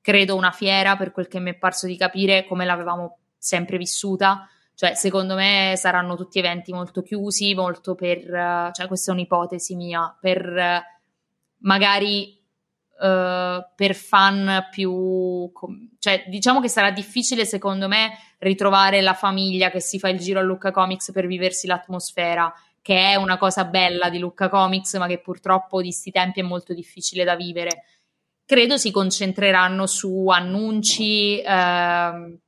credo, 0.01 0.35
una 0.35 0.51
fiera 0.51 0.97
per 0.97 1.13
quel 1.13 1.29
che 1.29 1.39
mi 1.39 1.51
è 1.51 1.53
parso 1.53 1.87
di 1.87 1.95
capire 1.95 2.45
come 2.45 2.65
l'avevamo 2.65 3.19
sempre 3.37 3.77
vissuta. 3.77 4.45
Cioè, 4.75 4.95
secondo 4.95 5.35
me 5.35 5.75
saranno 5.77 6.17
tutti 6.17 6.39
eventi 6.39 6.73
molto 6.73 7.01
chiusi, 7.03 7.55
molto 7.55 7.95
per, 7.95 8.69
cioè, 8.73 8.85
questa 8.87 9.11
è 9.11 9.13
un'ipotesi 9.13 9.75
mia, 9.77 10.13
per 10.19 10.83
magari 11.59 12.37
uh, 12.99 13.65
per 13.75 13.95
fan 13.95 14.67
più... 14.71 15.51
cioè 15.99 16.25
diciamo 16.27 16.61
che 16.61 16.67
sarà 16.69 16.91
difficile 16.91 17.45
secondo 17.45 17.87
me 17.87 18.17
ritrovare 18.39 19.01
la 19.01 19.13
famiglia 19.13 19.69
che 19.69 19.79
si 19.79 19.99
fa 19.99 20.09
il 20.09 20.19
giro 20.19 20.39
a 20.39 20.43
Lucca 20.43 20.71
Comics 20.71 21.11
per 21.11 21.27
viversi 21.27 21.67
l'atmosfera, 21.67 22.53
che 22.81 23.11
è 23.11 23.15
una 23.15 23.37
cosa 23.37 23.65
bella 23.65 24.09
di 24.09 24.19
Lucca 24.19 24.49
Comics, 24.49 24.95
ma 24.95 25.07
che 25.07 25.19
purtroppo 25.19 25.81
di 25.81 25.91
sti 25.91 26.11
tempi 26.11 26.39
è 26.41 26.43
molto 26.43 26.73
difficile 26.73 27.23
da 27.23 27.35
vivere. 27.35 27.85
Credo 28.45 28.77
si 28.77 28.91
concentreranno 28.91 29.87
su 29.87 30.27
annunci 30.27 31.41
uh, 31.45 32.39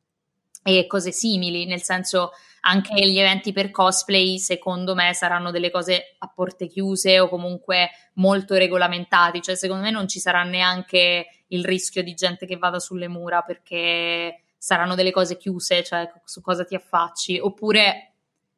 e 0.62 0.88
cose 0.88 1.12
simili, 1.12 1.66
nel 1.66 1.82
senso 1.82 2.32
anche 2.68 2.96
gli 3.08 3.20
eventi 3.20 3.54
per 3.54 3.70
cosplay, 3.70 4.40
secondo 4.40 4.96
me, 4.96 5.14
saranno 5.14 5.52
delle 5.52 5.70
cose 5.70 6.16
a 6.18 6.28
porte 6.28 6.68
chiuse 6.68 7.20
o 7.20 7.30
comunque 7.30 7.90
molto 8.14 8.56
regolamentati. 8.56 9.42
Cioè, 9.42 9.56
secondo 9.56 9.84
me 9.84 9.92
non 9.92 10.08
ci 10.08 10.20
sarà 10.20 10.44
neanche 10.44 11.28
il 11.48 11.64
rischio 11.64 12.02
di 12.02 12.16
gente 12.16 12.46
che 12.48 12.58
vada 12.58 12.80
sulle 12.80 13.08
mura 13.08 13.42
perché 13.42 14.42
saranno 14.58 14.96
delle 14.96 15.12
cose 15.12 15.38
chiuse, 15.38 15.84
cioè 15.84 16.12
su 16.24 16.42
cosa 16.42 16.66
ti 16.66 16.74
affacci. 16.74 17.38
Oppure, 17.38 18.14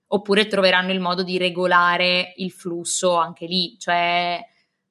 oppure 0.07 0.47
troveranno 0.47 0.93
il 0.93 1.01
modo 1.01 1.23
di 1.23 1.37
regolare 1.37 2.33
il 2.37 2.51
flusso 2.51 3.15
anche 3.17 3.45
lì. 3.45 3.77
Cioè, 3.77 4.39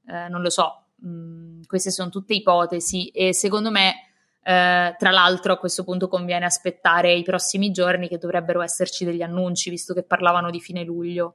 eh, 0.09 0.29
non 0.29 0.43
lo 0.43 0.51
so. 0.51 0.89
Mm, 1.07 1.62
queste 1.67 1.91
sono 1.91 2.11
tutte 2.11 2.35
ipotesi 2.35 3.09
e 3.09 3.33
secondo 3.33 3.71
me 3.71 4.06
eh, 4.47 4.95
tra 4.97 5.11
l'altro 5.11 5.55
a 5.55 5.59
questo 5.59 5.83
punto 5.83 6.07
conviene 6.07 6.45
aspettare 6.45 7.13
i 7.13 7.25
prossimi 7.25 7.73
giorni 7.73 8.07
che 8.07 8.17
dovrebbero 8.19 8.63
esserci 8.63 9.05
degli 9.05 9.23
annunci, 9.23 9.71
visto 9.71 9.93
che 9.93 10.05
parlavano 10.05 10.51
di 10.51 10.61
fine 10.61 10.85
luglio. 10.85 11.35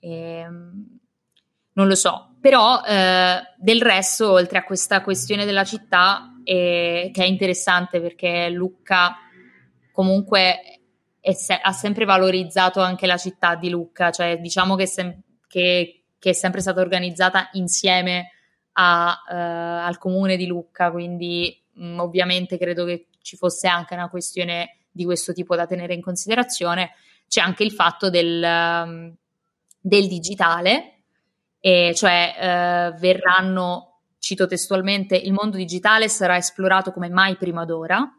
E, 0.00 0.10
ehm, 0.10 0.98
non 1.74 1.86
lo 1.86 1.94
so, 1.94 2.34
però 2.40 2.82
eh, 2.82 3.40
del 3.56 3.80
resto, 3.80 4.32
oltre 4.32 4.58
a 4.58 4.64
questa 4.64 5.02
questione 5.02 5.44
della 5.44 5.62
città, 5.62 6.32
eh, 6.42 7.10
che 7.12 7.22
è 7.22 7.26
interessante 7.26 8.00
perché 8.00 8.48
Lucca 8.50 9.18
comunque 9.92 10.80
se- 11.32 11.60
ha 11.62 11.70
sempre 11.70 12.06
valorizzato 12.06 12.80
anche 12.80 13.06
la 13.06 13.16
città 13.16 13.54
di 13.54 13.70
Lucca, 13.70 14.10
cioè 14.10 14.38
diciamo 14.40 14.74
che, 14.74 14.86
sem- 14.88 15.20
che, 15.46 16.06
che 16.18 16.30
è 16.30 16.32
sempre 16.32 16.60
stata 16.60 16.80
organizzata 16.80 17.50
insieme 17.52 18.32
a, 18.72 19.16
uh, 19.28 19.86
al 19.86 19.98
comune 19.98 20.36
di 20.36 20.46
Lucca, 20.46 20.90
quindi 20.90 21.56
mm, 21.80 21.98
ovviamente 21.98 22.58
credo 22.58 22.84
che 22.84 23.06
ci 23.22 23.36
fosse 23.36 23.68
anche 23.68 23.94
una 23.94 24.08
questione 24.08 24.78
di 24.90 25.04
questo 25.04 25.32
tipo 25.32 25.54
da 25.54 25.66
tenere 25.66 25.94
in 25.94 26.02
considerazione. 26.02 26.92
C'è 27.28 27.40
anche 27.40 27.62
il 27.62 27.72
fatto 27.72 28.10
del, 28.10 28.42
um, 28.42 29.14
del 29.80 30.08
digitale, 30.08 31.00
e 31.60 31.92
cioè 31.94 32.34
uh, 32.94 32.98
verranno, 32.98 34.00
cito 34.18 34.46
testualmente, 34.46 35.16
il 35.16 35.32
mondo 35.32 35.56
digitale 35.56 36.08
sarà 36.08 36.36
esplorato 36.36 36.92
come 36.92 37.08
mai 37.08 37.36
prima 37.36 37.64
d'ora. 37.64 38.12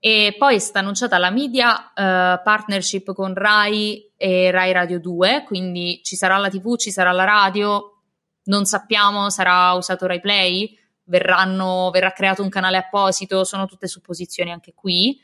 E 0.00 0.36
poi 0.38 0.54
è 0.54 0.58
stata 0.58 0.78
annunciata 0.78 1.18
la 1.18 1.30
media 1.30 1.76
uh, 1.76 2.42
partnership 2.42 3.12
con 3.14 3.34
Rai 3.34 4.12
e 4.16 4.50
Rai 4.50 4.72
Radio 4.72 5.00
2, 5.00 5.42
quindi 5.44 6.00
ci 6.04 6.14
sarà 6.14 6.36
la 6.38 6.48
TV, 6.48 6.76
ci 6.76 6.92
sarà 6.92 7.10
la 7.10 7.24
radio, 7.24 8.00
non 8.44 8.64
sappiamo, 8.64 9.28
sarà 9.28 9.72
usato 9.72 10.06
Rai 10.06 10.20
Play, 10.20 10.78
verranno, 11.08 11.90
verrà 11.90 12.12
creato 12.12 12.42
un 12.42 12.48
canale 12.48 12.76
apposito, 12.76 13.44
sono 13.44 13.66
tutte 13.66 13.88
supposizioni 13.88 14.52
anche 14.52 14.72
qui. 14.74 15.20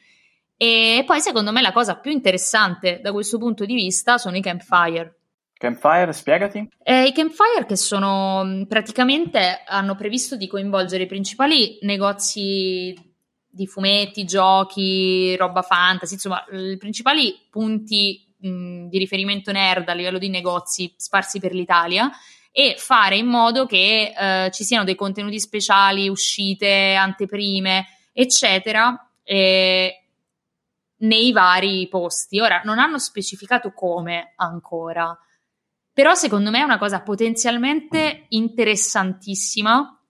E 0.56 1.02
poi 1.06 1.20
secondo 1.20 1.52
me 1.52 1.60
la 1.60 1.72
cosa 1.72 1.96
più 1.96 2.10
interessante 2.10 3.00
da 3.02 3.12
questo 3.12 3.38
punto 3.38 3.64
di 3.64 3.74
vista 3.74 4.18
sono 4.18 4.36
i 4.36 4.40
campfire. 4.40 5.18
Campfire, 5.56 6.12
spiegati. 6.12 6.68
Eh, 6.82 7.04
I 7.04 7.12
campfire 7.12 7.64
che 7.66 7.76
sono 7.76 8.64
praticamente 8.68 9.62
hanno 9.66 9.94
previsto 9.94 10.36
di 10.36 10.46
coinvolgere 10.46 11.04
i 11.04 11.06
principali 11.06 11.78
negozi 11.82 12.94
di 13.48 13.66
fumetti, 13.66 14.24
giochi, 14.24 15.36
roba 15.36 15.62
fantasy, 15.62 16.14
insomma, 16.14 16.44
i 16.50 16.76
principali 16.76 17.34
punti 17.50 18.34
mh, 18.36 18.88
di 18.88 18.98
riferimento 18.98 19.52
nerd 19.52 19.88
a 19.88 19.94
livello 19.94 20.18
di 20.18 20.28
negozi 20.28 20.92
sparsi 20.96 21.38
per 21.38 21.54
l'Italia 21.54 22.10
e 22.56 22.76
fare 22.78 23.16
in 23.16 23.26
modo 23.26 23.66
che 23.66 24.14
eh, 24.16 24.50
ci 24.52 24.62
siano 24.62 24.84
dei 24.84 24.94
contenuti 24.94 25.40
speciali, 25.40 26.08
uscite, 26.08 26.94
anteprime, 26.94 27.84
eccetera, 28.12 29.10
eh, 29.24 30.04
nei 30.98 31.32
vari 31.32 31.88
posti. 31.88 32.38
Ora, 32.38 32.60
non 32.62 32.78
hanno 32.78 33.00
specificato 33.00 33.72
come 33.72 34.34
ancora, 34.36 35.18
però 35.92 36.14
secondo 36.14 36.50
me 36.50 36.60
è 36.60 36.62
una 36.62 36.78
cosa 36.78 37.02
potenzialmente 37.02 38.26
interessantissima 38.28 40.00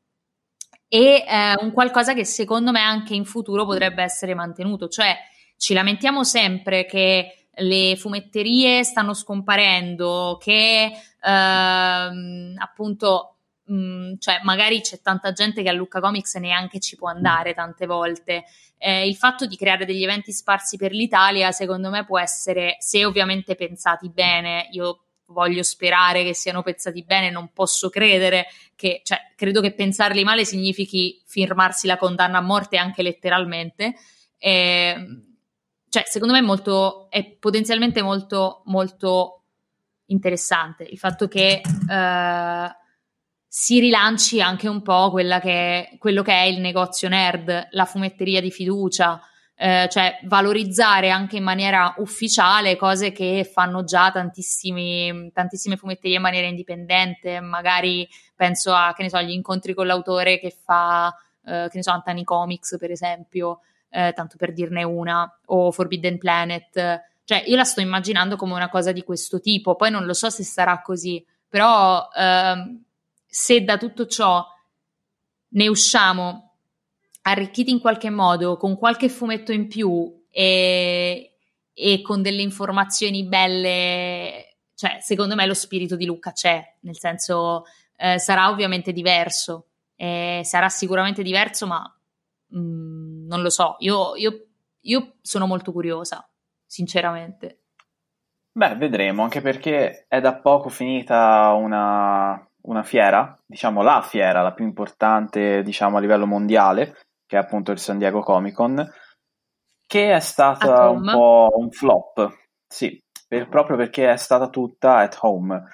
e 0.87 1.25
eh, 1.27 1.55
un 1.63 1.73
qualcosa 1.73 2.13
che 2.13 2.27
secondo 2.27 2.73
me 2.73 2.81
anche 2.81 3.15
in 3.15 3.25
futuro 3.25 3.65
potrebbe 3.65 4.03
essere 4.03 4.35
mantenuto, 4.35 4.89
cioè 4.89 5.17
ci 5.57 5.73
lamentiamo 5.73 6.23
sempre 6.25 6.85
che 6.85 7.44
le 7.57 7.97
fumetterie 7.97 8.85
stanno 8.85 9.15
scomparendo, 9.15 10.39
che 10.41 10.93
ehm, 11.21 12.55
appunto 12.59 13.37
mh, 13.67 13.75
mm, 13.75 14.13
cioè 14.19 14.41
magari 14.43 14.81
c'è 14.81 15.01
tanta 15.01 15.33
gente 15.33 15.63
che 15.63 15.69
a 15.69 15.73
Lucca 15.73 16.01
Comics 16.01 16.35
neanche 16.37 16.81
ci 16.81 16.97
può 16.97 17.09
andare 17.09 17.55
tante 17.55 17.87
volte. 17.87 18.45
Eh, 18.79 19.07
il 19.07 19.17
fatto 19.17 19.47
di 19.47 19.57
creare 19.57 19.85
degli 19.87 20.03
eventi 20.03 20.33
sparsi 20.33 20.77
per 20.77 20.93
l'Italia, 20.93 21.53
secondo 21.53 21.91
me, 21.91 22.05
può 22.05 22.19
essere, 22.19 22.77
se 22.79 23.05
ovviamente 23.05 23.55
pensati 23.55 24.11
bene, 24.11 24.69
io 24.73 25.05
voglio 25.27 25.63
sperare 25.63 26.23
che 26.23 26.35
siano 26.35 26.63
pensati 26.63 27.03
bene, 27.03 27.31
non 27.31 27.51
posso 27.53 27.89
credere 27.89 28.47
che, 28.77 29.01
cioè, 29.03 29.33
credo 29.37 29.61
che 29.61 29.73
pensarli 29.73 30.23
male 30.23 30.45
significhi 30.45 31.23
firmarsi 31.27 31.87
la 31.87 31.97
condanna 31.97 32.39
a 32.39 32.43
morte 32.43 32.77
anche 32.77 33.03
letteralmente. 33.03 33.95
E, 34.39 34.51
ehm, 34.51 35.34
cioè, 35.95 36.03
secondo 36.07 36.35
me 36.35 36.41
è 36.41 36.43
molto, 36.43 37.09
è 37.09 37.25
potenzialmente 37.37 38.03
molto, 38.03 38.63
molto 38.65 39.45
interessante 40.07 40.83
il 40.83 40.99
fatto 40.99 41.29
che 41.29 41.61
uh, 41.65 42.69
si 43.47 43.79
rilanci 43.79 44.41
anche 44.41 44.69
un 44.69 44.83
po' 44.83 45.13
che 45.15 45.97
quello 45.99 46.23
che 46.23 46.33
è 46.33 46.43
il 46.43 46.59
negozio 46.59 47.09
nerd, 47.09 47.69
la 47.71 47.85
fumetteria 47.85 48.41
di 48.41 48.51
fiducia, 48.51 49.21
eh, 49.55 49.87
cioè 49.89 50.19
valorizzare 50.25 51.11
anche 51.11 51.37
in 51.37 51.45
maniera 51.45 51.95
ufficiale 51.99 52.75
cose 52.75 53.13
che 53.13 53.49
fanno 53.49 53.85
già 53.85 54.11
tantissime 54.11 55.31
fumetterie 55.77 56.17
in 56.17 56.23
maniera 56.23 56.49
indipendente, 56.49 57.39
magari 57.39 58.09
penso 58.35 58.73
a, 58.73 58.93
so, 59.07 59.17
agli 59.17 59.31
incontri 59.31 59.75
con 59.75 59.87
l'autore 59.87 60.41
che 60.41 60.51
fa, 60.51 61.17
eh, 61.45 61.69
che 61.71 61.77
ne 61.77 61.83
so, 61.85 61.93
Antani 61.93 62.25
Comics 62.25 62.79
per 62.81 62.91
esempio, 62.91 63.61
eh, 63.95 64.13
tanto 64.13 64.37
per 64.37 64.53
dirne 64.53 64.83
una, 64.83 65.39
o 65.47 65.71
Forbidden 65.71 66.19
Planet, 66.19 67.01
cioè 67.23 67.45
io 67.47 67.55
la 67.55 67.63
sto 67.63 67.81
immaginando 67.81 68.35
come 68.35 68.53
una 68.53 68.69
cosa 68.69 68.91
di 68.91 69.05
questo 69.05 69.39
tipo, 69.39 69.77
poi 69.77 69.91
non 69.93 70.05
lo 70.05 70.13
so 70.15 70.31
se 70.31 70.43
sarà 70.43 70.83
così, 70.83 71.25
però 71.49 72.09
ehm, 72.13 72.83
se 73.25 73.63
da 73.63 73.79
tutto 73.79 74.07
ciò 74.07 74.45
ne 75.51 75.69
usciamo 75.69 76.57
arricchiti 77.23 77.71
in 77.71 77.79
qualche 77.79 78.11
modo, 78.11 78.57
con 78.57 78.77
qualche 78.77 79.09
fumetto 79.09 79.53
in 79.53 79.69
più 79.69 80.25
e, 80.29 81.37
e 81.73 82.03
con 82.03 82.21
delle 82.21 82.43
informazioni 82.43 83.25
belle, 83.25 84.57
cioè 84.75 84.99
secondo 85.01 85.37
me 85.37 85.47
lo 85.47 85.55
spirito 85.55 85.95
di 85.95 86.05
Luca 86.05 86.33
c'è, 86.33 86.61
nel 86.81 86.99
senso 86.99 87.65
eh, 87.97 88.19
sarà 88.19 88.51
ovviamente 88.51 88.93
diverso, 88.93 89.69
eh, 89.95 90.41
sarà 90.43 90.69
sicuramente 90.69 91.23
diverso, 91.23 91.69
ma 91.69 91.97
mh, 92.49 92.59
mm, 92.59 93.14
non 93.35 93.43
lo 93.43 93.51
so, 93.51 93.74
io, 93.80 94.14
io, 94.14 94.47
io 94.82 95.14
sono 95.20 95.47
molto 95.47 95.72
curiosa, 95.72 96.28
sinceramente. 96.64 97.62
Beh, 98.53 98.76
vedremo, 98.76 99.24
anche 99.24 99.41
perché 99.41 100.07
è 100.07 100.20
da 100.20 100.37
poco 100.37 100.68
finita 100.68 101.53
una, 101.55 102.49
una 102.62 102.82
fiera, 102.85 103.37
diciamo 103.45 103.82
la 103.82 104.01
fiera, 104.03 104.43
la 104.43 104.53
più 104.53 104.64
importante, 104.64 105.64
diciamo, 105.64 105.97
a 105.97 106.01
livello 106.01 106.26
mondiale, 106.26 106.97
che 107.26 107.37
è 107.37 107.41
appunto 107.41 107.72
il 107.72 107.80
San 107.80 107.99
Diego 107.99 108.20
Comic 108.20 108.55
Con, 108.55 108.93
che 109.85 110.14
è 110.14 110.20
stata 110.20 110.89
un 110.89 111.03
po' 111.03 111.51
un 111.57 111.70
flop, 111.70 112.30
sì, 112.68 113.03
per, 113.26 113.49
proprio 113.49 113.76
perché 113.76 114.12
è 114.12 114.16
stata 114.16 114.49
tutta 114.49 114.99
at 114.99 115.18
home, 115.22 115.64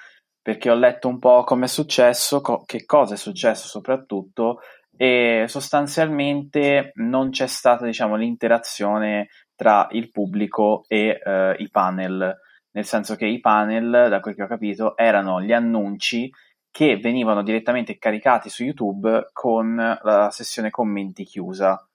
perché 0.41 0.71
ho 0.71 0.75
letto 0.75 1.07
un 1.07 1.19
po' 1.19 1.43
come 1.43 1.65
è 1.65 1.67
successo, 1.67 2.41
co- 2.41 2.63
che 2.65 2.85
cosa 2.85 3.13
è 3.13 3.17
successo 3.17 3.67
soprattutto, 3.67 4.61
e 4.95 5.45
sostanzialmente 5.47 6.91
non 6.95 7.29
c'è 7.29 7.47
stata, 7.47 7.85
diciamo, 7.85 8.15
l'interazione 8.15 9.29
tra 9.55 9.87
il 9.91 10.09
pubblico 10.09 10.83
e 10.87 11.19
uh, 11.23 11.61
i 11.61 11.69
panel, 11.69 12.35
nel 12.71 12.85
senso 12.85 13.15
che 13.15 13.25
i 13.25 13.39
panel, 13.39 14.07
da 14.09 14.19
quel 14.19 14.35
che 14.35 14.43
ho 14.43 14.47
capito, 14.47 14.95
erano 14.97 15.41
gli 15.41 15.53
annunci 15.53 16.31
che 16.71 16.97
venivano 16.97 17.43
direttamente 17.43 17.97
caricati 17.97 18.49
su 18.49 18.63
YouTube 18.63 19.29
con 19.33 19.75
la 19.75 20.29
sessione 20.31 20.69
commenti 20.69 21.25
chiusa 21.25 21.85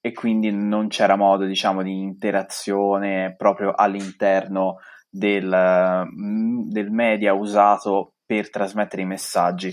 e 0.00 0.12
quindi 0.12 0.52
non 0.52 0.88
c'era 0.88 1.16
modo, 1.16 1.46
diciamo, 1.46 1.82
di 1.82 1.98
interazione 1.98 3.34
proprio 3.36 3.72
all'interno 3.72 4.78
del, 5.08 6.06
mm, 6.06 6.68
del 6.68 6.90
media 6.90 7.32
usato 7.32 8.12
per 8.24 8.50
trasmettere 8.50 9.02
i 9.02 9.06
messaggi. 9.06 9.72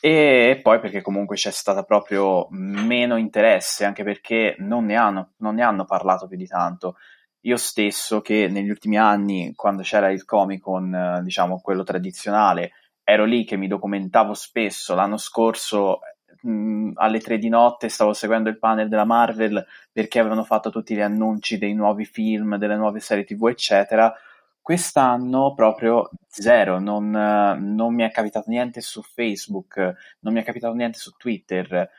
E 0.00 0.60
poi 0.62 0.80
perché 0.80 1.02
comunque 1.02 1.36
c'è 1.36 1.50
stato 1.50 1.82
proprio 1.84 2.46
meno 2.50 3.16
interesse, 3.16 3.84
anche 3.84 4.02
perché 4.02 4.56
non 4.58 4.86
ne 4.86 4.96
hanno, 4.96 5.32
non 5.38 5.54
ne 5.56 5.62
hanno 5.62 5.84
parlato 5.84 6.26
più 6.26 6.36
di 6.36 6.46
tanto 6.46 6.96
io 7.42 7.56
stesso 7.56 8.20
che 8.20 8.48
negli 8.48 8.68
ultimi 8.68 8.98
anni, 8.98 9.52
quando 9.54 9.82
c'era 9.82 10.10
il 10.10 10.24
Comic 10.24 10.60
Con, 10.60 11.20
diciamo 11.22 11.60
quello 11.60 11.84
tradizionale, 11.84 12.72
ero 13.02 13.24
lì 13.24 13.44
che 13.44 13.56
mi 13.56 13.66
documentavo 13.66 14.34
spesso. 14.34 14.94
L'anno 14.94 15.16
scorso 15.16 16.00
mh, 16.42 16.92
alle 16.96 17.20
tre 17.20 17.38
di 17.38 17.48
notte 17.48 17.88
stavo 17.88 18.12
seguendo 18.12 18.50
il 18.50 18.58
panel 18.58 18.88
della 18.88 19.04
Marvel 19.04 19.64
perché 19.90 20.18
avevano 20.18 20.44
fatto 20.44 20.70
tutti 20.70 20.94
gli 20.94 21.00
annunci 21.00 21.56
dei 21.56 21.72
nuovi 21.72 22.04
film, 22.04 22.56
delle 22.56 22.76
nuove 22.76 23.00
serie 23.00 23.24
TV, 23.24 23.46
eccetera. 23.48 24.14
Quest'anno 24.60 25.54
proprio 25.54 26.10
zero, 26.28 26.78
non, 26.78 27.10
non 27.10 27.94
mi 27.94 28.02
è 28.02 28.10
capitato 28.10 28.50
niente 28.50 28.80
su 28.80 29.02
Facebook, 29.02 29.76
non 30.20 30.32
mi 30.32 30.40
è 30.40 30.44
capitato 30.44 30.74
niente 30.74 30.98
su 30.98 31.12
Twitter, 31.12 31.90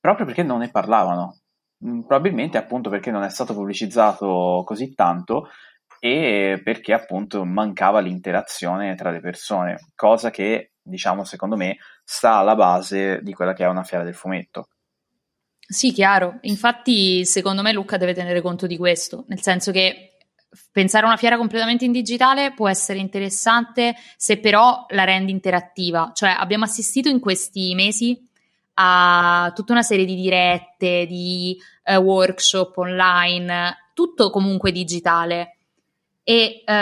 proprio 0.00 0.26
perché 0.26 0.42
non 0.42 0.58
ne 0.58 0.70
parlavano. 0.70 1.40
Probabilmente 1.78 2.58
appunto 2.58 2.90
perché 2.90 3.10
non 3.10 3.22
è 3.22 3.30
stato 3.30 3.54
pubblicizzato 3.54 4.62
così 4.66 4.94
tanto 4.94 5.48
e 6.00 6.60
perché 6.62 6.92
appunto 6.92 7.44
mancava 7.44 8.00
l'interazione 8.00 8.94
tra 8.94 9.10
le 9.10 9.20
persone, 9.20 9.78
cosa 9.94 10.30
che 10.30 10.72
diciamo 10.82 11.24
secondo 11.24 11.56
me 11.56 11.76
sta 12.02 12.36
alla 12.36 12.54
base 12.54 13.20
di 13.22 13.32
quella 13.32 13.52
che 13.52 13.64
è 13.64 13.68
una 13.68 13.84
fiera 13.84 14.02
del 14.02 14.14
fumetto. 14.14 14.68
Sì, 15.70 15.92
chiaro. 15.92 16.38
Infatti, 16.42 17.26
secondo 17.26 17.60
me 17.60 17.72
Luca 17.72 17.98
deve 17.98 18.14
tenere 18.14 18.40
conto 18.40 18.66
di 18.66 18.78
questo, 18.78 19.24
nel 19.28 19.42
senso 19.42 19.70
che 19.70 20.07
pensare 20.72 21.04
a 21.04 21.08
una 21.08 21.16
fiera 21.16 21.36
completamente 21.36 21.84
in 21.84 21.92
digitale 21.92 22.52
può 22.52 22.68
essere 22.68 22.98
interessante 22.98 23.94
se 24.16 24.38
però 24.38 24.86
la 24.90 25.04
rendi 25.04 25.32
interattiva. 25.32 26.12
Cioè, 26.14 26.34
abbiamo 26.38 26.64
assistito 26.64 27.08
in 27.08 27.20
questi 27.20 27.74
mesi 27.74 28.26
a 28.80 29.52
tutta 29.54 29.72
una 29.72 29.82
serie 29.82 30.04
di 30.04 30.14
dirette, 30.14 31.06
di 31.06 31.56
uh, 31.84 31.94
workshop 31.94 32.76
online, 32.76 33.90
tutto 33.92 34.30
comunque 34.30 34.70
digitale 34.70 35.56
e 36.22 36.62
eh, 36.64 36.72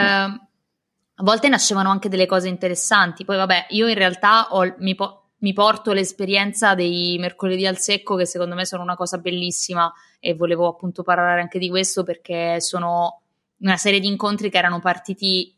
a 1.19 1.23
volte 1.23 1.49
nascevano 1.49 1.89
anche 1.89 2.09
delle 2.09 2.27
cose 2.27 2.49
interessanti. 2.49 3.25
Poi 3.25 3.37
vabbè, 3.37 3.67
io 3.71 3.87
in 3.87 3.95
realtà 3.95 4.49
ho, 4.51 4.75
mi, 4.79 4.95
po- 4.95 5.29
mi, 5.39 5.53
porto 5.53 5.93
l'esperienza 5.93 6.75
dei 6.75 7.17
mercoledì 7.19 7.65
al 7.65 7.79
secco 7.79 8.17
che 8.17 8.27
secondo 8.27 8.55
me 8.55 8.67
sono 8.67 8.83
una 8.83 8.97
cosa 8.97 9.19
bellissima 9.19 9.91
e 10.21 10.35
volevo 10.35 10.67
appunto 10.67 11.03
parlare 11.03 11.41
anche 11.41 11.59
di 11.59 11.71
questo 11.71 12.03
perché 12.03 12.61
sono 12.61 13.23
una 13.59 13.77
serie 13.77 14.01
di 14.01 14.07
incontri 14.07 14.51
che 14.51 14.59
erano 14.59 14.81
partiti 14.81 15.55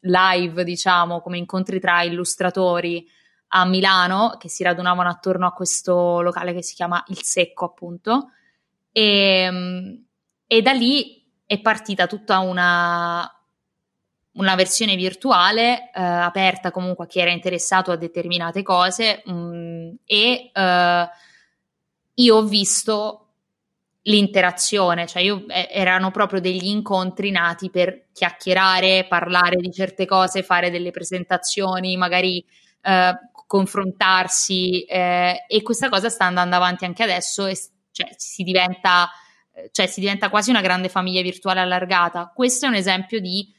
live, 0.00 0.64
diciamo, 0.64 1.20
come 1.20 1.38
incontri 1.38 1.80
tra 1.80 2.02
illustratori 2.02 3.06
a 3.52 3.64
Milano 3.64 4.36
che 4.38 4.48
si 4.48 4.62
radunavano 4.62 5.08
attorno 5.08 5.46
a 5.46 5.52
questo 5.52 6.20
locale 6.20 6.52
che 6.52 6.62
si 6.62 6.74
chiama 6.74 7.02
Il 7.08 7.22
Secco, 7.22 7.64
appunto. 7.66 8.30
E, 8.92 10.02
e 10.46 10.62
da 10.62 10.72
lì 10.72 11.20
è 11.44 11.60
partita 11.60 12.06
tutta 12.06 12.38
una, 12.38 13.28
una 14.32 14.54
versione 14.54 14.94
virtuale 14.96 15.90
eh, 15.90 16.00
aperta 16.00 16.70
comunque 16.70 17.04
a 17.04 17.08
chi 17.08 17.18
era 17.18 17.30
interessato 17.30 17.90
a 17.90 17.96
determinate 17.96 18.62
cose 18.62 19.22
mh, 19.24 19.32
mm, 19.32 19.90
e 20.04 20.50
eh, 20.52 21.08
io 22.14 22.36
ho 22.36 22.42
visto 22.44 23.19
l'interazione, 24.02 25.06
cioè 25.06 25.22
io, 25.22 25.44
eh, 25.48 25.68
erano 25.70 26.10
proprio 26.10 26.40
degli 26.40 26.66
incontri 26.66 27.30
nati 27.30 27.70
per 27.70 28.08
chiacchierare, 28.12 29.06
parlare 29.08 29.56
di 29.56 29.70
certe 29.72 30.06
cose, 30.06 30.42
fare 30.42 30.70
delle 30.70 30.90
presentazioni, 30.90 31.96
magari 31.96 32.44
eh, 32.82 33.12
confrontarsi 33.46 34.84
eh, 34.84 35.44
e 35.48 35.62
questa 35.62 35.88
cosa 35.88 36.08
sta 36.08 36.24
andando 36.24 36.56
avanti 36.56 36.84
anche 36.84 37.02
adesso 37.02 37.46
e 37.46 37.58
cioè, 37.90 38.08
si 38.16 38.42
diventa 38.42 39.10
cioè 39.72 39.86
si 39.86 40.00
diventa 40.00 40.30
quasi 40.30 40.50
una 40.50 40.60
grande 40.60 40.88
famiglia 40.88 41.22
virtuale 41.22 41.60
allargata. 41.60 42.32
Questo 42.34 42.66
è 42.66 42.68
un 42.68 42.74
esempio 42.74 43.20
di 43.20 43.52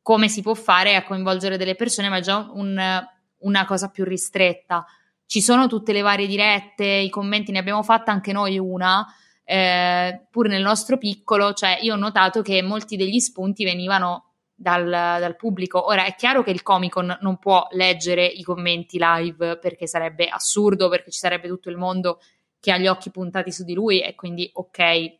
come 0.00 0.28
si 0.28 0.42
può 0.42 0.54
fare 0.54 0.96
a 0.96 1.04
coinvolgere 1.04 1.56
delle 1.56 1.76
persone, 1.76 2.08
ma 2.08 2.16
è 2.16 2.20
già 2.20 2.50
un, 2.52 3.06
una 3.38 3.64
cosa 3.64 3.88
più 3.88 4.04
ristretta. 4.04 4.84
Ci 5.24 5.40
sono 5.40 5.68
tutte 5.68 5.92
le 5.92 6.00
varie 6.00 6.26
dirette, 6.26 6.84
i 6.84 7.08
commenti, 7.08 7.52
ne 7.52 7.60
abbiamo 7.60 7.82
fatta 7.82 8.10
anche 8.10 8.32
noi 8.32 8.58
una, 8.58 9.06
eh, 9.44 10.26
pur 10.30 10.48
nel 10.48 10.62
nostro 10.62 10.98
piccolo, 10.98 11.52
cioè 11.52 11.78
io 11.80 11.94
ho 11.94 11.98
notato 11.98 12.42
che 12.42 12.62
molti 12.62 12.96
degli 12.96 13.18
spunti 13.18 13.64
venivano 13.64 14.32
dal, 14.54 14.88
dal, 14.88 15.36
pubblico. 15.36 15.86
Ora 15.86 16.04
è 16.04 16.14
chiaro 16.14 16.42
che 16.42 16.50
il 16.50 16.62
Comic 16.62 16.92
Con 16.92 17.18
non 17.20 17.38
può 17.38 17.66
leggere 17.72 18.24
i 18.24 18.42
commenti 18.42 18.98
live 19.00 19.58
perché 19.58 19.86
sarebbe 19.86 20.28
assurdo, 20.28 20.88
perché 20.88 21.10
ci 21.10 21.18
sarebbe 21.18 21.48
tutto 21.48 21.70
il 21.70 21.76
mondo 21.76 22.20
che 22.60 22.70
ha 22.70 22.78
gli 22.78 22.86
occhi 22.86 23.10
puntati 23.10 23.50
su 23.50 23.64
di 23.64 23.74
lui 23.74 24.00
e 24.00 24.14
quindi 24.14 24.48
ok, 24.52 25.16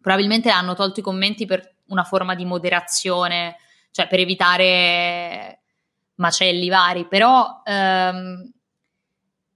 probabilmente 0.00 0.50
hanno 0.50 0.74
tolto 0.74 1.00
i 1.00 1.02
commenti 1.02 1.46
per 1.46 1.74
una 1.86 2.04
forma 2.04 2.36
di 2.36 2.44
moderazione, 2.44 3.56
cioè 3.90 4.06
per 4.06 4.20
evitare 4.20 5.60
macelli 6.14 6.68
vari, 6.68 7.06
però 7.06 7.62
ehm, 7.64 8.52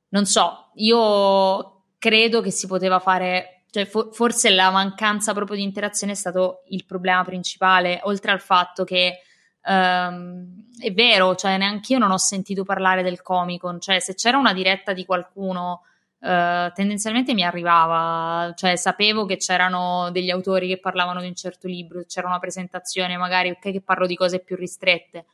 non 0.09 0.27
so, 0.27 0.71
io 0.75 1.83
credo 1.99 2.41
che 2.41 2.51
si 2.51 2.67
poteva 2.67 2.99
fare, 2.99 3.54
cioè 3.75 3.87
for- 3.87 4.15
forse 4.15 4.51
la 4.51 4.71
mancanza 4.71 5.35
proprio 5.35 5.57
di 5.57 5.65
interazione 5.65 6.13
è 6.13 6.17
stato 6.17 6.63
il 6.69 6.85
problema 6.85 7.25
principale, 7.25 7.99
oltre 8.05 8.31
al 8.31 8.41
fatto 8.41 8.85
che 8.85 9.19
Um, 9.67 10.67
è 10.79 10.93
vero, 10.93 11.35
cioè 11.37 11.57
neanche 11.57 11.95
io 11.95 11.99
non 11.99 12.11
ho 12.11 12.19
sentito 12.19 12.65
parlare 12.65 13.03
del 13.03 13.23
Comic 13.23 13.63
Con, 13.63 13.81
cioè 13.81 13.99
se 13.99 14.15
c'era 14.15 14.37
una 14.37 14.53
diretta 14.53 14.93
di 14.93 15.07
qualcuno 15.07 15.85
uh, 16.19 16.71
tendenzialmente 16.75 17.33
mi 17.33 17.45
arrivava, 17.45 18.53
cioè 18.57 18.77
sapevo 18.77 19.25
che 19.25 19.39
c'erano 19.39 20.11
degli 20.11 20.29
autori 20.29 20.69
che 20.69 20.79
parlavano 20.79 21.23
di 21.23 21.29
un 21.29 21.35
certo 21.35 21.67
libro, 21.67 22.05
c'era 22.07 22.27
una 22.27 22.39
presentazione 22.39 23.17
magari, 23.17 23.49
ok 23.53 23.73
che 23.73 23.81
parlo 23.81 24.07
di 24.07 24.17
cose 24.17 24.41
più 24.41 24.55
ristrette, 24.55 25.25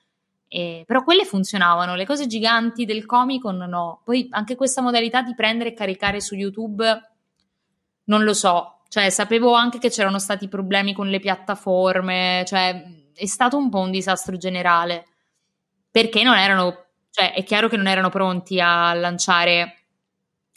e, 0.46 0.84
però 0.86 1.02
quelle 1.02 1.24
funzionavano, 1.24 1.96
le 1.96 2.06
cose 2.06 2.28
giganti 2.28 2.84
del 2.84 3.06
Comic 3.06 3.42
Con 3.42 3.56
no, 3.56 4.00
poi 4.04 4.28
anche 4.30 4.54
questa 4.54 4.80
modalità 4.80 5.22
di 5.22 5.34
prendere 5.34 5.70
e 5.70 5.74
caricare 5.74 6.20
su 6.20 6.36
YouTube 6.36 7.09
non 8.10 8.24
lo 8.24 8.34
so, 8.34 8.80
cioè 8.88 9.08
sapevo 9.08 9.54
anche 9.54 9.78
che 9.78 9.88
c'erano 9.88 10.18
stati 10.18 10.48
problemi 10.48 10.92
con 10.92 11.08
le 11.08 11.20
piattaforme, 11.20 12.44
cioè 12.44 12.82
è 13.14 13.26
stato 13.26 13.56
un 13.56 13.70
po' 13.70 13.78
un 13.78 13.92
disastro 13.92 14.36
generale, 14.36 15.06
perché 15.90 16.24
non 16.24 16.36
erano, 16.36 16.86
cioè 17.10 17.32
è 17.32 17.44
chiaro 17.44 17.68
che 17.68 17.76
non 17.76 17.86
erano 17.86 18.10
pronti 18.10 18.60
a 18.60 18.92
lanciare 18.94 19.76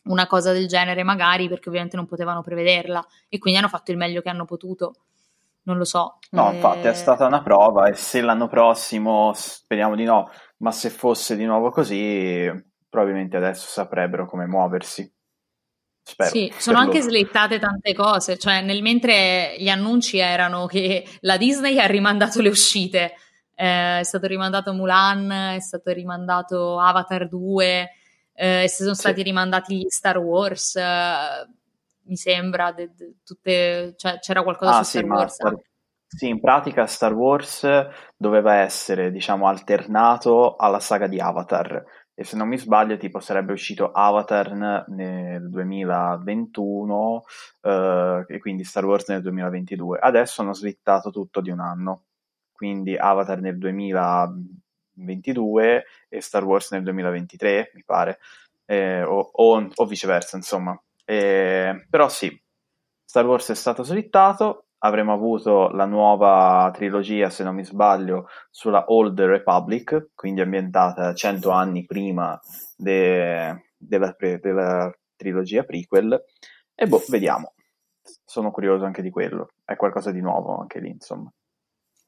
una 0.05 0.25
cosa 0.25 0.51
del 0.51 0.67
genere 0.67 1.03
magari 1.03 1.47
perché 1.47 1.69
ovviamente 1.69 1.95
non 1.95 2.07
potevano 2.07 2.41
prevederla 2.41 3.05
e 3.29 3.37
quindi 3.37 3.59
hanno 3.59 3.69
fatto 3.69 3.91
il 3.91 3.97
meglio 3.97 4.21
che 4.21 4.29
hanno 4.29 4.45
potuto. 4.45 4.95
Non 5.65 5.77
lo 5.77 5.85
so. 5.85 6.17
No, 6.31 6.51
eh... 6.51 6.55
infatti 6.55 6.87
è 6.87 6.93
stata 6.93 7.27
una 7.27 7.41
prova 7.43 7.87
e 7.87 7.93
se 7.93 8.19
l'anno 8.19 8.47
prossimo, 8.47 9.31
speriamo 9.33 9.95
di 9.95 10.03
no, 10.03 10.29
ma 10.57 10.71
se 10.71 10.89
fosse 10.89 11.37
di 11.37 11.45
nuovo 11.45 11.69
così, 11.69 12.51
probabilmente 12.89 13.37
adesso 13.37 13.67
saprebbero 13.67 14.25
come 14.25 14.47
muoversi. 14.47 15.12
Spero, 16.05 16.29
sì, 16.29 16.53
sono 16.57 16.79
anche 16.79 16.97
loro. 16.97 17.09
slettate 17.09 17.59
tante 17.59 17.93
cose, 17.93 18.37
cioè 18.37 18.61
nel 18.61 18.81
mentre 18.81 19.55
gli 19.57 19.69
annunci 19.69 20.17
erano 20.17 20.65
che 20.65 21.07
la 21.21 21.37
Disney 21.37 21.79
ha 21.79 21.85
rimandato 21.85 22.41
le 22.41 22.49
uscite, 22.49 23.13
eh, 23.55 23.99
è 23.99 24.03
stato 24.03 24.27
rimandato 24.27 24.73
Mulan, 24.73 25.31
è 25.31 25.61
stato 25.61 25.91
rimandato 25.91 26.77
Avatar 26.77 27.29
2, 27.29 27.89
eh, 28.33 28.67
sono 28.67 28.93
stati 28.93 29.17
sì. 29.17 29.23
rimandati 29.23 29.77
gli 29.77 29.85
Star 29.87 30.17
Wars, 30.17 30.75
eh, 30.75 31.47
mi 32.03 32.17
sembra, 32.17 32.73
de, 32.73 32.91
de, 32.93 33.13
tutte, 33.23 33.93
cioè, 33.95 34.19
c'era 34.19 34.43
qualcosa 34.43 34.79
ah, 34.79 34.83
su 34.83 34.97
Star 34.97 35.05
Wars. 35.05 35.33
Star, 35.33 35.55
sì, 36.05 36.27
in 36.27 36.41
pratica 36.41 36.85
Star 36.85 37.13
Wars 37.13 37.65
doveva 38.17 38.55
essere, 38.55 39.09
diciamo, 39.09 39.47
alternato 39.47 40.57
alla 40.57 40.81
saga 40.81 41.07
di 41.07 41.19
Avatar 41.21 41.81
e 42.15 42.23
se 42.23 42.37
non 42.37 42.47
mi 42.47 42.59
sbaglio 42.59 42.95
tipo 42.97 43.19
sarebbe 43.19 43.53
uscito 43.53 43.91
Avatar 43.91 44.85
nel 44.87 45.49
2021 45.49 47.23
eh, 47.61 48.25
e 48.27 48.39
quindi 48.39 48.63
Star 48.63 48.85
Wars 48.85 49.07
nel 49.07 49.21
2022 49.21 49.97
adesso 49.99 50.41
hanno 50.41 50.53
slittato 50.53 51.09
tutto 51.09 51.41
di 51.41 51.49
un 51.49 51.59
anno. 51.59 52.03
Quindi 52.51 52.95
Avatar 52.95 53.41
nel 53.41 53.57
2022 53.57 55.85
e 56.07 56.21
Star 56.21 56.43
Wars 56.43 56.69
nel 56.71 56.83
2023 56.83 57.71
mi 57.73 57.83
pare. 57.83 58.19
Eh, 58.65 59.01
o, 59.03 59.31
o, 59.33 59.67
o, 59.73 59.85
viceversa 59.85 60.37
insomma. 60.37 60.79
Eh, 61.05 61.85
però 61.89 62.07
sì 62.09 62.39
Star 63.03 63.25
Wars 63.25 63.49
è 63.49 63.55
stato 63.55 63.83
slittato 63.83 64.62
avremo 64.83 65.13
avuto 65.13 65.69
la 65.69 65.85
nuova 65.85 66.69
trilogia, 66.73 67.29
se 67.29 67.43
non 67.43 67.55
mi 67.55 67.65
sbaglio, 67.65 68.27
sulla 68.49 68.85
Old 68.87 69.19
Republic, 69.19 70.09
quindi 70.13 70.41
ambientata 70.41 71.13
cento 71.13 71.51
anni 71.51 71.85
prima 71.85 72.39
de- 72.75 73.71
della, 73.77 74.11
pre- 74.13 74.39
della, 74.39 74.91
trilogia 75.15 75.63
prequel. 75.63 76.21
E 76.75 76.85
boh, 76.85 77.03
vediamo. 77.07 77.53
Sono 78.25 78.51
curioso 78.51 78.83
anche 78.83 79.01
di 79.01 79.09
quello. 79.09 79.53
È 79.63 79.75
qualcosa 79.75 80.11
di 80.11 80.19
nuovo 80.19 80.57
anche 80.57 80.79
lì, 80.79 80.89
insomma. 80.89 81.31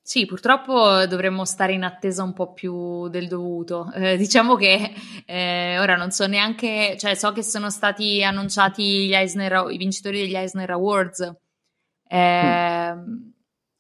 Sì, 0.02 0.26
purtroppo 0.26 1.06
dovremmo 1.08 1.46
stare 1.46 1.74
in 1.74 1.84
attesa 1.84 2.22
un 2.24 2.34
po' 2.34 2.52
più 2.52 3.08
del 3.08 3.28
dovuto. 3.28 3.90
Eh, 3.96 4.18
diciamo 4.18 4.56
che 4.56 4.94
eh, 5.26 5.80
ora 5.80 5.96
non 5.96 6.12
so 6.12 6.28
neanche, 6.28 6.96
cioè 7.00 7.16
so 7.16 7.32
che 7.32 7.42
sono 7.42 7.70
stati 7.70 8.22
annunciati 8.24 9.12
Eisner, 9.14 9.66
i 9.72 9.78
vincitori 9.78 10.20
degli 10.20 10.36
Eisner 10.36 10.70
Awards, 10.72 11.45
eh, 12.16 12.96
mm. 12.96 13.34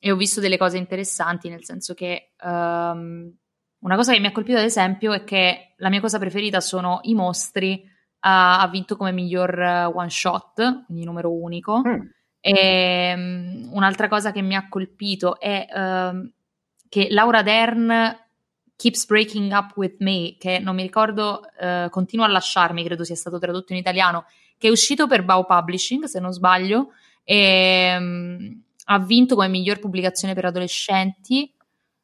E 0.06 0.12
ho 0.12 0.16
visto 0.16 0.40
delle 0.40 0.58
cose 0.58 0.78
interessanti, 0.78 1.50
nel 1.50 1.64
senso 1.64 1.96
che 1.96 2.34
um, 2.44 3.34
una 3.80 3.96
cosa 3.96 4.14
che 4.14 4.20
mi 4.20 4.28
ha 4.28 4.32
colpito, 4.32 4.60
ad 4.60 4.64
esempio, 4.64 5.14
è 5.14 5.24
che 5.24 5.74
la 5.78 5.90
mia 5.90 6.00
cosa 6.00 6.20
preferita 6.20 6.60
sono 6.60 7.00
i 7.04 7.16
mostri. 7.16 7.82
Uh, 7.84 8.62
ha 8.62 8.70
vinto 8.72 8.98
come 8.98 9.12
miglior 9.12 9.58
uh, 9.58 9.98
one 9.98 10.10
shot, 10.12 10.86
quindi 10.86 11.06
numero 11.06 11.32
unico. 11.32 11.82
Mm. 11.88 12.02
E, 12.40 13.14
um, 13.16 13.70
un'altra 13.74 14.08
cosa 14.08 14.32
che 14.32 14.42
mi 14.42 14.56
ha 14.56 14.68
colpito 14.70 15.40
è 15.40 15.66
uh, 15.74 16.32
che 16.88 17.08
Laura 17.10 17.42
Dern 17.42 18.16
Keeps 18.76 19.08
Breaking 19.08 19.52
Up 19.54 19.76
With 19.76 19.96
Me, 20.02 20.36
che 20.38 20.60
non 20.60 20.76
mi 20.76 20.84
ricordo, 20.84 21.42
uh, 21.60 21.90
continua 21.90 22.26
a 22.26 22.30
lasciarmi, 22.30 22.84
credo 22.84 23.04
sia 23.04 23.16
stato 23.16 23.40
tradotto 23.40 23.74
in 23.74 23.80
italiano, 23.80 24.26
che 24.58 24.68
è 24.68 24.72
uscito 24.72 25.08
per 25.08 25.24
Bao 25.24 25.46
Publishing, 25.46 26.04
se 26.04 26.20
non 26.20 26.32
sbaglio, 26.32 26.90
e, 27.26 27.96
um, 27.98 28.62
ha 28.86 29.00
vinto 29.00 29.36
come 29.36 29.50
miglior 29.50 29.80
pubblicazione 29.80 30.34
per 30.34 30.46
adolescenti. 30.46 31.52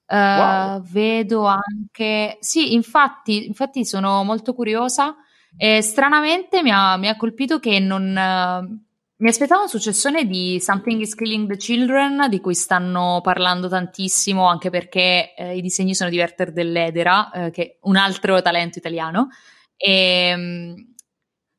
Uh, 0.08 0.16
wow. 0.16 0.82
Vedo 0.82 1.46
anche, 1.46 2.38
sì, 2.42 2.74
infatti, 2.74 3.46
infatti 3.46 3.86
sono 3.86 4.24
molto 4.26 4.54
curiosa. 4.54 5.16
E 5.56 5.82
stranamente 5.82 6.64
mi 6.64 6.72
ha, 6.72 6.98
mi 6.98 7.08
ha 7.08 7.16
colpito 7.16 7.60
che 7.60 7.80
non. 7.80 8.10
Uh, 8.10 8.90
mi 9.22 9.30
aspettavo 9.30 9.62
un 9.62 9.70
successone 9.70 10.26
di 10.26 10.60
Something 10.60 11.02
is 11.02 11.14
Killing 11.14 11.48
the 11.48 11.56
Children, 11.56 12.28
di 12.28 12.40
cui 12.40 12.56
stanno 12.56 13.20
parlando 13.22 13.70
tantissimo, 13.70 14.48
anche 14.48 14.72
perché 14.72 15.36
eh, 15.36 15.56
i 15.56 15.62
disegni 15.62 15.94
sono 15.94 16.10
di 16.10 16.18
Werther 16.18 16.52
Dell'Edera, 16.52 17.30
eh, 17.30 17.52
che 17.52 17.64
è 17.64 17.78
un 17.82 17.98
altro 17.98 18.42
talento 18.42 18.80
italiano. 18.80 19.30
E, 19.78 20.34
um, 20.36 20.91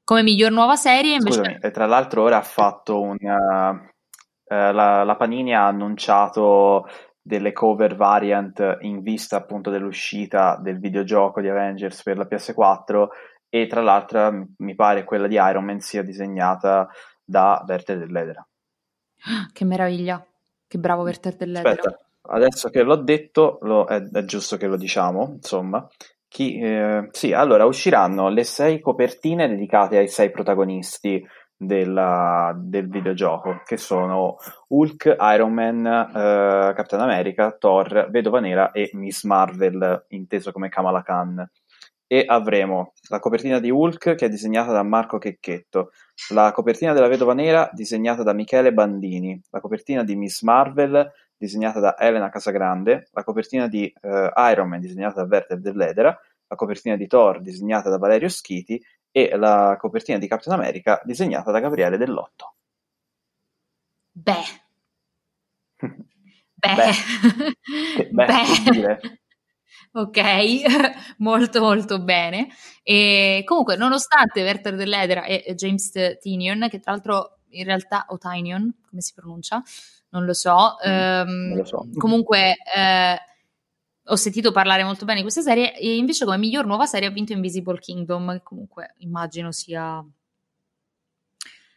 come 0.04 0.22
miglior 0.22 0.50
nuova 0.50 0.76
serie 0.76 1.14
invece... 1.14 1.38
Scusami, 1.38 1.58
e 1.60 1.70
tra 1.70 1.86
l'altro 1.86 2.22
ora 2.22 2.38
ha 2.38 2.42
fatto 2.42 3.00
un... 3.00 3.16
Uh, 3.20 4.54
uh, 4.54 4.72
la, 4.72 5.04
la 5.04 5.16
Panini 5.16 5.54
ha 5.54 5.66
annunciato 5.66 6.86
delle 7.22 7.52
cover 7.52 7.94
variant 7.94 8.78
in 8.80 9.00
vista 9.00 9.36
appunto 9.36 9.70
dell'uscita 9.70 10.58
del 10.60 10.80
videogioco 10.80 11.40
di 11.40 11.48
Avengers 11.48 12.02
per 12.02 12.16
la 12.16 12.26
PS4 12.28 13.06
e 13.48 13.66
tra 13.66 13.80
l'altro 13.80 14.46
mi 14.58 14.74
pare 14.74 15.04
quella 15.04 15.28
di 15.28 15.34
Iron 15.34 15.64
Man 15.64 15.80
sia 15.80 16.02
disegnata 16.02 16.88
da 17.22 17.64
Werther 17.66 17.98
dell'Edera. 17.98 18.46
Che 19.52 19.64
meraviglia, 19.64 20.24
che 20.66 20.78
bravo 20.78 21.02
Werther 21.02 21.36
dell'Edera. 21.36 21.70
Aspetta, 21.70 21.98
adesso 22.22 22.70
che 22.70 22.82
l'ho 22.82 22.96
detto 22.96 23.58
lo, 23.62 23.84
è, 23.84 24.00
è, 24.00 24.24
giusto 24.24 24.56
che 24.56 24.66
lo 24.66 24.76
diciamo, 24.76 25.32
insomma. 25.34 25.86
Chi, 26.32 26.58
eh, 26.58 27.08
sì, 27.10 27.34
allora 27.34 27.66
usciranno 27.66 28.30
le 28.30 28.44
sei 28.44 28.80
copertine 28.80 29.48
dedicate 29.48 29.98
ai 29.98 30.08
sei 30.08 30.30
protagonisti 30.30 31.22
della, 31.54 32.54
del 32.56 32.88
videogioco, 32.88 33.60
che 33.66 33.76
sono 33.76 34.36
Hulk, 34.68 35.14
Iron 35.34 35.52
Man, 35.52 35.84
eh, 35.84 36.72
Captain 36.74 37.02
America, 37.02 37.52
Thor, 37.52 38.08
Vedova 38.08 38.40
Nera 38.40 38.70
e 38.70 38.88
Miss 38.94 39.24
Marvel, 39.24 40.06
inteso 40.08 40.52
come 40.52 40.70
Kamala 40.70 41.02
Khan. 41.02 41.46
E 42.06 42.24
avremo 42.26 42.94
la 43.10 43.20
copertina 43.20 43.58
di 43.58 43.70
Hulk 43.70 44.14
che 44.14 44.24
è 44.24 44.30
disegnata 44.30 44.72
da 44.72 44.82
Marco 44.82 45.18
Checchetto, 45.18 45.90
la 46.30 46.50
copertina 46.52 46.94
della 46.94 47.08
Vedova 47.08 47.34
Nera 47.34 47.68
disegnata 47.74 48.22
da 48.22 48.32
Michele 48.32 48.72
Bandini, 48.72 49.38
la 49.50 49.60
copertina 49.60 50.02
di 50.02 50.16
Miss 50.16 50.40
Marvel 50.40 51.12
disegnata 51.42 51.80
da 51.80 51.98
Elena 51.98 52.30
Casagrande, 52.30 53.08
la 53.10 53.24
copertina 53.24 53.66
di 53.66 53.92
uh, 54.02 54.30
Iron 54.50 54.68
Man 54.68 54.78
disegnata 54.78 55.22
da 55.22 55.28
Werther 55.28 55.58
Dell'Edera, 55.58 56.16
la 56.46 56.56
copertina 56.56 56.94
di 56.94 57.08
Thor 57.08 57.40
disegnata 57.40 57.90
da 57.90 57.98
Valerio 57.98 58.28
Schiti 58.28 58.80
e 59.10 59.36
la 59.36 59.76
copertina 59.76 60.18
di 60.18 60.28
Captain 60.28 60.56
America 60.56 61.00
disegnata 61.04 61.50
da 61.50 61.58
Gabriele 61.58 61.96
Dell'Otto. 61.96 62.54
Beh. 64.14 64.46
Beh. 66.62 66.76
Beh. 66.76 68.08
Beh. 68.12 68.26
Beh. 68.70 68.98
Ok, 69.94 70.18
molto 71.18 71.60
molto 71.60 72.00
bene. 72.02 72.48
E 72.82 73.42
comunque, 73.44 73.76
nonostante 73.76 74.42
Werther 74.42 74.74
Dell'Edera 74.74 75.24
e 75.24 75.52
James 75.54 75.92
Tinion, 76.18 76.68
che 76.70 76.80
tra 76.80 76.92
l'altro 76.92 77.40
in 77.50 77.64
realtà, 77.64 78.06
o 78.08 78.16
Tinion, 78.16 78.74
come 78.88 79.02
si 79.02 79.12
pronuncia? 79.12 79.62
Non 80.12 80.24
lo 80.24 80.32
so. 80.32 80.76
Mm, 80.86 80.90
ehm, 80.90 81.48
non 81.48 81.56
lo 81.58 81.64
so. 81.64 81.86
Comunque, 81.96 82.56
eh, 82.74 83.18
ho 84.04 84.16
sentito 84.16 84.52
parlare 84.52 84.84
molto 84.84 85.04
bene 85.04 85.16
di 85.16 85.22
questa 85.22 85.42
serie 85.42 85.76
e 85.76 85.96
invece 85.96 86.24
come 86.24 86.38
miglior 86.38 86.66
nuova 86.66 86.86
serie 86.86 87.08
ha 87.08 87.12
vinto 87.12 87.32
Invisible 87.32 87.78
Kingdom, 87.78 88.32
che 88.32 88.42
comunque 88.42 88.94
immagino 88.98 89.52
sia... 89.52 90.04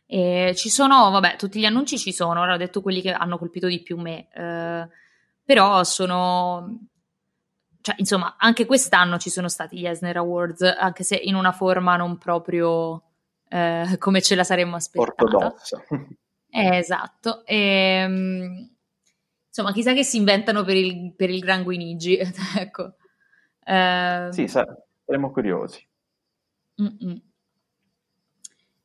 E 0.07 0.53
ci 0.55 0.69
sono, 0.69 1.09
vabbè, 1.09 1.35
tutti 1.35 1.59
gli 1.59 1.65
annunci 1.65 1.97
ci 1.97 2.13
sono, 2.13 2.41
ora 2.41 2.53
ho 2.53 2.57
detto 2.57 2.81
quelli 2.81 3.01
che 3.01 3.11
hanno 3.11 3.39
colpito 3.39 3.67
di 3.67 3.81
più 3.81 3.97
me, 3.97 4.27
eh, 4.33 4.87
però 5.43 5.83
sono... 5.83 6.87
Cioè, 7.81 7.95
insomma, 7.99 8.35
anche 8.37 8.65
quest'anno 8.65 9.17
ci 9.19 9.29
sono 9.29 9.47
stati 9.47 9.77
gli 9.77 9.85
Esner 9.85 10.17
Awards, 10.17 10.61
anche 10.61 11.03
se 11.03 11.15
in 11.15 11.35
una 11.35 11.51
forma 11.51 11.95
non 11.95 12.17
proprio 12.17 13.03
eh, 13.47 13.95
come 13.99 14.21
ce 14.21 14.33
la 14.33 14.43
saremmo 14.43 14.75
aspettata. 14.75 15.23
Ortodossa. 15.23 15.83
Eh, 16.55 16.77
esatto. 16.77 17.45
Ehm, 17.45 18.69
insomma, 19.47 19.73
chissà 19.73 19.91
che 19.91 20.05
si 20.05 20.15
inventano 20.15 20.63
per 20.63 20.77
il, 20.77 21.13
per 21.13 21.29
il 21.29 21.41
Gran 21.41 21.63
Guinigi, 21.63 22.17
ecco. 22.57 22.93
Eh, 23.61 24.29
sì, 24.31 24.47
saremo 24.47 25.31
curiosi. 25.31 25.85
Mm-mm. 26.81 27.21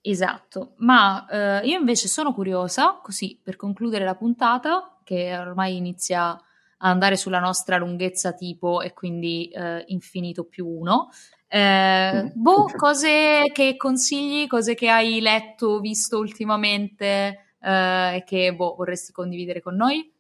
Esatto, 0.03 0.73
ma 0.79 1.27
eh, 1.29 1.67
io 1.69 1.79
invece 1.79 2.09
sono 2.09 2.33
curiosa, 2.33 2.99
così 3.03 3.39
per 3.41 3.55
concludere 3.55 4.05
la 4.05 4.17
puntata, 4.17 4.99
che 5.05 5.37
ormai 5.37 5.77
inizia 5.77 6.31
a 6.31 6.41
andare 6.79 7.17
sulla 7.17 7.39
nostra 7.39 7.77
lunghezza 7.77 8.33
tipo 8.33 8.81
e 8.81 8.95
quindi 8.95 9.49
eh, 9.51 9.85
infinito 9.89 10.45
più 10.45 10.67
uno. 10.67 11.11
Eh, 11.47 12.23
mm. 12.25 12.29
boh, 12.33 12.69
cose 12.77 13.43
che 13.53 13.77
consigli, 13.77 14.49
cose 14.49 14.75
che 14.75 14.89
hai 14.89 15.21
letto, 15.21 15.79
visto 15.79 16.19
ultimamente 16.19 17.50
eh, 17.61 18.17
e 18.17 18.25
che 18.25 18.55
boh, 18.55 18.75
vorresti 18.77 19.13
condividere 19.13 19.61
con 19.61 19.77
noi? 19.77 20.13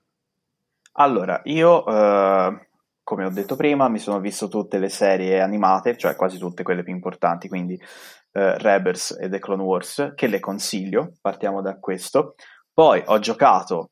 Allora, 0.92 1.40
io 1.44 1.86
eh, 1.86 2.70
come 3.10 3.24
ho 3.24 3.30
detto 3.30 3.56
prima, 3.56 3.88
mi 3.88 3.98
sono 3.98 4.20
visto 4.20 4.46
tutte 4.46 4.78
le 4.78 4.88
serie 4.88 5.40
animate, 5.40 5.96
cioè 5.96 6.14
quasi 6.14 6.38
tutte 6.38 6.62
quelle 6.62 6.84
più 6.84 6.92
importanti, 6.92 7.48
quindi 7.48 7.74
eh, 7.74 8.56
Rebels 8.58 9.18
e 9.20 9.28
The 9.28 9.40
Clone 9.40 9.64
Wars, 9.64 10.12
che 10.14 10.28
le 10.28 10.38
consiglio, 10.38 11.14
partiamo 11.20 11.60
da 11.60 11.76
questo. 11.80 12.36
Poi 12.72 13.02
ho 13.04 13.18
giocato, 13.18 13.90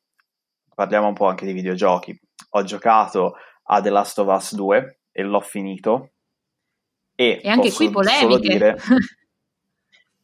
parliamo 0.72 1.09
un 1.09 1.14
po' 1.14 1.26
anche 1.26 1.46
di 1.46 1.53
videogiochi, 1.53 2.16
ho 2.51 2.62
giocato 2.62 3.34
a 3.64 3.80
The 3.80 3.90
Last 3.90 4.20
of 4.20 4.32
Us 4.32 4.55
2 4.55 5.01
e 5.11 5.22
l'ho 5.24 5.40
finito. 5.40 6.11
E, 7.16 7.40
e 7.42 7.49
anche 7.49 7.72
qui 7.72 7.90
polemiche. 7.90 8.38
Dire, 8.38 8.76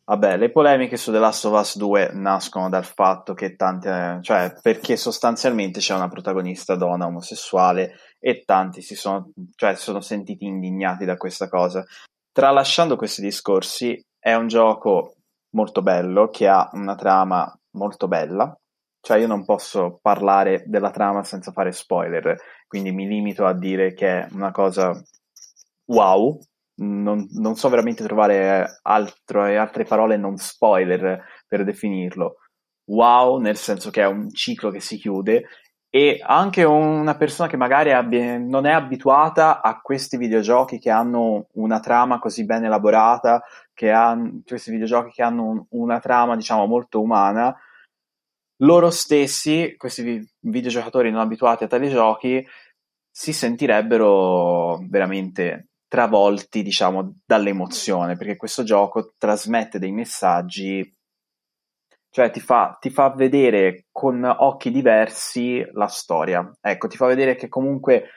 Vabbè, 0.07 0.36
le 0.36 0.50
polemiche 0.50 0.98
su 0.98 1.11
The 1.11 1.18
Last 1.18 1.46
of 1.46 1.59
Us 1.59 1.78
2 1.78 2.11
nascono 2.12 2.68
dal 2.68 2.84
fatto 2.84 3.32
che 3.32 3.57
tante, 3.57 4.18
cioè 4.20 4.52
perché 4.61 4.96
sostanzialmente 4.98 5.80
c'è 5.80 5.94
una 5.94 6.09
protagonista 6.09 6.76
donna 6.76 7.07
omosessuale 7.07 7.94
e 8.18 8.42
tanti 8.44 8.82
si 8.82 8.96
sono, 8.96 9.30
cioè, 9.55 9.74
sono 9.76 10.02
sentiti 10.02 10.44
indignati 10.44 11.07
da 11.07 11.16
questa 11.16 11.48
cosa. 11.48 11.82
Tralasciando 12.30 12.96
questi 12.96 13.22
discorsi, 13.22 13.98
è 14.18 14.34
un 14.34 14.46
gioco 14.46 15.14
molto 15.55 15.80
bello 15.80 16.28
che 16.28 16.48
ha 16.48 16.68
una 16.72 16.96
trama 16.96 17.50
molto 17.78 18.07
bella, 18.07 18.55
cioè 19.00 19.18
io 19.18 19.26
non 19.26 19.46
posso 19.46 19.98
parlare 20.02 20.64
della 20.66 20.90
trama 20.90 21.24
senza 21.24 21.50
fare 21.50 21.72
spoiler, 21.72 22.36
quindi 22.66 22.92
mi 22.92 23.07
limito 23.07 23.46
a 23.46 23.55
dire 23.55 23.94
che 23.94 24.20
è 24.20 24.28
una 24.32 24.50
cosa 24.50 24.92
wow, 25.86 26.38
non, 26.77 27.27
non 27.33 27.57
so 27.57 27.68
veramente 27.68 28.05
trovare 28.05 28.81
altro, 28.83 29.43
altre 29.43 29.85
parole 29.85 30.16
non 30.16 30.37
spoiler 30.37 31.22
per 31.47 31.64
definirlo. 31.64 32.37
Wow, 32.87 33.39
nel 33.39 33.57
senso 33.57 33.91
che 33.91 34.03
è 34.03 34.07
un 34.07 34.31
ciclo 34.33 34.70
che 34.70 34.81
si 34.81 34.99
chiude 34.99 35.47
e 35.95 36.20
anche 36.20 36.64
una 36.64 37.16
persona 37.16 37.49
che 37.49 37.57
magari 37.57 37.93
abbia, 37.93 38.37
non 38.37 38.66
è 38.66 38.72
abituata 38.72 39.62
a 39.62 39.81
questi 39.81 40.16
videogiochi 40.16 40.81
che 40.81 40.91
hanno 40.91 41.47
una 41.53 41.79
trama 41.79 42.18
così 42.18 42.45
ben 42.45 42.64
elaborata, 42.64 43.45
che 43.72 43.93
hanno 43.93 44.43
questi 44.45 44.72
videogiochi 44.72 45.12
che 45.12 45.22
hanno 45.22 45.45
un, 45.45 45.64
una 45.70 46.01
trama 46.01 46.35
diciamo 46.35 46.66
molto 46.66 47.01
umana, 47.01 47.57
loro 48.59 48.91
stessi, 48.91 49.77
questi 49.77 50.29
videogiocatori 50.41 51.12
non 51.12 51.20
abituati 51.20 51.62
a 51.62 51.68
tali 51.68 51.89
giochi, 51.89 52.45
si 53.09 53.33
sentirebbero 53.33 54.81
veramente 54.89 55.68
travolti, 55.95 56.64
diciamo, 56.64 57.18
dall'emozione, 57.24 58.16
perché 58.16 58.34
questo 58.34 58.64
gioco 58.64 59.14
trasmette 59.16 59.78
dei 59.78 59.92
messaggi, 59.92 60.92
cioè 62.11 62.32
ti 62.32 62.40
fa, 62.40 62.76
ti 62.80 62.90
fa 62.90 63.11
vedere 63.11 63.86
con 63.92 64.24
occhi 64.24 64.72
diversi 64.72 65.64
la 65.72 65.86
storia. 65.86 66.53
Ecco, 66.61 66.88
ti 66.88 66.97
fa 66.97 67.07
vedere 67.07 67.36
che 67.36 67.47
comunque, 67.47 68.09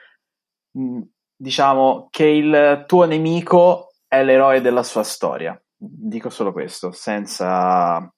diciamo, 1.36 2.08
che 2.10 2.24
il 2.24 2.82
tuo 2.88 3.04
nemico 3.04 3.92
è 4.08 4.24
l'eroe 4.24 4.60
della 4.60 4.82
sua 4.82 5.04
storia. 5.04 5.56
Dico 5.76 6.30
solo 6.30 6.50
questo, 6.50 6.90
senza, 6.90 8.12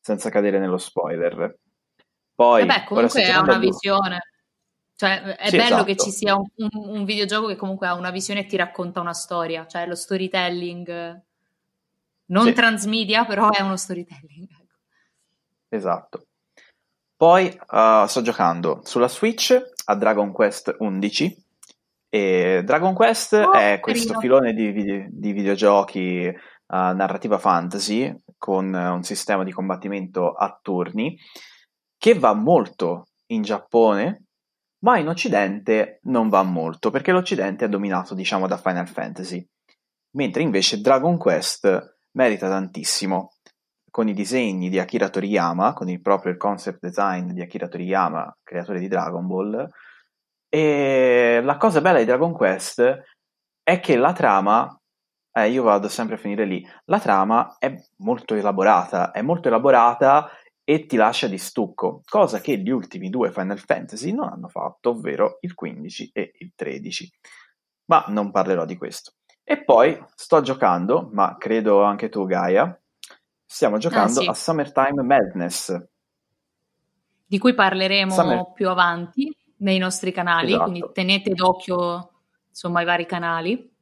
senza 0.00 0.30
cadere 0.30 0.60
nello 0.60 0.78
spoiler. 0.78 1.58
Poi, 2.32 2.64
Vabbè, 2.64 2.84
comunque 2.84 3.24
ha 3.24 3.40
una 3.40 3.58
visione. 3.58 4.20
Cioè, 5.00 5.22
è 5.22 5.48
sì, 5.48 5.56
bello 5.56 5.76
esatto. 5.76 5.84
che 5.84 5.96
ci 5.96 6.10
sia 6.10 6.36
un, 6.36 6.44
un, 6.56 6.68
un, 6.74 7.04
videogioco 7.06 7.46
che 7.46 7.56
comunque 7.56 7.86
ha 7.86 7.94
una 7.94 8.10
visione 8.10 8.40
e 8.40 8.46
ti 8.46 8.56
racconta 8.56 9.00
una 9.00 9.14
storia, 9.14 9.66
cioè 9.66 9.86
lo 9.86 9.94
storytelling, 9.94 11.22
non 12.26 12.44
sì. 12.44 12.52
transmedia, 12.52 13.24
però 13.24 13.48
è 13.48 13.62
uno 13.62 13.78
storytelling. 13.78 14.46
Ecco. 14.60 15.74
Esatto. 15.74 16.26
Poi 17.16 17.46
uh, 17.46 18.06
sto 18.08 18.20
giocando 18.20 18.82
sulla 18.84 19.08
Switch 19.08 19.58
a 19.86 19.94
Dragon 19.94 20.32
Quest 20.32 20.76
11 20.78 21.44
e 22.10 22.60
Dragon 22.62 22.92
Quest 22.92 23.32
oh, 23.32 23.52
è 23.54 23.80
questo 23.80 24.12
carino. 24.12 24.20
filone 24.20 24.52
di, 24.52 24.70
video, 24.70 25.06
di 25.08 25.32
videogiochi 25.32 26.26
uh, 26.26 26.34
narrativa 26.66 27.38
fantasy 27.38 28.14
con 28.36 28.70
uh, 28.70 28.92
un 28.96 29.02
sistema 29.02 29.44
di 29.44 29.52
combattimento 29.52 30.32
a 30.32 30.58
turni 30.60 31.18
che 31.96 32.12
va 32.18 32.34
molto 32.34 33.06
in 33.28 33.40
Giappone 33.40 34.24
ma 34.80 34.98
in 34.98 35.08
Occidente 35.08 36.00
non 36.04 36.28
va 36.28 36.42
molto, 36.42 36.90
perché 36.90 37.12
l'Occidente 37.12 37.64
è 37.64 37.68
dominato, 37.68 38.14
diciamo, 38.14 38.46
da 38.46 38.56
Final 38.56 38.88
Fantasy, 38.88 39.46
mentre 40.16 40.42
invece 40.42 40.80
Dragon 40.80 41.16
Quest 41.16 41.96
merita 42.12 42.48
tantissimo, 42.48 43.32
con 43.90 44.08
i 44.08 44.14
disegni 44.14 44.68
di 44.68 44.78
Akira 44.78 45.08
Toriyama, 45.08 45.72
con 45.72 45.88
il 45.88 46.00
proprio 46.00 46.36
concept 46.36 46.78
design 46.80 47.32
di 47.32 47.42
Akira 47.42 47.68
Toriyama, 47.68 48.38
creatore 48.42 48.78
di 48.78 48.88
Dragon 48.88 49.26
Ball, 49.26 49.68
e 50.48 51.40
la 51.42 51.56
cosa 51.56 51.80
bella 51.80 51.98
di 51.98 52.04
Dragon 52.04 52.32
Quest 52.32 53.04
è 53.62 53.80
che 53.80 53.96
la 53.96 54.12
trama, 54.12 54.80
eh, 55.32 55.48
io 55.50 55.62
vado 55.62 55.88
sempre 55.88 56.16
a 56.16 56.18
finire 56.18 56.44
lì, 56.44 56.66
la 56.86 56.98
trama 56.98 57.56
è 57.58 57.72
molto 57.98 58.34
elaborata, 58.34 59.10
è 59.12 59.22
molto 59.22 59.48
elaborata 59.48 60.28
e 60.70 60.86
ti 60.86 60.94
lascia 60.94 61.26
di 61.26 61.36
stucco, 61.36 62.02
cosa 62.08 62.38
che 62.38 62.56
gli 62.58 62.70
ultimi 62.70 63.10
due 63.10 63.32
Final 63.32 63.58
Fantasy 63.58 64.12
non 64.12 64.28
hanno 64.28 64.46
fatto, 64.46 64.90
ovvero 64.90 65.38
il 65.40 65.52
15 65.52 66.10
e 66.12 66.30
il 66.38 66.52
13. 66.54 67.12
Ma 67.86 68.04
non 68.06 68.30
parlerò 68.30 68.64
di 68.64 68.76
questo. 68.76 69.14
E 69.42 69.64
poi 69.64 70.00
sto 70.14 70.40
giocando, 70.42 71.10
ma 71.12 71.34
credo 71.36 71.82
anche 71.82 72.08
tu 72.08 72.24
Gaia, 72.24 72.80
stiamo 73.44 73.78
giocando 73.78 74.20
ah, 74.20 74.22
sì. 74.22 74.28
a 74.28 74.34
Summertime 74.34 75.02
Madness. 75.02 75.76
Di 77.26 77.38
cui 77.38 77.52
parleremo 77.52 78.12
Summer... 78.12 78.52
più 78.52 78.68
avanti 78.68 79.36
nei 79.56 79.78
nostri 79.78 80.12
canali, 80.12 80.52
esatto. 80.52 80.70
quindi 80.70 80.88
tenete 80.92 81.34
d'occhio 81.34 82.12
insomma 82.48 82.80
i 82.80 82.84
vari 82.84 83.06
canali. 83.06 83.74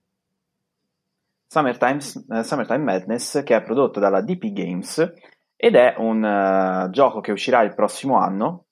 Summertime, 1.48 1.98
uh, 2.28 2.42
Summertime 2.42 2.82
Madness 2.82 3.42
che 3.42 3.54
è 3.54 3.62
prodotto 3.62 4.00
dalla 4.00 4.22
DP 4.22 4.52
Games 4.52 5.36
ed 5.60 5.74
è 5.74 5.96
un 5.98 6.22
uh, 6.22 6.88
gioco 6.90 7.20
che 7.20 7.32
uscirà 7.32 7.62
il 7.62 7.74
prossimo 7.74 8.16
anno. 8.16 8.66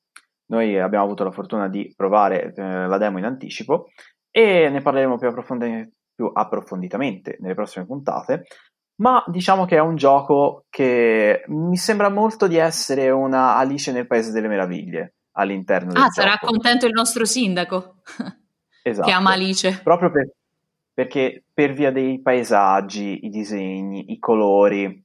Noi 0.46 0.78
abbiamo 0.78 1.04
avuto 1.04 1.24
la 1.24 1.32
fortuna 1.32 1.68
di 1.68 1.92
provare 1.96 2.52
uh, 2.54 2.88
la 2.88 2.96
demo 2.96 3.18
in 3.18 3.24
anticipo 3.24 3.88
e 4.30 4.68
ne 4.70 4.80
parleremo 4.80 5.18
più, 5.18 5.26
approfondi- 5.26 5.92
più 6.14 6.30
approfonditamente 6.32 7.38
nelle 7.40 7.54
prossime 7.54 7.86
puntate. 7.86 8.44
Ma 9.00 9.22
diciamo 9.26 9.64
che 9.64 9.76
è 9.76 9.80
un 9.80 9.96
gioco 9.96 10.64
che 10.70 11.42
mi 11.48 11.76
sembra 11.76 12.08
molto 12.08 12.46
di 12.46 12.56
essere 12.56 13.10
una 13.10 13.56
Alice 13.56 13.90
nel 13.90 14.06
Paese 14.06 14.30
delle 14.30 14.48
Meraviglie 14.48 15.16
all'interno 15.32 15.92
del 15.92 16.00
ah, 16.00 16.06
gioco. 16.06 16.20
Ah, 16.20 16.22
sarà 16.22 16.38
contento 16.38 16.86
il 16.86 16.92
nostro 16.92 17.24
sindaco 17.24 17.96
esatto. 18.82 19.06
che 19.08 19.12
ama 19.12 19.32
Alice. 19.32 19.80
Proprio 19.82 20.12
per, 20.12 20.30
perché 20.94 21.44
per 21.52 21.72
via 21.72 21.90
dei 21.90 22.22
paesaggi, 22.22 23.26
i 23.26 23.28
disegni, 23.28 24.12
i 24.12 24.18
colori, 24.20 25.04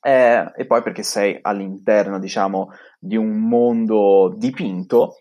eh, 0.00 0.52
e 0.56 0.66
poi 0.66 0.82
perché 0.82 1.02
sei 1.02 1.38
all'interno, 1.40 2.18
diciamo, 2.18 2.70
di 2.98 3.16
un 3.16 3.38
mondo 3.40 4.34
dipinto, 4.36 5.16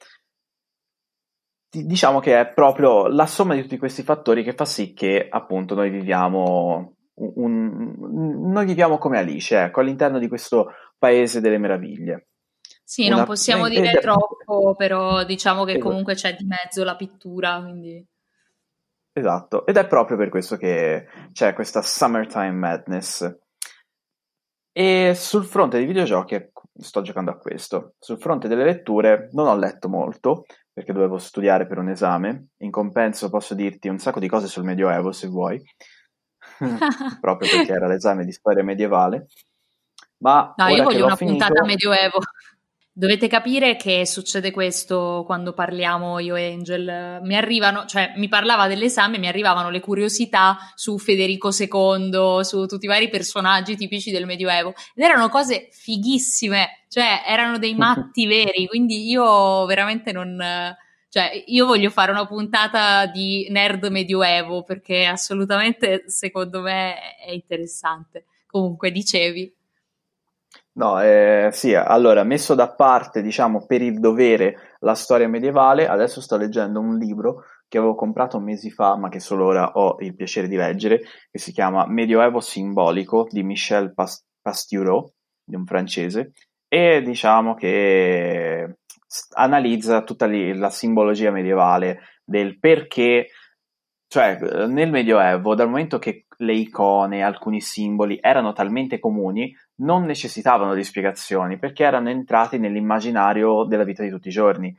diciamo 1.69 2.19
che 2.19 2.39
è 2.39 2.47
proprio 2.51 3.07
la 3.07 3.27
somma 3.27 3.53
di 3.53 3.61
tutti 3.61 3.77
questi 3.77 4.01
fattori 4.01 4.43
che 4.43 4.53
fa 4.53 4.65
sì 4.65 4.93
che 4.93 5.27
appunto 5.29 5.75
noi 5.75 5.91
viviamo 5.91 6.95
un, 7.19 7.95
un, 7.97 8.51
noi 8.51 8.65
viviamo 8.65 8.97
come 8.97 9.19
Alice, 9.19 9.57
ecco, 9.61 9.81
all'interno 9.81 10.19
di 10.19 10.27
questo 10.27 10.71
paese 10.97 11.41
delle 11.41 11.57
meraviglie. 11.57 12.27
Sì, 12.83 13.05
Una, 13.05 13.17
non 13.17 13.25
possiamo 13.25 13.67
eh, 13.67 13.69
dire 13.69 13.91
eh, 13.91 13.99
troppo, 13.99 14.73
però 14.75 15.23
diciamo 15.23 15.63
che 15.63 15.73
esatto. 15.73 15.87
comunque 15.87 16.15
c'è 16.15 16.35
di 16.35 16.45
mezzo 16.45 16.83
la 16.83 16.95
pittura, 16.95 17.59
quindi... 17.61 18.03
Esatto, 19.11 19.65
ed 19.65 19.77
è 19.77 19.85
proprio 19.85 20.17
per 20.17 20.29
questo 20.29 20.55
che 20.55 21.07
c'è 21.33 21.53
questa 21.53 21.81
Summertime 21.81 22.51
Madness. 22.51 23.37
E 24.79 25.13
sul 25.13 25.43
fronte 25.43 25.75
dei 25.75 25.85
videogiochi 25.85 26.51
sto 26.73 27.01
giocando 27.01 27.31
a 27.31 27.37
questo. 27.37 27.95
Sul 27.99 28.17
fronte 28.17 28.47
delle 28.47 28.63
letture 28.63 29.27
non 29.33 29.47
ho 29.47 29.57
letto 29.57 29.89
molto 29.89 30.45
perché 30.71 30.93
dovevo 30.93 31.17
studiare 31.17 31.67
per 31.67 31.79
un 31.79 31.89
esame. 31.89 32.51
In 32.59 32.71
compenso 32.71 33.29
posso 33.29 33.55
dirti 33.55 33.89
un 33.89 33.97
sacco 33.97 34.21
di 34.21 34.29
cose 34.29 34.47
sul 34.47 34.63
Medioevo 34.63 35.11
se 35.11 35.27
vuoi, 35.27 35.61
proprio 37.19 37.49
perché 37.51 37.73
era 37.73 37.87
l'esame 37.87 38.23
di 38.23 38.31
storia 38.31 38.63
medievale. 38.63 39.25
Ma 40.19 40.53
no, 40.55 40.67
io 40.69 40.83
voglio 40.83 41.07
una 41.07 41.17
finito... 41.17 41.45
puntata 41.45 41.65
Medioevo. 41.65 42.19
Dovete 42.99 43.29
capire 43.29 43.77
che 43.77 44.05
succede 44.05 44.51
questo 44.51 45.23
quando 45.25 45.53
parliamo 45.53 46.19
io 46.19 46.35
e 46.35 46.51
Angel. 46.51 47.21
Mi 47.21 47.37
arrivano, 47.37 47.85
cioè 47.85 48.11
mi 48.17 48.27
parlava 48.27 48.67
dell'esame, 48.67 49.17
mi 49.17 49.29
arrivavano 49.29 49.69
le 49.69 49.79
curiosità 49.79 50.57
su 50.75 50.97
Federico 50.97 51.49
II, 51.57 52.43
su 52.43 52.65
tutti 52.65 52.83
i 52.83 52.89
vari 52.89 53.07
personaggi 53.07 53.77
tipici 53.77 54.11
del 54.11 54.25
Medioevo. 54.25 54.73
Ed 54.93 55.01
erano 55.01 55.29
cose 55.29 55.69
fighissime, 55.71 56.83
cioè 56.89 57.23
erano 57.25 57.57
dei 57.57 57.73
matti 57.79 58.27
veri, 58.27 58.67
quindi 58.67 59.07
io 59.07 59.63
veramente 59.65 60.11
non... 60.11 60.75
Cioè, 61.07 61.45
io 61.47 61.65
voglio 61.65 61.91
fare 61.91 62.11
una 62.11 62.27
puntata 62.27 63.05
di 63.05 63.47
nerd 63.49 63.85
medioevo 63.85 64.63
perché 64.63 65.05
assolutamente, 65.05 66.03
secondo 66.07 66.59
me, 66.59 67.15
è 67.15 67.31
interessante. 67.31 68.25
Comunque, 68.45 68.91
dicevi. 68.91 69.55
No, 70.79 71.01
eh, 71.01 71.49
sì, 71.51 71.75
allora, 71.75 72.23
messo 72.23 72.55
da 72.55 72.73
parte, 72.73 73.21
diciamo, 73.21 73.65
per 73.65 73.81
il 73.81 73.99
dovere 73.99 74.77
la 74.79 74.95
storia 74.95 75.27
medievale, 75.27 75.89
adesso 75.89 76.21
sto 76.21 76.37
leggendo 76.37 76.79
un 76.79 76.97
libro 76.97 77.43
che 77.67 77.77
avevo 77.77 77.95
comprato 77.95 78.39
mesi 78.39 78.71
fa, 78.71 78.95
ma 78.95 79.09
che 79.09 79.19
solo 79.19 79.45
ora 79.45 79.73
ho 79.73 79.97
il 79.99 80.15
piacere 80.15 80.47
di 80.47 80.55
leggere, 80.55 81.01
che 81.29 81.37
si 81.37 81.51
chiama 81.51 81.85
Medioevo 81.85 82.39
simbolico 82.39 83.27
di 83.29 83.43
Michel 83.43 83.93
Pas- 83.93 84.23
Pastoureau, 84.41 85.11
di 85.43 85.55
un 85.55 85.65
francese, 85.65 86.31
e 86.69 87.01
diciamo 87.01 87.55
che 87.55 88.77
analizza 89.35 90.01
tutta 90.03 90.27
la 90.27 90.69
simbologia 90.69 91.29
medievale 91.29 91.99
del 92.23 92.57
perché, 92.57 93.27
cioè 94.09 94.39
nel 94.65 94.89
Medioevo, 94.89 95.53
dal 95.53 95.69
momento 95.69 95.99
che 95.99 96.25
le 96.37 96.53
icone, 96.53 97.21
alcuni 97.21 97.61
simboli 97.61 98.17
erano 98.19 98.53
talmente 98.53 98.97
comuni, 98.97 99.55
non 99.81 100.05
necessitavano 100.05 100.73
di 100.73 100.83
spiegazioni 100.83 101.59
perché 101.59 101.83
erano 101.83 102.09
entrati 102.09 102.57
nell'immaginario 102.57 103.65
della 103.65 103.83
vita 103.83 104.01
di 104.01 104.09
tutti 104.09 104.29
i 104.29 104.31
giorni. 104.31 104.75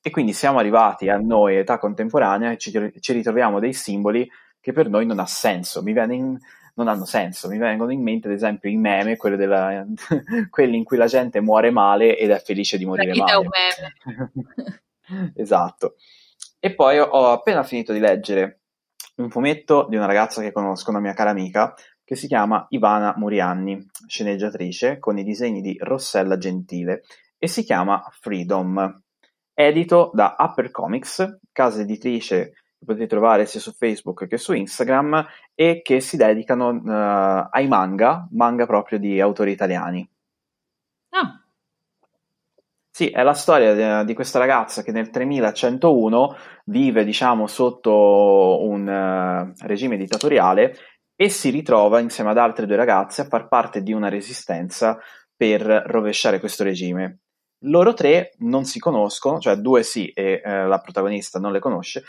E 0.00 0.10
quindi 0.10 0.32
siamo 0.32 0.58
arrivati 0.60 1.10
a 1.10 1.18
noi, 1.18 1.56
età 1.56 1.78
contemporanea, 1.78 2.52
e 2.52 2.56
ci, 2.56 2.72
ci 3.00 3.12
ritroviamo 3.12 3.60
dei 3.60 3.74
simboli 3.74 4.26
che 4.60 4.72
per 4.72 4.88
noi 4.88 5.04
non 5.04 5.18
ha 5.18 5.26
senso, 5.26 5.82
in, 5.84 6.38
non 6.76 6.88
hanno 6.88 7.04
senso. 7.04 7.48
Mi 7.48 7.58
vengono 7.58 7.92
in 7.92 8.00
mente, 8.00 8.28
ad 8.28 8.34
esempio, 8.34 8.70
i 8.70 8.76
meme, 8.76 9.18
quelli, 9.18 9.36
della, 9.36 9.84
quelli 10.48 10.78
in 10.78 10.84
cui 10.84 10.96
la 10.96 11.06
gente 11.06 11.42
muore 11.42 11.70
male 11.70 12.16
ed 12.16 12.30
è 12.30 12.38
felice 12.38 12.78
di 12.78 12.86
morire 12.86 13.14
male. 13.14 13.30
È 13.30 13.36
un 13.36 13.48
meme. 13.50 15.32
esatto. 15.36 15.96
E 16.64 16.74
poi 16.74 16.98
ho 16.98 17.30
appena 17.30 17.62
finito 17.62 17.92
di 17.92 17.98
leggere 17.98 18.62
un 19.16 19.28
fumetto 19.28 19.86
di 19.86 19.96
una 19.96 20.06
ragazza 20.06 20.40
che 20.40 20.50
conosco, 20.50 20.88
una 20.88 20.98
mia 20.98 21.12
cara 21.12 21.28
amica, 21.28 21.74
che 22.02 22.16
si 22.16 22.26
chiama 22.26 22.64
Ivana 22.70 23.12
Murianni, 23.18 23.86
sceneggiatrice, 24.06 24.98
con 24.98 25.18
i 25.18 25.24
disegni 25.24 25.60
di 25.60 25.76
Rossella 25.78 26.38
Gentile, 26.38 27.02
e 27.36 27.48
si 27.48 27.64
chiama 27.64 28.02
Freedom, 28.18 29.02
edito 29.52 30.10
da 30.14 30.36
Upper 30.38 30.70
Comics, 30.70 31.40
casa 31.52 31.82
editrice 31.82 32.52
che 32.78 32.84
potete 32.86 33.08
trovare 33.08 33.44
sia 33.44 33.60
su 33.60 33.72
Facebook 33.72 34.26
che 34.26 34.38
su 34.38 34.54
Instagram, 34.54 35.22
e 35.54 35.82
che 35.82 36.00
si 36.00 36.16
dedicano 36.16 36.68
uh, 36.70 37.46
ai 37.50 37.68
manga, 37.68 38.26
manga 38.30 38.64
proprio 38.64 38.98
di 38.98 39.20
autori 39.20 39.52
italiani. 39.52 40.10
Ah. 41.10 41.43
Sì, 42.96 43.08
è 43.08 43.24
la 43.24 43.34
storia 43.34 44.02
di, 44.02 44.06
di 44.06 44.14
questa 44.14 44.38
ragazza 44.38 44.84
che 44.84 44.92
nel 44.92 45.10
3101 45.10 46.36
vive, 46.66 47.02
diciamo, 47.02 47.48
sotto 47.48 48.62
un 48.62 48.86
uh, 48.86 49.66
regime 49.66 49.96
dittatoriale 49.96 50.76
e 51.16 51.28
si 51.28 51.50
ritrova 51.50 51.98
insieme 51.98 52.30
ad 52.30 52.38
altre 52.38 52.66
due 52.66 52.76
ragazze 52.76 53.22
a 53.22 53.24
far 53.24 53.48
parte 53.48 53.82
di 53.82 53.92
una 53.92 54.08
resistenza 54.08 54.96
per 55.34 55.62
rovesciare 55.86 56.38
questo 56.38 56.62
regime. 56.62 57.22
Loro 57.64 57.94
tre 57.94 58.34
non 58.38 58.64
si 58.64 58.78
conoscono, 58.78 59.40
cioè 59.40 59.56
due 59.56 59.82
sì 59.82 60.10
e 60.10 60.40
eh, 60.44 60.64
la 60.64 60.78
protagonista 60.78 61.40
non 61.40 61.50
le 61.50 61.58
conosce, 61.58 62.04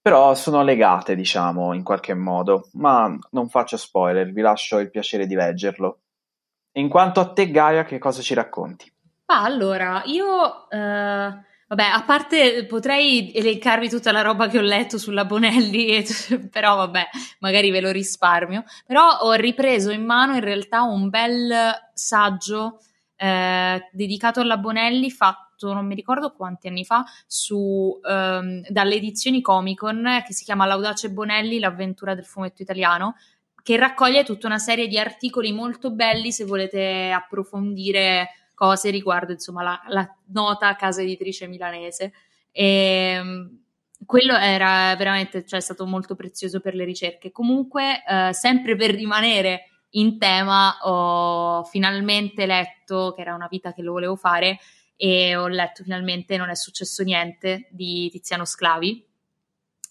però 0.00 0.34
sono 0.34 0.64
legate, 0.64 1.14
diciamo, 1.14 1.72
in 1.72 1.84
qualche 1.84 2.14
modo, 2.14 2.68
ma 2.72 3.16
non 3.30 3.48
faccio 3.48 3.76
spoiler, 3.76 4.32
vi 4.32 4.40
lascio 4.40 4.80
il 4.80 4.90
piacere 4.90 5.24
di 5.28 5.36
leggerlo. 5.36 6.00
In 6.78 6.88
quanto 6.88 7.20
a 7.20 7.30
te, 7.32 7.48
Gaia, 7.52 7.84
che 7.84 7.98
cosa 7.98 8.22
ci 8.22 8.34
racconti? 8.34 8.92
Ah, 9.26 9.42
allora, 9.42 10.02
io 10.06 10.70
eh, 10.70 11.44
Vabbè, 11.68 11.82
a 11.82 12.04
parte 12.04 12.64
potrei 12.66 13.32
elencarvi 13.34 13.88
tutta 13.88 14.12
la 14.12 14.22
roba 14.22 14.46
che 14.46 14.58
ho 14.58 14.62
letto 14.62 14.98
sulla 14.98 15.24
Bonelli, 15.24 16.04
però 16.48 16.76
vabbè, 16.76 17.08
magari 17.40 17.70
ve 17.72 17.80
lo 17.80 17.90
risparmio. 17.90 18.62
Però 18.86 19.18
ho 19.22 19.32
ripreso 19.32 19.90
in 19.90 20.04
mano 20.04 20.34
in 20.34 20.42
realtà 20.42 20.82
un 20.82 21.08
bel 21.08 21.52
saggio 21.92 22.78
eh, 23.16 23.88
dedicato 23.90 24.40
alla 24.40 24.58
Bonelli 24.58 25.10
fatto 25.10 25.72
non 25.72 25.86
mi 25.86 25.94
ricordo 25.94 26.32
quanti 26.34 26.68
anni 26.68 26.84
fa 26.84 27.02
su, 27.26 27.98
ehm, 28.06 28.66
dalle 28.68 28.94
edizioni 28.94 29.40
Comicon 29.40 30.22
che 30.24 30.34
si 30.34 30.44
chiama 30.44 30.66
L'audace 30.66 31.10
Bonelli, 31.10 31.58
l'avventura 31.58 32.14
del 32.14 32.26
fumetto 32.26 32.62
italiano 32.62 33.16
che 33.62 33.76
raccoglie 33.76 34.22
tutta 34.22 34.46
una 34.46 34.58
serie 34.58 34.86
di 34.86 34.98
articoli 34.98 35.50
molto 35.50 35.90
belli 35.90 36.30
se 36.30 36.44
volete 36.44 37.10
approfondire 37.10 38.28
cose 38.56 38.88
riguardo 38.88 39.32
insomma 39.32 39.62
la, 39.62 39.82
la 39.88 40.16
nota 40.28 40.74
casa 40.76 41.02
editrice 41.02 41.46
milanese. 41.46 42.12
E, 42.50 42.64
ehm, 42.64 43.60
quello 44.04 44.34
era 44.36 44.94
veramente 44.96 45.44
cioè, 45.44 45.60
stato 45.60 45.86
molto 45.86 46.14
prezioso 46.14 46.60
per 46.60 46.74
le 46.74 46.84
ricerche. 46.84 47.30
Comunque, 47.30 48.02
eh, 48.04 48.32
sempre 48.32 48.76
per 48.76 48.94
rimanere 48.94 49.70
in 49.90 50.18
tema, 50.18 50.78
ho 50.82 51.64
finalmente 51.64 52.46
letto, 52.46 53.12
che 53.14 53.22
era 53.22 53.34
una 53.34 53.48
vita 53.48 53.72
che 53.72 53.82
lo 53.82 53.92
volevo 53.92 54.16
fare, 54.16 54.58
e 54.96 55.36
ho 55.36 55.46
letto 55.46 55.82
finalmente 55.82 56.38
Non 56.38 56.48
è 56.48 56.54
successo 56.54 57.02
niente 57.02 57.68
di 57.70 58.08
Tiziano 58.10 58.46
Sclavi, 58.46 59.04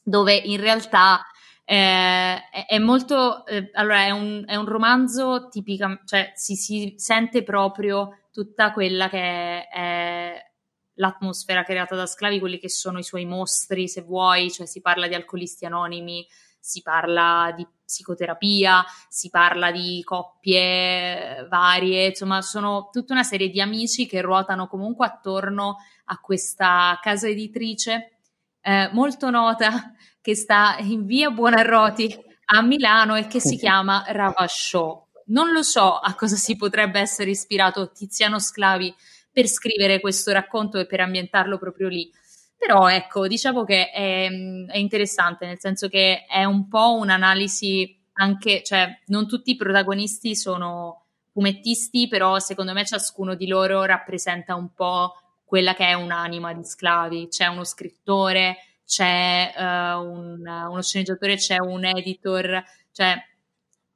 dove 0.03 0.33
in 0.33 0.59
realtà 0.59 1.23
eh, 1.65 2.49
è, 2.49 2.65
è, 2.67 2.77
molto, 2.77 3.45
eh, 3.45 3.71
allora 3.73 4.05
è 4.05 4.11
un, 4.11 4.43
è 4.45 4.55
un 4.55 4.65
romanzo 4.65 5.47
tipico, 5.49 5.99
cioè 6.05 6.31
si, 6.35 6.55
si 6.55 6.93
sente 6.97 7.43
proprio 7.43 8.27
tutta 8.31 8.71
quella 8.71 9.09
che 9.09 9.67
è 9.67 10.51
l'atmosfera 10.97 11.63
creata 11.63 11.95
da 11.95 12.05
sclavi, 12.05 12.39
quelli 12.39 12.59
che 12.59 12.69
sono 12.69 12.99
i 12.99 13.03
suoi 13.03 13.25
mostri, 13.25 13.87
se 13.87 14.01
vuoi, 14.01 14.51
cioè 14.51 14.67
si 14.67 14.79
parla 14.81 15.07
di 15.07 15.15
alcolisti 15.15 15.65
anonimi, 15.65 16.25
si 16.59 16.81
parla 16.81 17.51
di 17.55 17.67
psicoterapia, 17.83 18.83
si 19.09 19.29
parla 19.29 19.71
di 19.71 20.01
coppie 20.03 21.47
varie, 21.49 22.07
insomma, 22.07 22.41
sono 22.41 22.89
tutta 22.91 23.13
una 23.13 23.23
serie 23.23 23.49
di 23.49 23.59
amici 23.59 24.05
che 24.05 24.21
ruotano 24.21 24.67
comunque 24.67 25.05
attorno 25.07 25.77
a 26.05 26.19
questa 26.19 26.97
casa 27.01 27.27
editrice 27.27 28.19
eh, 28.61 28.89
molto 28.93 29.29
nota 29.29 29.93
che 30.25 30.33
sta 30.33 30.77
in 30.79 31.05
via 31.05 31.29
Buonarroti 31.29 32.17
a 32.45 32.63
Milano 32.63 33.13
e 33.15 33.27
che 33.27 33.39
si 33.39 33.57
chiama 33.57 34.03
Ravasciò 34.07 35.05
non 35.27 35.51
lo 35.51 35.61
so 35.61 35.99
a 35.99 36.15
cosa 36.15 36.35
si 36.35 36.55
potrebbe 36.55 36.99
essere 36.99 37.29
ispirato 37.29 37.91
Tiziano 37.91 38.39
Sclavi 38.39 38.91
per 39.31 39.45
scrivere 39.45 39.99
questo 39.99 40.31
racconto 40.31 40.79
e 40.79 40.87
per 40.87 40.99
ambientarlo 40.99 41.59
proprio 41.59 41.89
lì. 41.89 42.11
Però 42.57 42.89
ecco, 42.89 43.27
diciamo 43.27 43.63
che 43.65 43.91
è, 43.91 44.27
è 44.67 44.77
interessante, 44.77 45.45
nel 45.45 45.59
senso 45.59 45.89
che 45.89 46.25
è 46.25 46.43
un 46.43 46.67
po' 46.67 46.95
un'analisi 46.95 48.03
anche, 48.13 48.63
cioè 48.63 48.99
non 49.07 49.27
tutti 49.27 49.51
i 49.51 49.55
protagonisti 49.55 50.35
sono 50.35 51.03
fumettisti, 51.31 52.07
però 52.07 52.39
secondo 52.39 52.73
me 52.73 52.83
ciascuno 52.83 53.35
di 53.35 53.45
loro 53.45 53.83
rappresenta 53.83 54.55
un 54.55 54.73
po' 54.73 55.13
quella 55.43 55.75
che 55.75 55.85
è 55.85 55.93
un'anima 55.93 56.51
di 56.53 56.63
sclavi. 56.63 57.27
C'è 57.27 57.45
uno 57.45 57.63
scrittore, 57.63 58.57
c'è 58.85 59.53
uh, 59.55 59.61
un, 59.99 60.41
uno 60.45 60.81
sceneggiatore, 60.81 61.35
c'è 61.35 61.59
un 61.59 61.85
editor, 61.85 62.63
cioè 62.91 63.15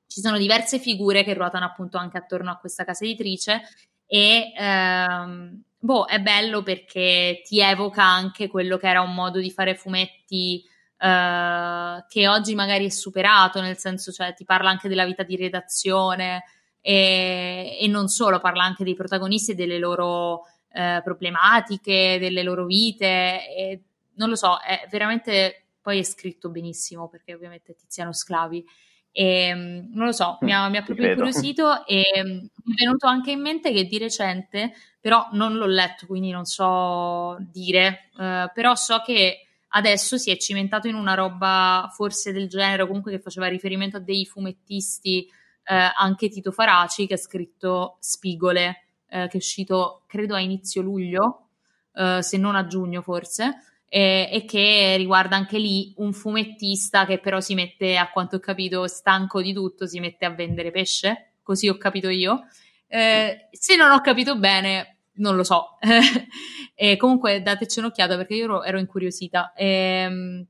ci 0.08 0.22
sono 0.22 0.38
diverse 0.38 0.80
figure 0.80 1.24
che 1.24 1.36
ruotano 1.36 1.66
appunto 1.66 1.98
anche 1.98 2.18
attorno 2.18 2.52
a 2.52 2.58
questa 2.58 2.84
casa 2.84 3.06
editrice 3.06 3.62
e 4.08 4.52
ehm, 4.58 5.62
boh, 5.78 6.06
è 6.06 6.20
bello 6.20 6.64
perché 6.64 7.42
ti 7.46 7.60
evoca 7.60 8.04
anche 8.04 8.48
quello 8.48 8.78
che 8.78 8.88
era 8.88 9.02
un 9.02 9.14
modo 9.14 9.40
di 9.40 9.52
fare 9.52 9.76
fumetti 9.76 10.64
eh, 10.98 12.06
che 12.08 12.28
oggi 12.28 12.56
magari 12.56 12.88
è 12.88 12.90
superato, 12.90 13.62
nel 13.62 13.78
senso 13.78 14.12
cioè 14.12 14.34
ti 14.34 14.46
parla 14.46 14.72
anche 14.72 14.90
della 14.90 15.06
vita 15.06 15.22
di 15.22 15.36
redazione 15.36 16.44
e, 16.82 17.78
e 17.80 17.88
non 17.88 18.08
solo, 18.08 18.40
parla 18.40 18.64
anche 18.64 18.84
dei 18.84 18.96
protagonisti 18.96 19.52
e 19.52 19.56
delle 19.56 19.78
loro 19.78 20.46
eh, 20.72 21.02
problematiche, 21.04 22.18
delle 22.20 22.42
loro 22.42 22.66
vite 22.66 23.48
e 23.56 23.82
non 24.20 24.30
lo 24.30 24.36
so, 24.36 24.60
è 24.60 24.86
veramente 24.92 25.70
poi 25.82 26.00
è 26.00 26.04
scritto 26.04 26.50
benissimo 26.50 27.08
perché 27.08 27.34
ovviamente 27.34 27.74
Tiziano 27.74 28.14
Sclavi. 28.14 28.64
E, 29.12 29.48
ehm, 29.48 29.90
non 29.94 30.06
lo 30.06 30.12
so, 30.12 30.38
mi 30.42 30.54
ha, 30.54 30.70
mi 30.70 30.78
ha 30.78 30.84
proprio 30.84 31.10
incuriosito 31.10 31.86
e 31.88 32.04
mm, 32.24 32.30
mi 32.30 32.74
è 32.76 32.84
venuto 32.84 33.08
anche 33.08 33.32
in 33.32 33.42
mente 33.42 33.72
che 33.72 33.86
di 33.86 33.98
recente, 33.98 34.74
però 35.00 35.30
non 35.32 35.56
l'ho 35.56 35.66
letto, 35.66 36.06
quindi 36.06 36.30
non 36.30 36.46
so 36.46 37.38
dire, 37.40 38.10
eh, 38.20 38.52
però 38.54 38.76
so 38.76 39.02
che 39.04 39.48
adesso 39.70 40.18
si 40.18 40.32
è 40.32 40.38
cimentato 40.38 40.88
in 40.88 40.96
una 40.96 41.16
roba 41.16 41.90
forse 41.92 42.32
del 42.32 42.50
genere, 42.50 42.86
comunque 42.86 43.12
che 43.12 43.20
faceva 43.20 43.48
riferimento 43.48 43.98
a 43.98 44.02
dei 44.02 44.26
fumettisti, 44.26 45.28
eh, 45.64 45.92
anche 45.96 46.30
Tito 46.30 46.52
Faraci 46.52 47.08
che 47.08 47.16
ha 47.16 47.18
scritto 47.18 47.98
Spigole, 48.00 48.86
eh, 49.08 49.28
che 49.28 49.34
è 49.34 49.38
uscito 49.38 50.04
credo 50.08 50.36
a 50.36 50.40
inizio 50.40 50.82
luglio, 50.82 51.50
eh, 51.94 52.22
se 52.22 52.38
non 52.38 52.56
a 52.56 52.66
giugno 52.68 53.02
forse, 53.02 53.69
e, 53.90 54.30
e, 54.32 54.46
che 54.46 54.96
riguarda 54.98 55.36
anche 55.36 55.58
lì 55.58 55.94
un 55.98 56.14
fumettista 56.14 57.06
che 57.06 57.20
però 57.20 57.40
si 57.40 57.56
mette, 57.56 57.98
a 57.98 58.10
quanto 58.10 58.38
ho 58.38 58.40
capito, 58.40 58.88
stanco 58.88 59.42
di 59.42 59.52
tutto, 59.52 59.88
si 59.88 60.00
mette 60.00 60.26
a 60.26 60.30
vendere 60.30 60.72
pesce, 60.72 61.32
così 61.44 61.68
ho 61.68 61.78
capito 61.78 62.08
io. 62.08 62.46
Eh, 62.88 63.50
se 63.52 63.76
non 63.76 63.92
ho 63.92 64.00
capito 64.02 64.38
bene, 64.38 65.00
non 65.16 65.36
lo 65.36 65.44
so. 65.44 65.78
e 66.76 66.98
comunque 66.98 67.42
dateci 67.42 67.80
un'occhiata 67.80 68.16
perché 68.16 68.36
io 68.36 68.44
ero, 68.46 68.64
ero 68.64 68.80
incuriosita. 68.80 69.54
E, 69.54 69.66
ehm, 69.68 70.46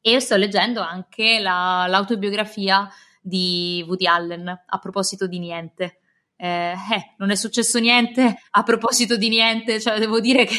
e 0.00 0.20
sto 0.20 0.36
leggendo 0.36 0.80
anche 0.80 1.38
la, 1.40 1.86
l'autobiografia 1.88 2.88
di 3.20 3.84
Woody 3.86 4.06
Allen 4.06 4.48
a 4.48 4.78
proposito 4.78 5.26
di 5.26 5.38
niente. 5.38 6.00
Eh, 6.36 6.70
eh, 6.70 7.14
non 7.18 7.30
è 7.30 7.34
successo 7.34 7.78
niente 7.78 8.42
a 8.50 8.62
proposito 8.62 9.16
di 9.16 9.28
niente, 9.28 9.80
cioè 9.80 9.98
devo 9.98 10.20
dire 10.20 10.44
che 10.44 10.56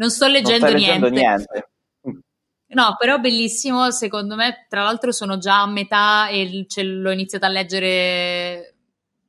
non 0.00 0.10
sto 0.10 0.26
leggendo, 0.26 0.64
non 0.64 0.74
leggendo 0.74 1.08
niente. 1.10 1.46
niente. 1.52 2.24
No, 2.70 2.94
però 2.98 3.18
bellissimo, 3.18 3.90
secondo 3.90 4.34
me, 4.34 4.66
tra 4.68 4.82
l'altro 4.82 5.12
sono 5.12 5.38
già 5.38 5.60
a 5.60 5.66
metà 5.66 6.28
e 6.28 6.64
ce 6.68 6.82
l'ho 6.84 7.10
iniziato 7.10 7.44
a 7.44 7.48
leggere 7.48 8.76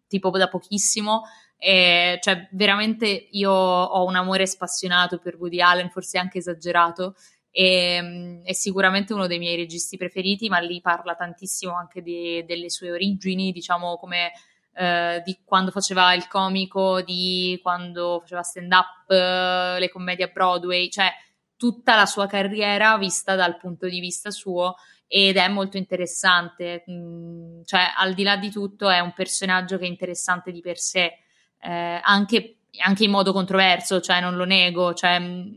tipo 0.08 0.30
da 0.30 0.48
pochissimo. 0.48 1.24
E, 1.58 2.20
cioè, 2.22 2.48
veramente 2.52 3.08
io 3.32 3.52
ho 3.52 4.06
un 4.06 4.16
amore 4.16 4.46
spassionato 4.46 5.18
per 5.18 5.36
Woody 5.38 5.60
Allen, 5.60 5.90
forse 5.90 6.18
anche 6.20 6.38
esagerato, 6.38 7.16
e, 7.50 8.42
è 8.44 8.54
sicuramente 8.54 9.14
uno 9.14 9.28
dei 9.28 9.40
miei 9.40 9.58
registi 9.58 9.98
preferiti, 9.98 10.48
ma 10.48 10.60
lì 10.60 10.80
parla 10.80 11.16
tantissimo 11.16 11.76
anche 11.76 12.02
di, 12.02 12.46
delle 12.46 12.70
sue 12.70 12.92
origini, 12.92 13.52
diciamo 13.52 13.98
come 13.98 14.32
eh, 14.74 15.22
di 15.26 15.40
quando 15.44 15.72
faceva 15.72 16.14
il 16.14 16.28
comico, 16.28 17.02
di 17.02 17.60
quando 17.62 18.20
faceva 18.22 18.44
stand 18.44 18.72
up, 18.72 19.10
eh, 19.10 19.80
le 19.80 19.90
commedie 19.90 20.26
a 20.26 20.32
Broadway, 20.34 20.90
cioè 20.90 21.12
tutta 21.58 21.96
la 21.96 22.06
sua 22.06 22.28
carriera 22.28 22.98
vista 22.98 23.36
dal 23.36 23.58
punto 23.58 23.88
di 23.88 24.00
vista 24.00 24.32
suo 24.32 24.76
ed 25.08 25.36
è 25.36 25.48
molto 25.50 25.78
interessante, 25.78 26.86
mm, 26.90 27.64
cioè 27.66 27.82
al 27.98 28.14
di 28.14 28.24
là 28.24 28.38
di 28.38 28.50
tutto 28.50 28.90
è 28.90 29.00
un 29.00 29.14
personaggio 29.14 29.78
che 29.78 29.84
è 29.84 29.88
interessante 29.88 30.52
di 30.52 30.62
per 30.62 30.78
sé, 30.80 31.20
eh, 31.60 32.00
anche, 32.02 32.60
anche, 32.84 33.04
in 33.04 33.12
modo 33.12 33.34
controverso, 33.34 34.00
cioè 34.00 34.22
non 34.22 34.36
lo 34.38 34.46
nego, 34.46 34.94
cioè, 34.94 35.20
mm, 35.20 35.54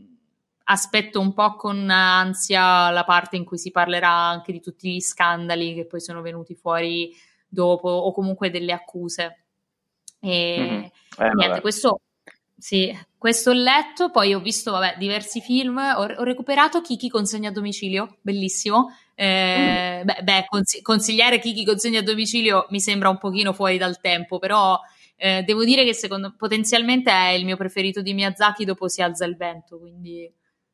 aspetto 0.65 1.19
un 1.19 1.33
po' 1.33 1.55
con 1.55 1.89
ansia 1.89 2.89
la 2.89 3.03
parte 3.05 3.37
in 3.37 3.45
cui 3.45 3.57
si 3.57 3.71
parlerà 3.71 4.11
anche 4.11 4.51
di 4.51 4.59
tutti 4.59 4.91
gli 4.91 4.99
scandali 4.99 5.73
che 5.73 5.85
poi 5.85 6.01
sono 6.01 6.21
venuti 6.21 6.53
fuori 6.55 7.11
dopo 7.55 7.89
o 7.89 8.11
comunque 8.11 8.51
delle 8.51 8.71
accuse. 8.71 9.45
E 10.19 10.57
mm-hmm. 10.59 11.27
eh, 11.27 11.33
niente, 11.33 11.61
questo 11.61 12.01
sì, 12.57 12.97
questo 13.17 13.49
ho 13.49 13.53
letto, 13.53 14.11
poi 14.11 14.33
ho 14.33 14.39
visto 14.39 14.71
vabbè, 14.71 14.95
diversi 14.97 15.41
film, 15.41 15.77
ho, 15.77 16.03
ho 16.03 16.23
recuperato 16.23 16.81
Kiki 16.81 17.09
consegna 17.09 17.49
a 17.49 17.51
domicilio, 17.51 18.17
bellissimo. 18.21 18.95
Eh, 19.13 20.01
mm. 20.01 20.05
beh, 20.05 20.19
beh 20.23 20.45
cons- 20.47 20.81
consigliare 20.81 21.39
Kiki 21.39 21.65
consegna 21.65 21.99
a 21.99 22.03
domicilio 22.03 22.67
mi 22.69 22.79
sembra 22.79 23.09
un 23.09 23.17
pochino 23.17 23.51
fuori 23.53 23.77
dal 23.77 23.99
tempo, 23.99 24.39
però 24.39 24.79
eh, 25.17 25.43
devo 25.43 25.63
dire 25.63 25.83
che 25.83 25.93
secondo 25.93 26.33
potenzialmente 26.37 27.11
è 27.11 27.29
il 27.29 27.45
mio 27.45 27.57
preferito 27.57 28.01
di 28.01 28.13
Miyazaki 28.13 28.65
dopo 28.65 28.87
Si 28.87 29.01
alza 29.01 29.25
il 29.25 29.35
vento, 29.35 29.77
quindi 29.79 30.31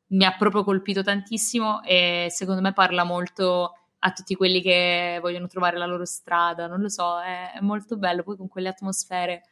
mi 0.08 0.24
ha 0.24 0.36
proprio 0.36 0.62
colpito 0.64 1.02
tantissimo 1.02 1.82
e 1.82 2.28
secondo 2.30 2.60
me 2.60 2.72
parla 2.72 3.02
molto 3.04 3.72
a 4.04 4.10
tutti 4.10 4.34
quelli 4.34 4.60
che 4.60 5.18
vogliono 5.20 5.46
trovare 5.46 5.78
la 5.78 5.86
loro 5.86 6.04
strada, 6.04 6.66
non 6.66 6.80
lo 6.80 6.88
so, 6.88 7.20
è, 7.20 7.52
è 7.58 7.60
molto 7.60 7.96
bello, 7.96 8.22
poi 8.22 8.36
con 8.36 8.48
quelle 8.48 8.68
atmosfere. 8.68 9.42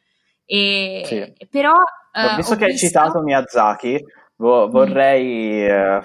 E, 0.44 1.02
sì. 1.04 1.46
Però, 1.48 1.72
eh, 2.12 2.36
visto 2.36 2.56
che 2.56 2.66
visto... 2.66 2.84
hai 2.84 2.90
citato 2.90 3.20
Miyazaki, 3.20 4.04
vo- 4.36 4.66
mm. 4.66 4.70
vorrei 4.70 5.66
eh, 5.66 6.00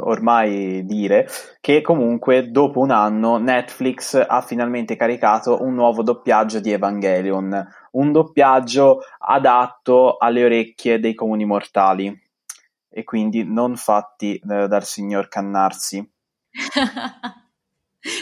ormai 0.00 0.84
dire 0.84 1.28
che 1.60 1.80
comunque 1.80 2.50
dopo 2.50 2.80
un 2.80 2.90
anno 2.90 3.36
Netflix 3.38 4.20
ha 4.26 4.40
finalmente 4.40 4.96
caricato 4.96 5.62
un 5.62 5.74
nuovo 5.74 6.02
doppiaggio 6.02 6.58
di 6.58 6.72
Evangelion, 6.72 7.68
un 7.92 8.12
doppiaggio 8.12 8.98
adatto 9.18 10.16
alle 10.16 10.44
orecchie 10.44 10.98
dei 10.98 11.14
comuni 11.14 11.44
mortali 11.44 12.12
e 12.90 13.04
quindi 13.04 13.44
non 13.44 13.76
fatti 13.76 14.34
eh, 14.34 14.66
dal 14.66 14.84
signor 14.84 15.28
Cannarsi. 15.28 16.04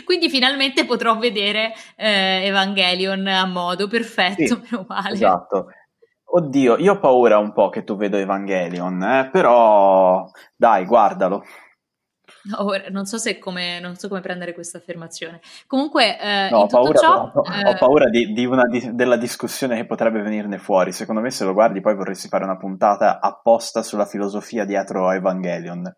Quindi 0.05 0.28
finalmente 0.28 0.85
potrò 0.85 1.16
vedere 1.18 1.72
eh, 1.97 2.47
Evangelion 2.47 3.26
a 3.26 3.47
modo 3.47 3.89
perfetto, 3.89 4.47
sì, 4.47 4.61
meno 4.70 4.85
male. 4.89 5.14
Esatto. 5.14 5.66
Oddio, 6.37 6.78
io 6.78 6.93
ho 6.95 6.99
paura 6.99 7.39
un 7.39 7.53
po' 7.53 7.68
che 7.68 7.85
tu 7.85 7.97
vedo 7.97 8.16
Evangelion, 8.16 9.03
eh, 9.03 9.28
però 9.30 10.28
dai, 10.57 10.85
guardalo. 10.85 11.45
Ora, 12.59 12.85
non, 12.91 13.07
so 13.07 13.18
come, 13.39 13.80
non 13.80 13.95
so 13.97 14.09
come 14.09 14.20
prendere 14.20 14.53
questa 14.53 14.78
affermazione. 14.78 15.41
Comunque, 15.66 16.18
eh, 16.18 16.49
no, 16.51 16.59
ho 16.59 16.66
paura, 16.66 16.99
ciò, 16.99 17.30
ho, 17.32 17.43
eh... 17.47 17.68
ho 17.70 17.74
paura 17.78 18.09
di, 18.09 18.32
di 18.32 18.45
una, 18.45 18.66
di, 18.66 18.95
della 18.95 19.16
discussione 19.16 19.76
che 19.76 19.87
potrebbe 19.87 20.20
venirne 20.20 20.59
fuori. 20.59 20.93
Secondo 20.93 21.20
me, 21.20 21.30
se 21.30 21.45
lo 21.45 21.53
guardi, 21.53 21.80
poi 21.80 21.95
vorresti 21.95 22.28
fare 22.28 22.45
una 22.45 22.57
puntata 22.57 23.20
apposta 23.20 23.82
sulla 23.82 24.07
filosofia 24.07 24.64
dietro 24.64 25.09
a 25.09 25.14
Evangelion. 25.14 25.91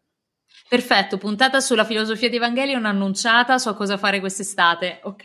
Perfetto, 0.69 1.17
puntata 1.17 1.61
sulla 1.61 1.85
filosofia 1.85 2.29
di 2.29 2.37
Evangelion 2.37 2.85
annunciata, 2.85 3.59
so 3.59 3.75
cosa 3.75 3.97
fare 3.97 4.21
quest'estate, 4.21 5.01
ok? 5.03 5.25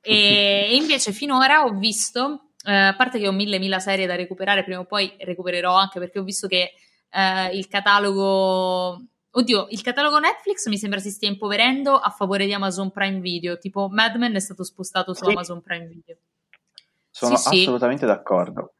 E, 0.00 0.76
invece 0.76 1.12
finora 1.12 1.64
ho 1.64 1.72
visto, 1.72 2.50
eh, 2.64 2.74
a 2.74 2.94
parte 2.94 3.18
che 3.18 3.26
ho 3.26 3.32
mille 3.32 3.58
mila 3.58 3.78
serie 3.78 4.06
da 4.06 4.14
recuperare, 4.14 4.64
prima 4.64 4.80
o 4.80 4.84
poi 4.84 5.14
recupererò 5.18 5.74
anche 5.74 5.98
perché 5.98 6.18
ho 6.18 6.22
visto 6.22 6.46
che 6.46 6.72
eh, 7.10 7.56
il 7.56 7.66
catalogo 7.68 9.00
Oddio, 9.30 9.68
il 9.70 9.82
catalogo 9.82 10.18
Netflix 10.18 10.66
mi 10.66 10.78
sembra 10.78 10.98
si 10.98 11.10
stia 11.10 11.28
impoverendo 11.28 11.96
a 11.96 12.10
favore 12.10 12.46
di 12.46 12.52
Amazon 12.52 12.90
Prime 12.90 13.20
Video, 13.20 13.58
tipo 13.58 13.88
Mad 13.88 14.16
Men 14.16 14.34
è 14.34 14.40
stato 14.40 14.64
spostato 14.64 15.14
su 15.14 15.24
sì. 15.24 15.30
Amazon 15.30 15.62
Prime 15.62 15.86
Video. 15.86 16.16
Sono 17.10 17.36
sì, 17.36 17.60
assolutamente 17.60 18.06
sì. 18.06 18.06
d'accordo. 18.06 18.74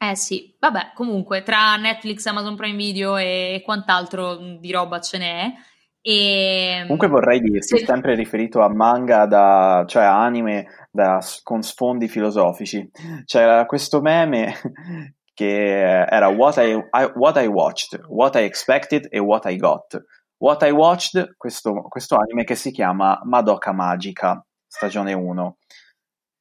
Eh 0.00 0.14
sì, 0.14 0.54
vabbè, 0.60 0.92
comunque 0.94 1.42
tra 1.42 1.74
Netflix, 1.74 2.24
Amazon 2.26 2.54
Prime 2.54 2.76
Video 2.76 3.16
e 3.16 3.62
quant'altro 3.64 4.36
di 4.60 4.70
roba 4.70 5.00
ce 5.00 5.18
n'è. 5.18 5.52
E... 6.00 6.78
Comunque 6.82 7.08
vorrei 7.08 7.40
dirti, 7.40 7.78
sì. 7.78 7.84
sempre 7.84 8.14
riferito 8.14 8.60
a 8.60 8.72
manga, 8.72 9.26
da, 9.26 9.84
cioè 9.88 10.04
anime 10.04 10.88
da, 10.92 11.18
con 11.42 11.62
sfondi 11.62 12.06
filosofici. 12.06 12.88
C'era 13.24 13.66
questo 13.66 14.00
meme 14.00 14.54
che 15.34 16.04
era 16.08 16.28
what 16.28 16.56
I, 16.58 16.74
I, 16.74 17.10
what 17.16 17.36
I 17.36 17.46
watched, 17.46 18.00
what 18.06 18.36
I 18.36 18.44
expected 18.44 19.08
e 19.10 19.18
what 19.18 19.50
I 19.50 19.56
got. 19.56 20.00
What 20.36 20.62
I 20.62 20.70
watched, 20.70 21.34
questo, 21.36 21.72
questo 21.88 22.16
anime 22.16 22.44
che 22.44 22.54
si 22.54 22.70
chiama 22.70 23.18
Madoka 23.24 23.72
Magica, 23.72 24.40
stagione 24.64 25.12
1 25.12 25.56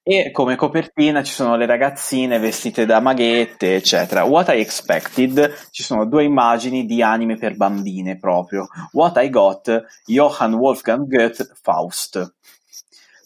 e 0.10 0.32
come 0.32 0.56
copertina 0.56 1.22
ci 1.22 1.34
sono 1.34 1.58
le 1.58 1.66
ragazzine 1.66 2.40
vestite 2.40 2.86
da 2.86 3.02
maghette, 3.02 3.76
eccetera. 3.76 4.24
What 4.24 4.48
I 4.48 4.62
Expected, 4.62 5.68
ci 5.72 5.84
sono 5.84 6.06
due 6.06 6.24
immagini 6.24 6.86
di 6.86 7.02
anime 7.02 7.36
per 7.36 7.58
bambine 7.58 8.18
proprio. 8.18 8.70
What 8.94 9.22
I 9.22 9.30
Got, 9.30 9.84
Johann 10.06 10.54
Wolfgang 10.54 11.06
Goethe, 11.06 11.50
Faust. 11.62 12.36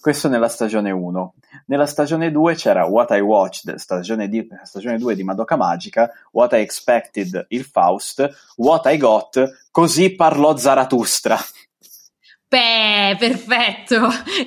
Questo 0.02 0.28
nella 0.28 0.48
stagione 0.48 0.90
1. 0.90 1.34
Nella 1.68 1.86
stagione 1.86 2.32
2 2.32 2.56
c'era 2.56 2.86
What 2.86 3.12
I 3.12 3.20
Watched, 3.20 3.76
stagione, 3.76 4.28
di, 4.28 4.48
stagione 4.64 4.98
2 4.98 5.14
di 5.14 5.24
Madoka 5.24 5.56
Magica, 5.56 6.10
What 6.32 6.54
I 6.54 6.62
Expected, 6.62 7.46
il 7.50 7.64
Faust, 7.64 8.28
What 8.56 8.92
I 8.92 8.98
Got, 8.98 9.68
così 9.70 10.16
parlò 10.16 10.58
Zarathustra. 10.58 11.38
Beh, 12.52 13.16
perfetto. 13.18 13.96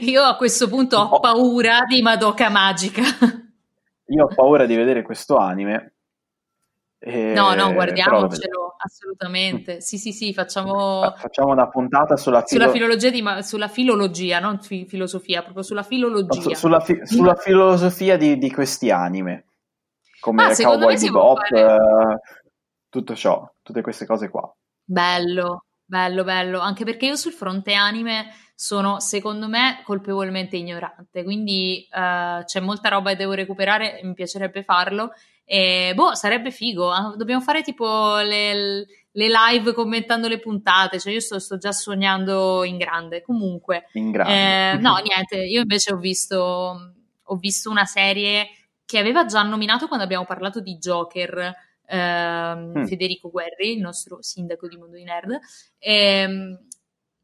Io 0.01 0.23
a 0.23 0.37
questo 0.37 0.69
punto 0.69 0.99
ho 0.99 1.21
paura 1.21 1.79
di 1.89 2.03
Madoka 2.03 2.51
Magica. 2.51 3.01
Io 4.09 4.25
ho 4.25 4.35
paura 4.35 4.67
di 4.67 4.77
vedere 4.77 5.01
questo 5.01 5.39
anime. 5.39 5.95
E... 6.99 7.33
No, 7.33 7.55
no, 7.55 7.73
guardiamocelo, 7.73 8.75
assolutamente. 8.77 9.81
Sì, 9.81 9.97
sì, 9.97 10.13
sì, 10.13 10.35
facciamo... 10.35 11.15
Facciamo 11.17 11.53
una 11.53 11.67
puntata 11.71 12.19
sulla, 12.19 12.43
filo... 12.43 12.61
sulla 12.61 12.73
filologia, 12.75 13.09
di... 13.09 13.43
sulla 13.43 13.69
filologia, 13.69 14.39
non 14.39 14.61
fi- 14.61 14.85
filosofia, 14.85 15.43
proprio 15.43 15.63
sulla 15.63 15.83
filologia. 15.83 16.41
Su, 16.43 16.53
sulla, 16.53 16.81
fi- 16.81 17.01
sulla, 17.07 17.37
filosofia 17.37 18.19
di, 18.19 18.37
di, 18.37 18.53
questi 18.53 18.91
anime, 18.91 19.47
come 20.21 20.45
ah, 20.45 20.55
Cowboy 20.55 20.99
Bebop, 20.99 21.39
fare... 21.39 21.75
eh, 21.75 22.21
tutto 22.91 23.15
ciò, 23.15 23.51
tutte 23.63 23.81
queste 23.81 24.05
cose 24.05 24.29
qua. 24.29 24.55
Bello, 24.85 25.65
Bello, 25.95 26.25
bello, 26.25 26.59
anche 26.59 26.85
perché 26.85 27.07
io 27.07 27.15
sul 27.15 27.31
fronte 27.31 27.73
anime 27.73 28.35
sono, 28.57 28.99
secondo 28.99 29.47
me, 29.47 29.81
colpevolmente 29.85 30.57
ignorante, 30.57 31.23
quindi 31.23 31.87
uh, 31.89 32.43
c'è 32.43 32.59
molta 32.59 32.89
roba 32.89 33.11
che 33.11 33.17
devo 33.17 33.35
recuperare 33.35 34.01
mi 34.03 34.13
piacerebbe 34.13 34.65
farlo. 34.65 35.13
E 35.45 35.93
boh, 35.95 36.17
sarebbe 36.17 36.51
figo. 36.51 36.93
Eh? 36.93 37.17
Dobbiamo 37.17 37.43
fare 37.43 37.63
tipo 37.63 38.17
le, 38.17 38.87
le, 39.13 39.29
live 39.29 39.73
commentando 39.73 40.27
le 40.27 40.41
puntate, 40.41 40.99
cioè 40.99 41.13
io 41.13 41.21
sto, 41.21 41.39
sto 41.39 41.59
già 41.59 41.71
sognando 41.71 42.65
in 42.65 42.77
grande. 42.77 43.23
Comunque, 43.23 43.87
in 43.93 44.11
grande. 44.11 44.73
Eh, 44.73 44.79
no, 44.79 44.97
niente, 45.05 45.37
io 45.45 45.61
invece 45.61 45.93
ho 45.93 45.99
visto, 45.99 46.93
ho 47.23 47.37
visto 47.37 47.71
una 47.71 47.85
serie 47.85 48.49
che 48.85 48.99
aveva 48.99 49.27
già 49.27 49.45
nominato 49.45 49.87
quando 49.87 50.05
abbiamo 50.05 50.25
parlato 50.25 50.59
di 50.59 50.77
Joker, 50.77 51.55
ehm, 51.87 52.79
mm. 52.79 52.85
Federico 52.85 53.31
Guerri, 53.31 53.73
il 53.73 53.81
nostro 53.81 54.23
sindaco 54.23 54.69
di 54.69 54.77
Mondo 54.77 54.97
di 54.97 55.05
Nerd, 55.05 55.39
ehm, 55.79 56.67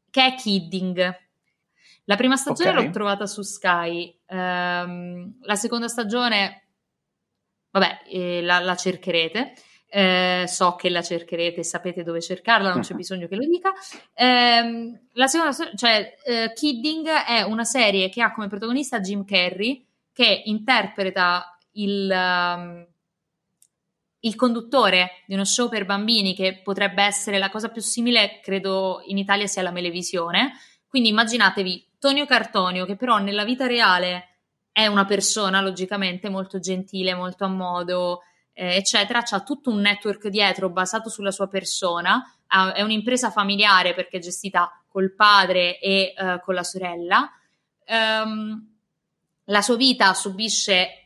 che 0.09 0.25
è 0.25 0.35
Kidding. 0.35 1.19
La 2.05 2.15
prima 2.15 2.35
stagione 2.35 2.71
okay. 2.71 2.85
l'ho 2.85 2.91
trovata 2.91 3.25
su 3.25 3.41
Sky, 3.41 4.19
ehm, 4.25 5.37
la 5.41 5.55
seconda 5.55 5.87
stagione, 5.87 6.67
vabbè, 7.71 8.01
eh, 8.09 8.41
la, 8.41 8.59
la, 8.59 8.75
cercherete. 8.75 9.53
Eh, 9.93 10.45
so 10.47 10.75
che 10.75 10.89
la 10.89 11.01
cercherete, 11.01 11.63
sapete 11.63 12.03
dove 12.03 12.21
cercarla, 12.21 12.71
non 12.71 12.79
c'è 12.79 12.93
bisogno 12.93 13.27
che 13.27 13.35
lo 13.35 13.45
dica. 13.45 13.73
Eh, 14.13 14.99
la 15.13 15.27
seconda, 15.27 15.53
cioè, 15.75 16.15
eh, 16.23 16.53
Kidding 16.53 17.07
è 17.07 17.41
una 17.41 17.65
serie 17.65 18.07
che 18.09 18.21
ha 18.21 18.31
come 18.31 18.47
protagonista 18.47 19.01
Jim 19.01 19.25
Carrey, 19.25 19.85
che 20.13 20.43
interpreta 20.45 21.57
il, 21.73 22.09
um, 22.09 22.87
il 24.21 24.35
conduttore 24.35 25.23
di 25.25 25.33
uno 25.33 25.45
show 25.45 25.69
per 25.69 25.85
bambini 25.85 26.35
che 26.35 26.61
potrebbe 26.63 27.03
essere 27.03 27.37
la 27.37 27.49
cosa 27.49 27.69
più 27.69 27.81
simile, 27.81 28.39
credo 28.41 29.01
in 29.05 29.17
Italia 29.17 29.47
sia 29.47 29.61
la 29.61 29.71
Melevisione. 29.71 30.53
Quindi 30.87 31.09
immaginatevi 31.09 31.89
Tonio 31.99 32.25
Cartonio, 32.25 32.85
che 32.85 32.95
però 32.95 33.17
nella 33.17 33.43
vita 33.43 33.65
reale 33.65 34.39
è 34.71 34.87
una 34.87 35.05
persona 35.05 35.61
logicamente 35.61 36.29
molto 36.29 36.59
gentile, 36.59 37.13
molto 37.13 37.45
a 37.45 37.47
modo, 37.47 38.21
eh, 38.53 38.75
eccetera, 38.75 39.23
ha 39.27 39.43
tutto 39.43 39.69
un 39.69 39.79
network 39.79 40.27
dietro 40.27 40.69
basato 40.69 41.09
sulla 41.09 41.31
sua 41.31 41.47
persona, 41.47 42.21
ha, 42.47 42.73
è 42.73 42.81
un'impresa 42.81 43.31
familiare 43.31 43.93
perché 43.93 44.17
è 44.17 44.21
gestita 44.21 44.71
col 44.87 45.13
padre 45.13 45.79
e 45.79 46.13
eh, 46.15 46.39
con 46.43 46.53
la 46.53 46.63
sorella. 46.63 47.31
Um, 47.87 48.69
la 49.45 49.61
sua 49.61 49.75
vita 49.75 50.13
subisce 50.13 51.00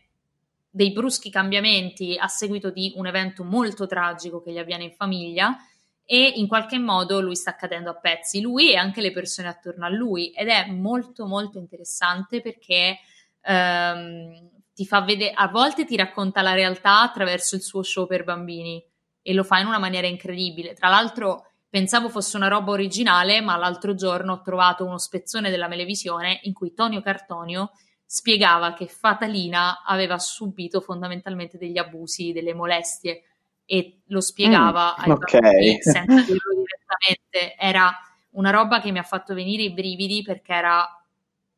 dei 0.76 0.92
bruschi 0.92 1.30
cambiamenti 1.30 2.18
a 2.20 2.28
seguito 2.28 2.70
di 2.70 2.92
un 2.98 3.08
evento 3.08 3.46
molto 3.46 3.88
tragico 3.88 4.42
che 4.42 4.52
gli 4.52 4.58
avviene 4.58 4.84
in 4.84 4.92
famiglia 4.92 5.56
e 6.04 6.34
in 6.36 6.50
qualche 6.50 6.78
modo 6.78 7.22
lui 7.22 7.38
sta 7.38 7.56
cadendo 7.56 7.92
a 7.92 7.96
pezzi, 7.96 8.42
lui 8.42 8.74
e 8.74 8.76
anche 8.76 9.00
le 9.00 9.14
persone 9.14 9.48
attorno 9.48 9.86
a 9.86 9.90
lui 9.90 10.32
ed 10.32 10.50
è 10.50 10.70
molto 10.72 11.28
molto 11.28 11.60
interessante 11.60 12.42
perché 12.42 13.00
ehm, 13.40 14.50
ti 14.74 14.86
fa 14.86 15.00
vedere, 15.00 15.32
a 15.34 15.48
volte 15.48 15.86
ti 15.86 15.96
racconta 15.96 16.42
la 16.42 16.54
realtà 16.54 17.00
attraverso 17.04 17.56
il 17.56 17.62
suo 17.62 17.82
show 17.82 18.06
per 18.06 18.26
bambini 18.26 18.84
e 19.22 19.34
lo 19.34 19.46
fa 19.46 19.60
in 19.60 19.68
una 19.68 19.80
maniera 19.80 20.08
incredibile. 20.08 20.74
Tra 20.74 20.90
l'altro 20.90 21.52
pensavo 21.70 22.10
fosse 22.10 22.36
una 22.36 22.50
roba 22.50 22.72
originale, 22.72 23.40
ma 23.40 23.56
l'altro 23.56 23.96
giorno 23.96 24.34
ho 24.34 24.42
trovato 24.42 24.84
uno 24.84 24.98
spezzone 24.98 25.50
della 25.50 25.70
Melevisione 25.70 26.42
in 26.44 26.52
cui 26.52 26.74
Tonio 26.74 27.02
Cartonio 27.02 27.72
spiegava 28.06 28.74
che 28.74 28.88
Fatalina 28.88 29.84
aveva 29.84 30.20
subito 30.20 30.80
fondamentalmente 30.80 31.58
degli 31.58 31.78
abusi, 31.78 32.32
delle 32.32 32.54
molestie 32.54 33.24
e 33.66 34.02
lo 34.08 34.22
spiegava 34.22 34.96
mm, 34.98 35.04
ai 35.04 35.12
okay. 35.12 35.42
bambini 35.42 35.82
senza 35.82 36.22
dirlo 36.22 36.54
direttamente. 36.54 37.56
Era 37.58 37.92
una 38.32 38.52
roba 38.52 38.80
che 38.80 38.92
mi 38.92 39.00
ha 39.00 39.04
fatto 39.04 39.34
venire 39.34 39.64
i 39.64 39.74
brividi 39.74 40.22
perché 40.22 40.54
era, 40.54 40.88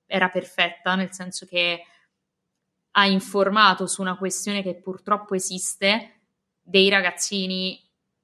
era 0.06 0.30
perfetta, 0.30 0.96
nel 0.96 1.12
senso 1.12 1.46
che 1.46 1.84
ha 2.92 3.06
informato 3.06 3.86
su 3.86 4.02
una 4.02 4.18
questione 4.18 4.64
che 4.64 4.76
purtroppo 4.76 5.36
esiste 5.36 6.22
dei 6.62 6.90
ragazzini 6.90 7.80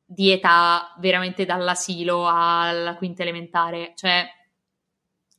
di 0.06 0.32
età 0.32 0.96
veramente 0.98 1.46
dall'asilo 1.46 2.28
alla 2.28 2.96
quinta 2.96 3.22
elementare, 3.22 3.94
cioè 3.96 4.26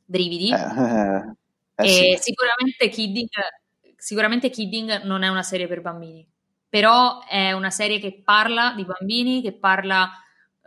brividi. 0.05 0.51
Eh, 0.51 1.35
eh, 1.75 1.87
sì. 1.87 2.17
sicuramente, 2.19 2.89
Kidding, 2.89 3.29
sicuramente 3.97 4.49
Kidding 4.49 5.03
non 5.03 5.23
è 5.23 5.27
una 5.27 5.43
serie 5.43 5.67
per 5.67 5.81
bambini, 5.81 6.27
però 6.69 7.25
è 7.25 7.51
una 7.51 7.69
serie 7.69 7.99
che 7.99 8.21
parla 8.23 8.73
di 8.75 8.85
bambini, 8.85 9.41
che 9.41 9.53
parla 9.53 10.09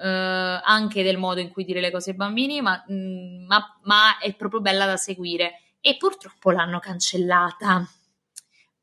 eh, 0.01 0.61
anche 0.63 1.03
del 1.03 1.19
modo 1.19 1.41
in 1.41 1.51
cui 1.51 1.65
dire 1.65 1.81
le 1.81 1.91
cose 1.91 2.11
ai 2.11 2.17
bambini, 2.17 2.61
ma, 2.61 2.83
mh, 2.87 2.95
mm, 2.95 3.47
ma, 3.47 3.79
ma 3.83 4.19
è 4.19 4.35
proprio 4.35 4.61
bella 4.61 4.87
da 4.87 4.97
seguire. 4.97 5.63
E 5.81 5.97
purtroppo 5.97 6.51
l'hanno 6.51 6.79
cancellata. 6.81 7.87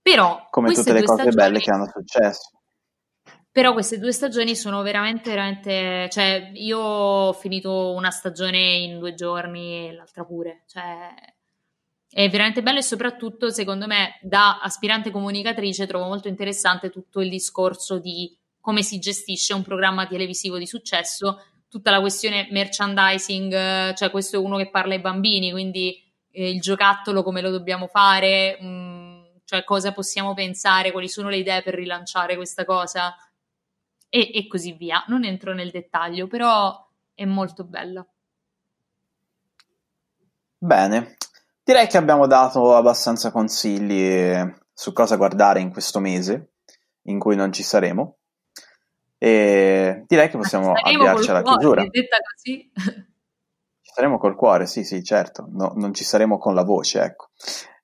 Però 0.01 0.47
come 0.49 0.73
tutte 0.73 0.93
le 0.93 1.03
cose 1.03 1.23
stagioni, 1.23 1.35
belle 1.35 1.59
che 1.59 1.71
hanno 1.71 1.89
successo. 1.91 2.51
Però 3.51 3.73
queste 3.73 3.99
due 3.99 4.11
stagioni 4.11 4.55
sono 4.55 4.81
veramente, 4.81 5.29
veramente. 5.29 6.09
Cioè, 6.11 6.51
io 6.53 6.79
ho 6.79 7.33
finito 7.33 7.93
una 7.93 8.11
stagione 8.11 8.59
in 8.59 8.99
due 8.99 9.13
giorni 9.13 9.87
e 9.87 9.93
l'altra 9.93 10.25
pure. 10.25 10.63
Cioè, 10.67 11.13
è 12.15 12.29
veramente 12.29 12.63
bello 12.63 12.79
e 12.79 12.81
soprattutto, 12.81 13.49
secondo 13.49 13.87
me, 13.87 14.17
da 14.21 14.61
aspirante 14.61 15.11
comunicatrice 15.11 15.85
trovo 15.85 16.05
molto 16.05 16.29
interessante 16.29 16.89
tutto 16.89 17.19
il 17.19 17.29
discorso 17.29 17.99
di 17.99 18.33
come 18.61 18.83
si 18.83 18.99
gestisce 18.99 19.53
un 19.53 19.63
programma 19.63 20.07
televisivo 20.07 20.57
di 20.57 20.65
successo, 20.65 21.43
tutta 21.67 21.91
la 21.91 21.99
questione 21.99 22.47
merchandising, 22.51 23.93
cioè 23.95 24.11
questo 24.11 24.37
è 24.37 24.39
uno 24.39 24.55
che 24.55 24.69
parla 24.69 24.93
ai 24.93 25.01
bambini, 25.01 25.51
quindi 25.51 26.01
eh, 26.31 26.51
il 26.51 26.61
giocattolo 26.61 27.21
come 27.21 27.41
lo 27.41 27.49
dobbiamo 27.49 27.87
fare. 27.87 28.59
Mh, 28.61 28.65
mm, 28.65 29.23
cioè 29.43 29.65
cosa 29.65 29.91
possiamo 29.91 30.33
pensare, 30.33 30.93
quali 30.93 31.09
sono 31.09 31.27
le 31.27 31.39
idee 31.39 31.63
per 31.63 31.73
rilanciare 31.73 32.37
questa 32.37 32.63
cosa 32.63 33.13
e, 34.07 34.31
e 34.33 34.47
così 34.47 34.71
via. 34.71 35.03
Non 35.07 35.25
entro 35.25 35.53
nel 35.53 35.69
dettaglio, 35.69 36.27
però 36.27 36.81
è 37.13 37.25
molto 37.25 37.65
bella. 37.65 38.07
Bene, 40.57 41.17
direi 41.65 41.87
che 41.87 41.97
abbiamo 41.97 42.27
dato 42.27 42.75
abbastanza 42.75 43.31
consigli 43.31 44.31
su 44.71 44.93
cosa 44.93 45.15
guardare 45.15 45.59
in 45.59 45.71
questo 45.71 45.99
mese 45.99 46.51
in 47.03 47.17
cui 47.17 47.35
non 47.35 47.51
ci 47.51 47.63
saremo. 47.63 48.17
E 49.17 50.03
direi 50.05 50.29
che 50.29 50.37
possiamo 50.37 50.73
avviarci 50.73 51.29
alla 51.31 51.41
chiusura. 51.41 51.83
Detta 51.89 52.17
così. 52.17 52.71
Ci 53.85 53.91
saremo 53.93 54.17
col 54.17 54.35
cuore, 54.35 54.65
sì, 54.67 54.83
sì, 54.83 55.03
certo. 55.03 55.47
No, 55.51 55.71
non 55.75 55.93
ci 55.93 56.03
saremo 56.03 56.37
con 56.37 56.53
la 56.53 56.63
voce, 56.63 57.01
ecco. 57.01 57.29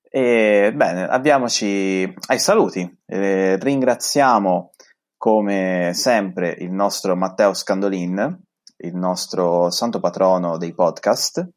E, 0.02 0.70
bene, 0.74 1.08
avviamoci 1.08 2.12
ai 2.26 2.38
saluti. 2.38 2.98
Eh, 3.06 3.56
ringraziamo 3.58 4.72
come 5.16 5.92
sempre 5.94 6.54
il 6.58 6.70
nostro 6.70 7.16
Matteo 7.16 7.54
Scandolin, 7.54 8.42
il 8.78 8.94
nostro 8.94 9.70
santo 9.70 10.00
patrono 10.00 10.58
dei 10.58 10.74
podcast. 10.74 11.48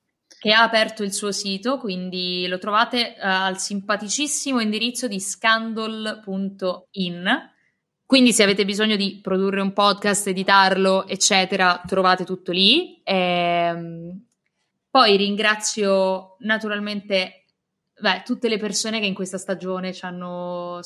Che 0.46 0.54
ha 0.54 0.62
aperto 0.62 1.02
il 1.02 1.12
suo 1.12 1.32
sito, 1.32 1.80
quindi 1.80 2.46
lo 2.46 2.60
trovate 2.60 3.16
uh, 3.18 3.22
al 3.24 3.58
simpaticissimo 3.58 4.60
indirizzo 4.60 5.08
di 5.08 5.20
scandal.in. 5.20 6.30
Quindi 8.06 8.32
se 8.32 8.44
avete 8.44 8.64
bisogno 8.64 8.96
di 8.96 9.22
produrre 9.24 9.62
un 9.62 9.74
podcast, 9.74 10.28
editarlo, 10.28 11.08
eccetera, 11.08 11.82
trovate 11.88 12.26
tutto 12.26 12.52
lì. 12.52 13.02
E, 13.02 13.16
ehm, 13.16 14.24
poi 14.88 15.18
ringrazio 15.18 16.36
naturalmente 16.42 17.46
beh, 18.00 18.22
tutte 18.24 18.48
le 18.48 18.60
persone 18.60 19.00
che 19.00 19.08
in 19.08 19.16
questa 19.16 19.40
stagione 19.40 19.94
sono, 19.94 20.80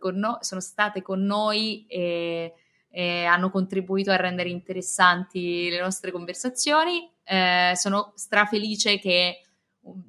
con 0.00 0.16
no, 0.16 0.38
sono 0.40 0.60
state 0.60 1.02
con 1.02 1.22
noi 1.22 1.86
e, 1.86 2.54
e, 2.96 3.24
hanno 3.26 3.50
contribuito 3.50 4.10
a 4.10 4.16
rendere 4.16 4.48
interessanti 4.48 5.68
le 5.68 5.80
nostre 5.80 6.10
conversazioni. 6.10 7.06
Eh, 7.24 7.72
sono 7.74 8.12
strafelice 8.14 8.98
che 8.98 9.42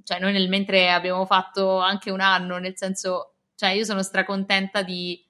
cioè, 0.04 0.20
noi 0.20 0.32
nel 0.32 0.48
mentre 0.48 0.90
abbiamo 0.90 1.26
fatto 1.26 1.80
anche 1.80 2.12
un 2.12 2.22
anno, 2.22 2.58
nel 2.60 2.78
senso, 2.78 3.34
cioè 3.56 3.72
io 3.72 3.84
sono 3.84 4.02
stracontenta 4.02 4.84
di 4.84 5.22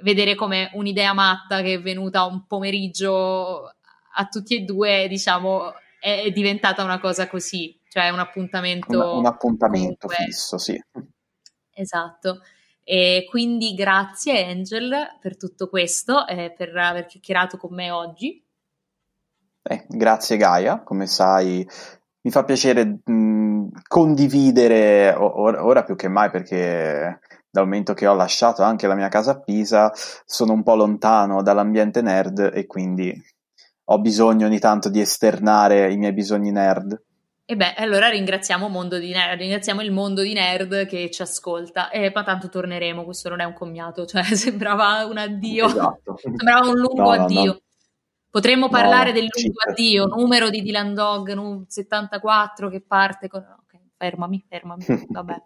vedere 0.00 0.34
come 0.34 0.70
un'idea 0.72 1.12
matta 1.12 1.60
che 1.60 1.74
è 1.74 1.80
venuta 1.82 2.24
un 2.24 2.46
pomeriggio 2.46 3.74
a 4.16 4.26
tutti 4.30 4.56
e 4.56 4.60
due, 4.62 5.06
diciamo, 5.06 5.74
è 6.00 6.30
diventata 6.30 6.82
una 6.82 6.98
cosa 6.98 7.28
così 7.28 7.78
cioè 7.94 8.08
un 8.08 8.18
appuntamento. 8.18 9.12
Un, 9.12 9.18
un 9.18 9.26
appuntamento 9.26 10.08
comunque. 10.08 10.24
fisso, 10.24 10.58
sì. 10.58 10.76
Esatto. 11.72 12.40
E 12.84 13.26
quindi 13.28 13.74
grazie 13.74 14.44
Angel 14.44 15.16
per 15.18 15.36
tutto 15.36 15.68
questo 15.68 16.26
e 16.26 16.52
per 16.56 16.76
aver 16.76 17.06
chiacchierato 17.06 17.56
con 17.56 17.74
me 17.74 17.90
oggi. 17.90 18.44
Eh, 19.62 19.86
grazie 19.88 20.36
Gaia, 20.36 20.82
come 20.82 21.06
sai 21.06 21.66
mi 22.20 22.30
fa 22.30 22.44
piacere 22.44 23.00
mh, 23.04 23.68
condividere 23.86 25.14
ora, 25.16 25.64
ora 25.64 25.84
più 25.84 25.96
che 25.96 26.08
mai 26.08 26.30
perché 26.30 27.20
dal 27.50 27.64
momento 27.64 27.94
che 27.94 28.06
ho 28.06 28.14
lasciato 28.14 28.62
anche 28.62 28.86
la 28.86 28.94
mia 28.94 29.08
casa 29.08 29.32
a 29.32 29.40
Pisa 29.40 29.90
sono 30.24 30.52
un 30.52 30.62
po' 30.62 30.74
lontano 30.74 31.42
dall'ambiente 31.42 32.02
nerd 32.02 32.50
e 32.52 32.66
quindi 32.66 33.14
ho 33.84 34.00
bisogno 34.00 34.46
ogni 34.46 34.58
tanto 34.58 34.88
di 34.88 35.00
esternare 35.00 35.92
i 35.92 35.96
miei 35.96 36.12
bisogni 36.12 36.50
nerd. 36.50 37.00
E 37.46 37.56
beh, 37.56 37.74
allora 37.74 38.08
ringraziamo, 38.08 38.68
mondo 38.68 38.98
di 38.98 39.12
nerd, 39.12 39.38
ringraziamo 39.38 39.82
il 39.82 39.92
mondo 39.92 40.22
di 40.22 40.32
nerd 40.32 40.86
che 40.86 41.10
ci 41.10 41.20
ascolta. 41.20 41.90
E 41.90 42.10
ma 42.14 42.22
tanto 42.22 42.48
torneremo, 42.48 43.04
questo 43.04 43.28
non 43.28 43.40
è 43.40 43.44
un 43.44 43.52
commiato, 43.52 44.06
cioè 44.06 44.22
sembrava 44.22 45.04
un 45.04 45.18
addio, 45.18 45.66
esatto. 45.66 46.16
sembrava 46.16 46.68
un 46.68 46.78
lungo 46.78 47.02
no, 47.02 47.10
addio. 47.10 47.44
No. 47.44 47.60
Potremmo 48.30 48.68
parlare 48.68 49.12
del 49.12 49.28
lungo 49.30 49.58
addio, 49.68 50.06
numero 50.06 50.48
di 50.48 50.62
Dylan 50.62 50.94
Dog 50.94 51.66
74 51.66 52.68
che 52.68 52.80
parte 52.80 53.28
con... 53.28 53.44
Fermami, 53.96 54.44
fermami, 54.46 54.84
vabbè. 55.08 55.36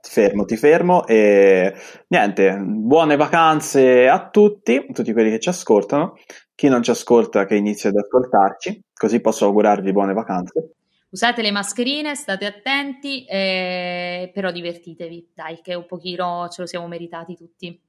ti 0.00 0.10
fermo, 0.10 0.44
ti 0.44 0.56
fermo 0.56 1.06
e 1.06 1.74
niente, 2.06 2.56
buone 2.56 3.16
vacanze 3.16 4.08
a 4.08 4.30
tutti, 4.30 4.86
tutti 4.92 5.12
quelli 5.12 5.30
che 5.30 5.40
ci 5.40 5.48
ascoltano, 5.48 6.14
chi 6.54 6.68
non 6.68 6.82
ci 6.82 6.92
ascolta 6.92 7.44
che 7.44 7.56
inizi 7.56 7.88
ad 7.88 7.96
ascoltarci, 7.96 8.80
così 8.94 9.20
posso 9.20 9.44
augurarvi 9.46 9.92
buone 9.92 10.14
vacanze. 10.14 10.75
Usate 11.16 11.40
le 11.40 11.50
mascherine, 11.50 12.14
state 12.14 12.44
attenti, 12.44 13.24
eh, 13.24 14.30
però 14.34 14.50
divertitevi, 14.50 15.30
dai, 15.34 15.60
che 15.62 15.72
un 15.72 15.86
pochino 15.86 16.46
ce 16.50 16.60
lo 16.60 16.66
siamo 16.66 16.86
meritati 16.88 17.34
tutti. 17.34 17.80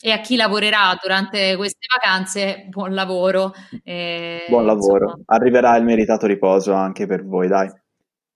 E 0.00 0.12
a 0.12 0.20
chi 0.20 0.36
lavorerà 0.36 0.96
durante 1.02 1.56
queste 1.56 1.88
vacanze, 1.92 2.66
buon 2.68 2.94
lavoro. 2.94 3.52
Eh, 3.82 4.46
buon 4.48 4.64
lavoro, 4.64 5.06
insomma. 5.06 5.22
arriverà 5.26 5.74
il 5.74 5.82
meritato 5.82 6.28
riposo 6.28 6.72
anche 6.72 7.08
per 7.08 7.24
voi, 7.26 7.48
dai. 7.48 7.68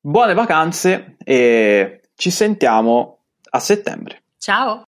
Buone 0.00 0.34
vacanze 0.34 1.14
e 1.22 2.00
ci 2.16 2.30
sentiamo 2.30 3.18
a 3.50 3.60
settembre. 3.60 4.22
Ciao! 4.38 4.86